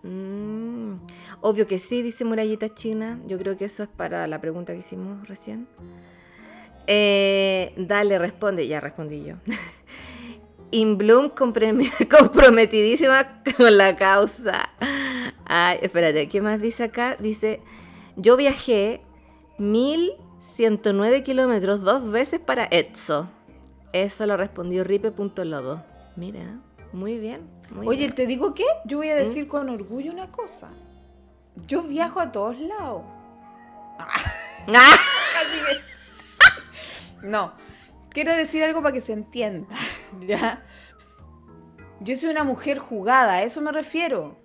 Mm, 0.03 0.95
obvio 1.41 1.67
que 1.67 1.79
sí, 1.79 2.01
dice 2.01 2.25
Murallita 2.25 2.73
China. 2.73 3.19
Yo 3.27 3.37
creo 3.37 3.57
que 3.57 3.65
eso 3.65 3.83
es 3.83 3.89
para 3.89 4.27
la 4.27 4.41
pregunta 4.41 4.73
que 4.73 4.79
hicimos 4.79 5.27
recién. 5.27 5.67
Eh, 6.85 7.73
dale, 7.77 8.17
responde. 8.19 8.67
Ya 8.67 8.79
respondí 8.79 9.23
yo. 9.23 9.35
In 10.71 10.97
Bloom 10.97 11.29
comprometidísima 12.09 13.41
con 13.55 13.77
la 13.77 13.95
causa. 13.95 14.69
Ay, 15.49 15.79
espérate, 15.81 16.27
¿qué 16.27 16.41
más 16.41 16.59
dice 16.61 16.83
acá? 16.83 17.15
Dice, 17.19 17.61
yo 18.15 18.35
viajé 18.37 19.01
1109 19.59 21.23
kilómetros 21.23 21.81
dos 21.81 22.11
veces 22.11 22.39
para 22.39 22.67
Etso. 22.69 23.29
Eso 23.93 24.25
lo 24.25 24.35
respondió 24.37 24.83
Ripe.lodo. 24.83 25.83
Mira, 26.15 26.59
muy 26.91 27.17
bien. 27.17 27.49
muy 27.71 27.87
Oye, 27.87 27.99
bien. 27.99 28.15
¿te 28.15 28.25
digo 28.27 28.53
qué? 28.53 28.65
Yo 28.85 28.97
¿Mm? 28.97 28.99
voy 28.99 29.09
a 29.09 29.15
decir 29.15 29.47
con 29.47 29.69
orgullo 29.69 30.11
una 30.11 30.31
cosa. 30.31 30.69
Yo 31.67 31.83
viajo 31.83 32.19
a 32.19 32.31
todos 32.31 32.59
lados. 32.59 33.03
¡Ah! 33.99 34.15
Así 34.67 35.57
que- 37.21 37.27
No, 37.27 37.53
quiero 38.09 38.33
decir 38.35 38.63
algo 38.63 38.81
para 38.81 38.93
que 38.93 39.01
se 39.01 39.13
entienda. 39.13 39.67
¿Ya? 40.27 40.63
Yo 42.01 42.15
soy 42.17 42.29
una 42.29 42.43
mujer 42.43 42.77
jugada, 42.79 43.33
a 43.33 43.43
eso 43.43 43.61
me 43.61 43.71
refiero. 43.71 44.37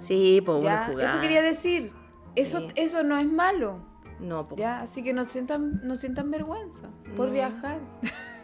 Sí, 0.00 0.42
pues 0.44 0.58
una 0.58 0.64
¿ya? 0.70 0.86
jugada. 0.86 1.10
Eso 1.10 1.20
quería 1.20 1.42
decir. 1.42 1.92
Eso, 2.36 2.60
Sí. 2.60 2.68
eso 2.76 3.02
no 3.04 3.16
es 3.18 3.26
malo. 3.26 3.78
No, 4.20 4.46
pues. 4.48 4.60
¿ya? 4.60 4.80
Así 4.80 5.02
que 5.02 5.12
no 5.12 5.24
sientan, 5.24 5.80
no 5.84 5.96
sientan 5.96 6.30
vergüenza 6.30 6.88
por 7.16 7.26
No. 7.28 7.32
viajar. 7.32 7.80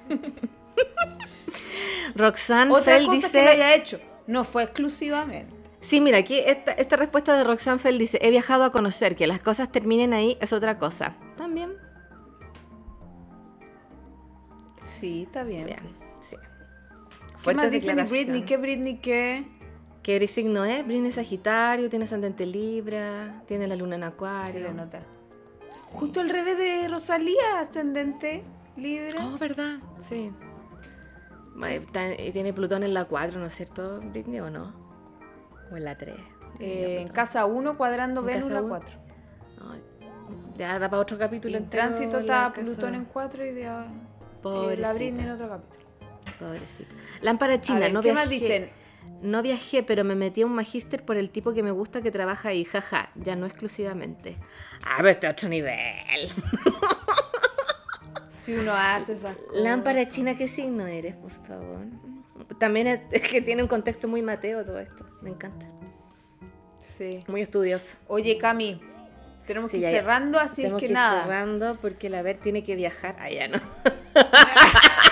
Roxanne 2.14 2.72
Otra 2.72 2.95
Fell 2.95 3.07
cosa 3.07 3.16
dice. 3.16 3.30
que 3.32 3.45
lo 3.45 3.51
haya 3.51 3.74
hecho. 3.74 4.01
No 4.26 4.45
fue 4.45 4.62
exclusivamente. 4.64 5.57
Sí, 5.80 6.01
mira, 6.01 6.18
aquí 6.18 6.38
esta, 6.38 6.72
esta 6.72 6.97
respuesta 6.97 7.36
de 7.36 7.45
Roxanne 7.45 7.78
Fell 7.78 7.99
dice: 7.99 8.18
He 8.22 8.30
viajado 8.30 8.64
a 8.64 8.72
conocer, 8.72 9.16
que 9.16 9.26
las 9.26 9.43
cosas 9.43 9.70
terminen 9.72 10.12
ahí 10.12 10.36
es 10.41 10.53
otra 10.53 10.78
cosa. 10.78 11.16
También. 11.36 11.72
Sí, 14.84 15.22
está 15.26 15.45
bien. 15.45 15.66
Bien, 15.66 15.80
sí. 16.20 16.36
¿Qué 17.45 17.55
más 17.55 17.70
dice. 17.70 17.95
Britney? 17.95 18.43
¿Qué 18.43 18.57
Britney 18.57 18.99
qué? 18.99 19.47
¿Qué 20.03 20.26
signo 20.28 20.64
es? 20.64 20.86
Britney 20.86 21.12
Sagitario, 21.12 21.90
tiene 21.90 22.07
ascendente 22.07 22.46
Libra, 22.46 23.42
tiene 23.46 23.66
la 23.66 23.76
luna 23.76 23.96
en 23.96 24.05
Acuario. 24.05 24.68
le 24.68 24.72
nota. 24.74 25.01
Justo 25.92 26.20
al 26.20 26.30
revés 26.30 26.57
de 26.57 26.88
Rosalía, 26.88 27.61
ascendente 27.61 28.42
libre. 28.76 29.11
Oh, 29.20 29.36
¿verdad? 29.38 29.78
Sí. 30.03 30.32
Y 32.18 32.32
tiene 32.32 32.53
Plutón 32.53 32.82
en 32.82 32.94
la 32.94 33.05
4, 33.05 33.38
¿no 33.38 33.46
es 33.46 33.55
cierto, 33.55 34.01
Britney, 34.01 34.40
o 34.40 34.51
no? 34.51 34.72
O 35.70 35.76
en 35.76 35.84
la 35.84 35.98
3. 35.98 36.14
Eh, 36.61 37.01
en 37.03 37.09
casa 37.09 37.44
1 37.44 37.76
cuadrando 37.76 38.20
En 38.20 38.26
Venus 38.26 38.42
casa 38.44 38.55
la 38.55 38.62
uno. 38.62 38.68
4. 38.68 38.96
ya 40.57 40.78
da 40.78 40.88
para 40.90 41.01
otro 41.01 41.16
capítulo 41.18 41.57
En 41.57 41.70
tránsito 41.70 42.18
está 42.18 42.53
Plutón 42.53 42.94
en 42.94 43.05
4 43.05 43.44
y 43.44 43.53
de, 43.53 43.62
eh, 43.64 44.76
la. 44.78 44.92
Britney 44.94 45.24
en 45.26 45.30
otro 45.32 45.48
capítulo. 45.48 45.80
Pobrecita. 46.38 46.94
Lámpara 47.20 47.61
china, 47.61 47.80
ver, 47.80 47.92
no 47.92 48.01
¿qué 48.01 48.12
más 48.12 48.28
dicen? 48.28 48.70
No 49.23 49.43
viajé, 49.43 49.83
pero 49.83 50.03
me 50.05 50.14
metí 50.14 50.43
a 50.43 50.47
un 50.47 50.55
magíster 50.55 51.05
por 51.05 51.16
el 51.16 51.31
tipo 51.31 51.53
que 51.53 51.62
me 51.62 51.71
gusta 51.71 52.01
que 52.01 52.11
trabaja 52.11 52.49
ahí, 52.51 52.64
jaja, 52.64 53.11
ya 53.16 53.37
no 53.37 53.45
exclusivamente. 53.47 54.37
Ah, 54.85 54.95
pero 54.97 55.09
este 55.11 55.29
otro 55.29 55.49
nivel. 55.49 56.31
Si 58.31 58.55
uno 58.55 58.73
hace 58.75 59.12
esas 59.12 59.37
cosas. 59.37 59.53
Lámpara 59.62 60.09
china, 60.09 60.35
¿qué 60.35 60.49
signo 60.49 60.87
eres, 60.87 61.14
por 61.14 61.31
favor? 61.31 61.85
También 62.59 62.87
es, 62.87 63.21
que 63.21 63.43
tiene 63.43 63.62
un 63.62 63.68
contexto 63.68 64.09
muy 64.09 64.23
mateo 64.23 64.64
todo 64.64 64.79
esto. 64.79 65.05
Me 65.21 65.29
encanta. 65.29 65.66
Sí. 66.79 67.23
Muy 67.29 67.43
estudioso. 67.43 67.99
Oye, 68.07 68.39
Cami, 68.39 68.81
tenemos 69.47 69.71
Sí, 69.71 69.79
que 69.80 69.91
ir 69.91 69.91
cerrando, 69.95 70.41
así 70.41 70.64
es 70.64 70.72
que, 70.72 70.87
ir 70.87 70.92
nada. 70.92 71.22
cerrando 71.22 71.76
porque 71.83 72.09
la 72.09 72.22
ver 72.22 72.38
tiene 72.38 72.64
que 72.64 72.76
viajar. 72.76 73.14
Allá 73.21 73.49
no. 73.49 73.61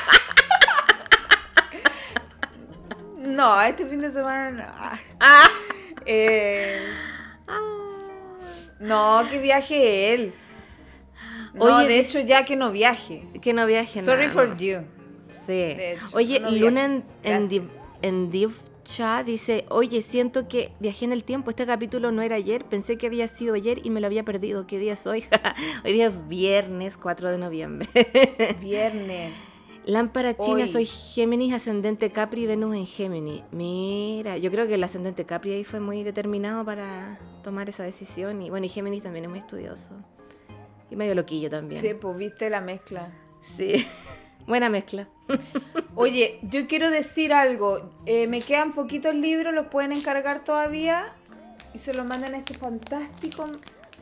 No, 3.39 3.61
este 3.63 3.87
fin 3.87 4.01
de 4.01 4.11
semana 4.11 4.51
no. 4.51 4.65
Ah. 5.21 5.49
Eh, 6.05 6.81
no, 8.81 9.23
que 9.31 9.39
viaje 9.39 10.13
él. 10.15 10.35
No, 11.55 11.65
Oye, 11.77 11.87
de 11.87 12.01
hecho, 12.01 12.21
ya 12.21 12.45
que 12.45 12.57
no 12.57 12.73
viaje. 12.73 13.23
Que 13.41 13.53
no 13.53 13.65
viaje 13.67 14.03
Sorry 14.03 14.27
nada, 14.27 14.33
for 14.33 14.49
no. 14.49 14.57
you. 14.57 14.79
Sí. 15.47 15.53
Hecho, 15.79 16.07
oye, 16.15 16.41
no 16.41 16.51
Luna 16.51 16.85
en, 16.85 17.05
en. 17.23 17.49
Div- 17.49 17.71
en 18.03 18.31
Divcha 18.31 19.23
dice, 19.25 19.67
oye, 19.71 20.03
siento 20.03 20.47
que 20.49 20.73
viajé 20.81 21.05
en 21.05 21.13
el 21.13 21.23
tiempo, 21.25 21.51
este 21.51 21.65
capítulo 21.67 22.11
no 22.13 22.23
era 22.23 22.37
ayer, 22.37 22.65
pensé 22.65 22.97
que 22.97 23.07
había 23.07 23.27
sido 23.29 23.55
ayer 23.55 23.81
y 23.85 23.91
me 23.91 24.01
lo 24.01 24.07
había 24.09 24.25
perdido. 24.25 24.67
¿Qué 24.67 24.79
día 24.79 24.95
es 24.95 25.07
hoy? 25.07 25.25
hoy 25.85 25.93
día 25.93 26.07
es 26.09 26.29
viernes 26.29 26.97
4 26.97 27.31
de 27.31 27.39
noviembre. 27.39 27.89
Viernes. 28.61 29.33
Lámpara 29.89 30.37
china, 30.37 30.65
Hoy. 30.65 30.67
soy 30.67 30.85
Géminis, 30.85 31.55
ascendente 31.55 32.11
Capri, 32.13 32.45
Venus 32.47 32.77
en 32.77 32.85
Géminis. 32.85 33.43
Mira, 33.53 34.37
yo 34.37 34.51
creo 34.51 34.69
que 34.69 34.75
el 34.75 34.85
ascendente 34.85 35.25
Capri 35.25 35.55
ahí 35.55 35.65
fue 35.65 35.81
muy 35.81 36.03
determinado 36.03 36.63
para 36.63 37.19
tomar 37.43 37.71
esa 37.71 37.85
decisión. 37.85 38.43
Y 38.43 38.51
bueno, 38.51 38.67
y 38.67 38.69
Géminis 38.69 39.03
también 39.03 39.25
es 39.25 39.31
muy 39.31 39.39
estudioso. 39.39 39.93
Y 40.91 40.97
medio 40.97 41.15
loquillo 41.15 41.49
también. 41.49 41.81
Sí, 41.81 41.95
pues 41.95 42.19
viste 42.19 42.51
la 42.51 42.61
mezcla. 42.61 43.15
Sí. 43.41 43.87
Buena 44.47 44.69
mezcla. 44.69 45.09
Oye, 45.95 46.39
yo 46.43 46.67
quiero 46.67 46.91
decir 46.91 47.33
algo. 47.33 47.89
Eh, 48.05 48.27
me 48.27 48.43
quedan 48.43 48.75
poquitos 48.75 49.15
libros, 49.15 49.55
los 49.55 49.69
pueden 49.69 49.93
encargar 49.93 50.45
todavía 50.45 51.15
y 51.73 51.79
se 51.79 51.95
los 51.95 52.05
mandan 52.05 52.35
a 52.35 52.39
este 52.41 52.53
fantástico 52.53 53.47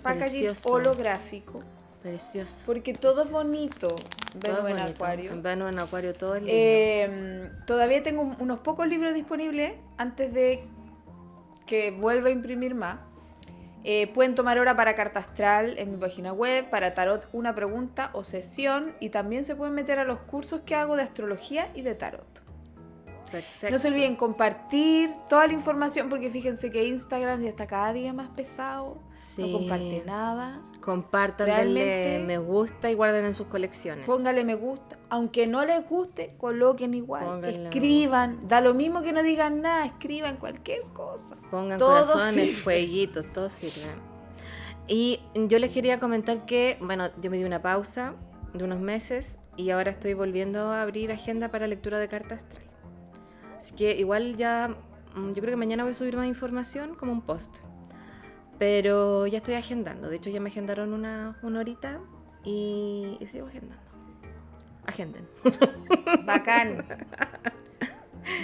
packaging 0.02 0.48
holográfico. 0.64 1.62
Precioso. 2.10 2.62
Porque 2.66 2.92
todo 2.94 3.22
es 3.22 3.30
bonito. 3.30 3.88
Todo 3.88 4.40
Venus 4.40 4.58
en 4.58 4.76
bonito. 4.76 4.82
Acuario. 4.94 5.32
En 5.32 5.42
Venus 5.42 5.72
en 5.72 5.78
Acuario 5.80 6.14
todo 6.14 6.36
es 6.36 6.42
lindo. 6.42 6.52
Eh, 6.56 7.50
todavía 7.66 8.02
tengo 8.02 8.22
un- 8.22 8.36
unos 8.38 8.60
pocos 8.60 8.86
libros 8.86 9.12
disponibles 9.14 9.72
antes 9.98 10.32
de 10.32 10.64
que 11.66 11.90
vuelva 11.90 12.28
a 12.28 12.30
imprimir 12.30 12.74
más. 12.76 12.98
Eh, 13.82 14.06
pueden 14.08 14.34
tomar 14.34 14.58
hora 14.58 14.74
para 14.76 14.94
carta 14.94 15.20
astral 15.20 15.78
en 15.78 15.90
mi 15.92 15.96
página 15.96 16.32
web, 16.32 16.68
para 16.70 16.94
tarot 16.94 17.28
una 17.32 17.54
pregunta 17.54 18.10
o 18.14 18.22
sesión 18.24 18.94
y 19.00 19.10
también 19.10 19.44
se 19.44 19.54
pueden 19.56 19.74
meter 19.74 19.98
a 19.98 20.04
los 20.04 20.18
cursos 20.20 20.60
que 20.62 20.74
hago 20.74 20.96
de 20.96 21.02
astrología 21.02 21.68
y 21.74 21.82
de 21.82 21.94
tarot. 21.94 22.45
Perfecto. 23.36 23.70
No 23.70 23.78
se 23.78 23.88
olviden 23.88 24.16
compartir 24.16 25.14
toda 25.28 25.46
la 25.46 25.52
información 25.52 26.08
porque 26.08 26.30
fíjense 26.30 26.70
que 26.70 26.86
Instagram 26.86 27.42
ya 27.42 27.50
está 27.50 27.66
cada 27.66 27.92
día 27.92 28.12
más 28.12 28.28
pesado. 28.30 28.98
Sí. 29.14 29.42
No 29.42 29.58
comparte 29.58 30.02
nada. 30.06 30.62
Compartan, 30.80 31.46
Realmente- 31.46 31.84
denle 31.90 32.26
me 32.26 32.38
gusta 32.38 32.90
y 32.90 32.94
guarden 32.94 33.24
en 33.26 33.34
sus 33.34 33.46
colecciones. 33.48 34.06
Póngale 34.06 34.44
me 34.44 34.54
gusta. 34.54 34.96
Aunque 35.10 35.46
no 35.46 35.64
les 35.64 35.86
guste, 35.88 36.34
coloquen 36.38 36.94
igual. 36.94 37.44
Escriban. 37.44 38.48
Da 38.48 38.60
lo 38.60 38.72
mismo 38.74 39.02
que 39.02 39.12
no 39.12 39.22
digan 39.22 39.60
nada. 39.60 39.84
Escriban 39.86 40.36
cualquier 40.36 40.82
cosa. 40.92 41.36
Pongan 41.50 41.78
Todo 41.78 41.90
corazones, 42.06 42.46
sirve. 42.46 42.60
fueguitos, 42.62 43.32
todo 43.32 43.48
sirve. 43.48 43.90
Y 44.88 45.20
yo 45.34 45.58
les 45.58 45.72
quería 45.72 45.98
comentar 45.98 46.46
que, 46.46 46.76
bueno, 46.80 47.10
yo 47.20 47.30
me 47.30 47.36
di 47.36 47.44
una 47.44 47.60
pausa 47.60 48.14
de 48.54 48.64
unos 48.64 48.78
meses 48.80 49.38
y 49.56 49.70
ahora 49.70 49.90
estoy 49.90 50.14
volviendo 50.14 50.70
a 50.70 50.82
abrir 50.82 51.10
agenda 51.10 51.48
para 51.48 51.66
lectura 51.66 51.98
de 51.98 52.08
carta 52.08 52.36
astral. 52.36 52.62
Así 53.66 53.74
que 53.74 53.96
igual 53.96 54.36
ya, 54.36 54.76
mm, 55.16 55.32
yo 55.32 55.42
creo 55.42 55.50
que 55.50 55.56
mañana 55.56 55.82
voy 55.82 55.90
a 55.90 55.94
subir 55.94 56.16
más 56.16 56.28
información 56.28 56.94
como 56.94 57.10
un 57.10 57.20
post. 57.20 57.52
Pero 58.60 59.26
ya 59.26 59.38
estoy 59.38 59.54
agendando. 59.54 60.08
De 60.08 60.14
hecho, 60.14 60.30
ya 60.30 60.38
me 60.38 60.50
agendaron 60.50 60.92
una, 60.92 61.36
una 61.42 61.58
horita 61.58 61.98
y, 62.44 63.16
y 63.18 63.26
sigo 63.26 63.48
agendando. 63.48 63.82
Agenden. 64.86 65.26
Bacán. 66.24 66.86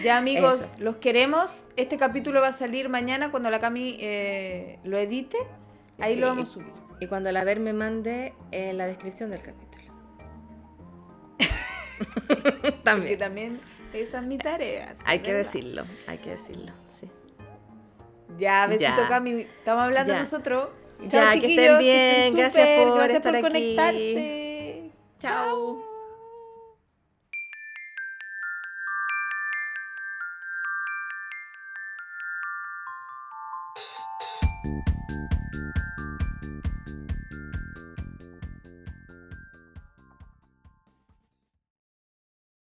Ya 0.02 0.18
amigos, 0.18 0.60
Eso. 0.60 0.74
los 0.80 0.96
queremos. 0.96 1.68
Este 1.76 1.98
capítulo 1.98 2.40
va 2.40 2.48
a 2.48 2.52
salir 2.52 2.88
mañana 2.88 3.30
cuando 3.30 3.48
la 3.48 3.60
Cami 3.60 3.98
eh, 4.00 4.80
lo 4.82 4.98
edite. 4.98 5.36
Ahí 6.00 6.14
Sí. 6.14 6.20
lo 6.20 6.26
vamos 6.26 6.50
a 6.50 6.52
subir. 6.52 6.72
Y 6.98 7.06
cuando 7.06 7.30
la 7.30 7.44
ver 7.44 7.60
me 7.60 7.72
mande 7.72 8.34
en 8.50 8.76
la 8.76 8.86
descripción 8.86 9.30
del 9.30 9.40
capítulo. 9.40 9.84
Porque 12.26 12.72
También. 13.18 13.60
Esa 13.94 14.20
es 14.20 14.26
mi 14.26 14.38
tarea. 14.38 14.94
Hay 15.04 15.20
que 15.20 15.32
¿verdad? 15.32 15.52
decirlo, 15.52 15.84
hay 16.06 16.18
que 16.18 16.30
decirlo. 16.30 16.72
Sí. 17.00 17.08
Ya, 18.38 18.66
besito. 18.66 19.08
Cami. 19.08 19.40
Estamos 19.42 19.82
hablando 19.84 20.12
Ya. 20.12 20.18
nosotros. 20.20 20.68
Ya, 21.00 21.32
que 21.32 21.46
estén 21.50 21.78
bien. 21.78 22.34
Gracias 22.36 22.68
por 22.80 22.94
gracias 22.94 23.16
estar 23.16 23.32
por 23.40 23.46
aquí. 23.46 23.76
conectarse. 23.76 24.90
Chao. 25.20 25.92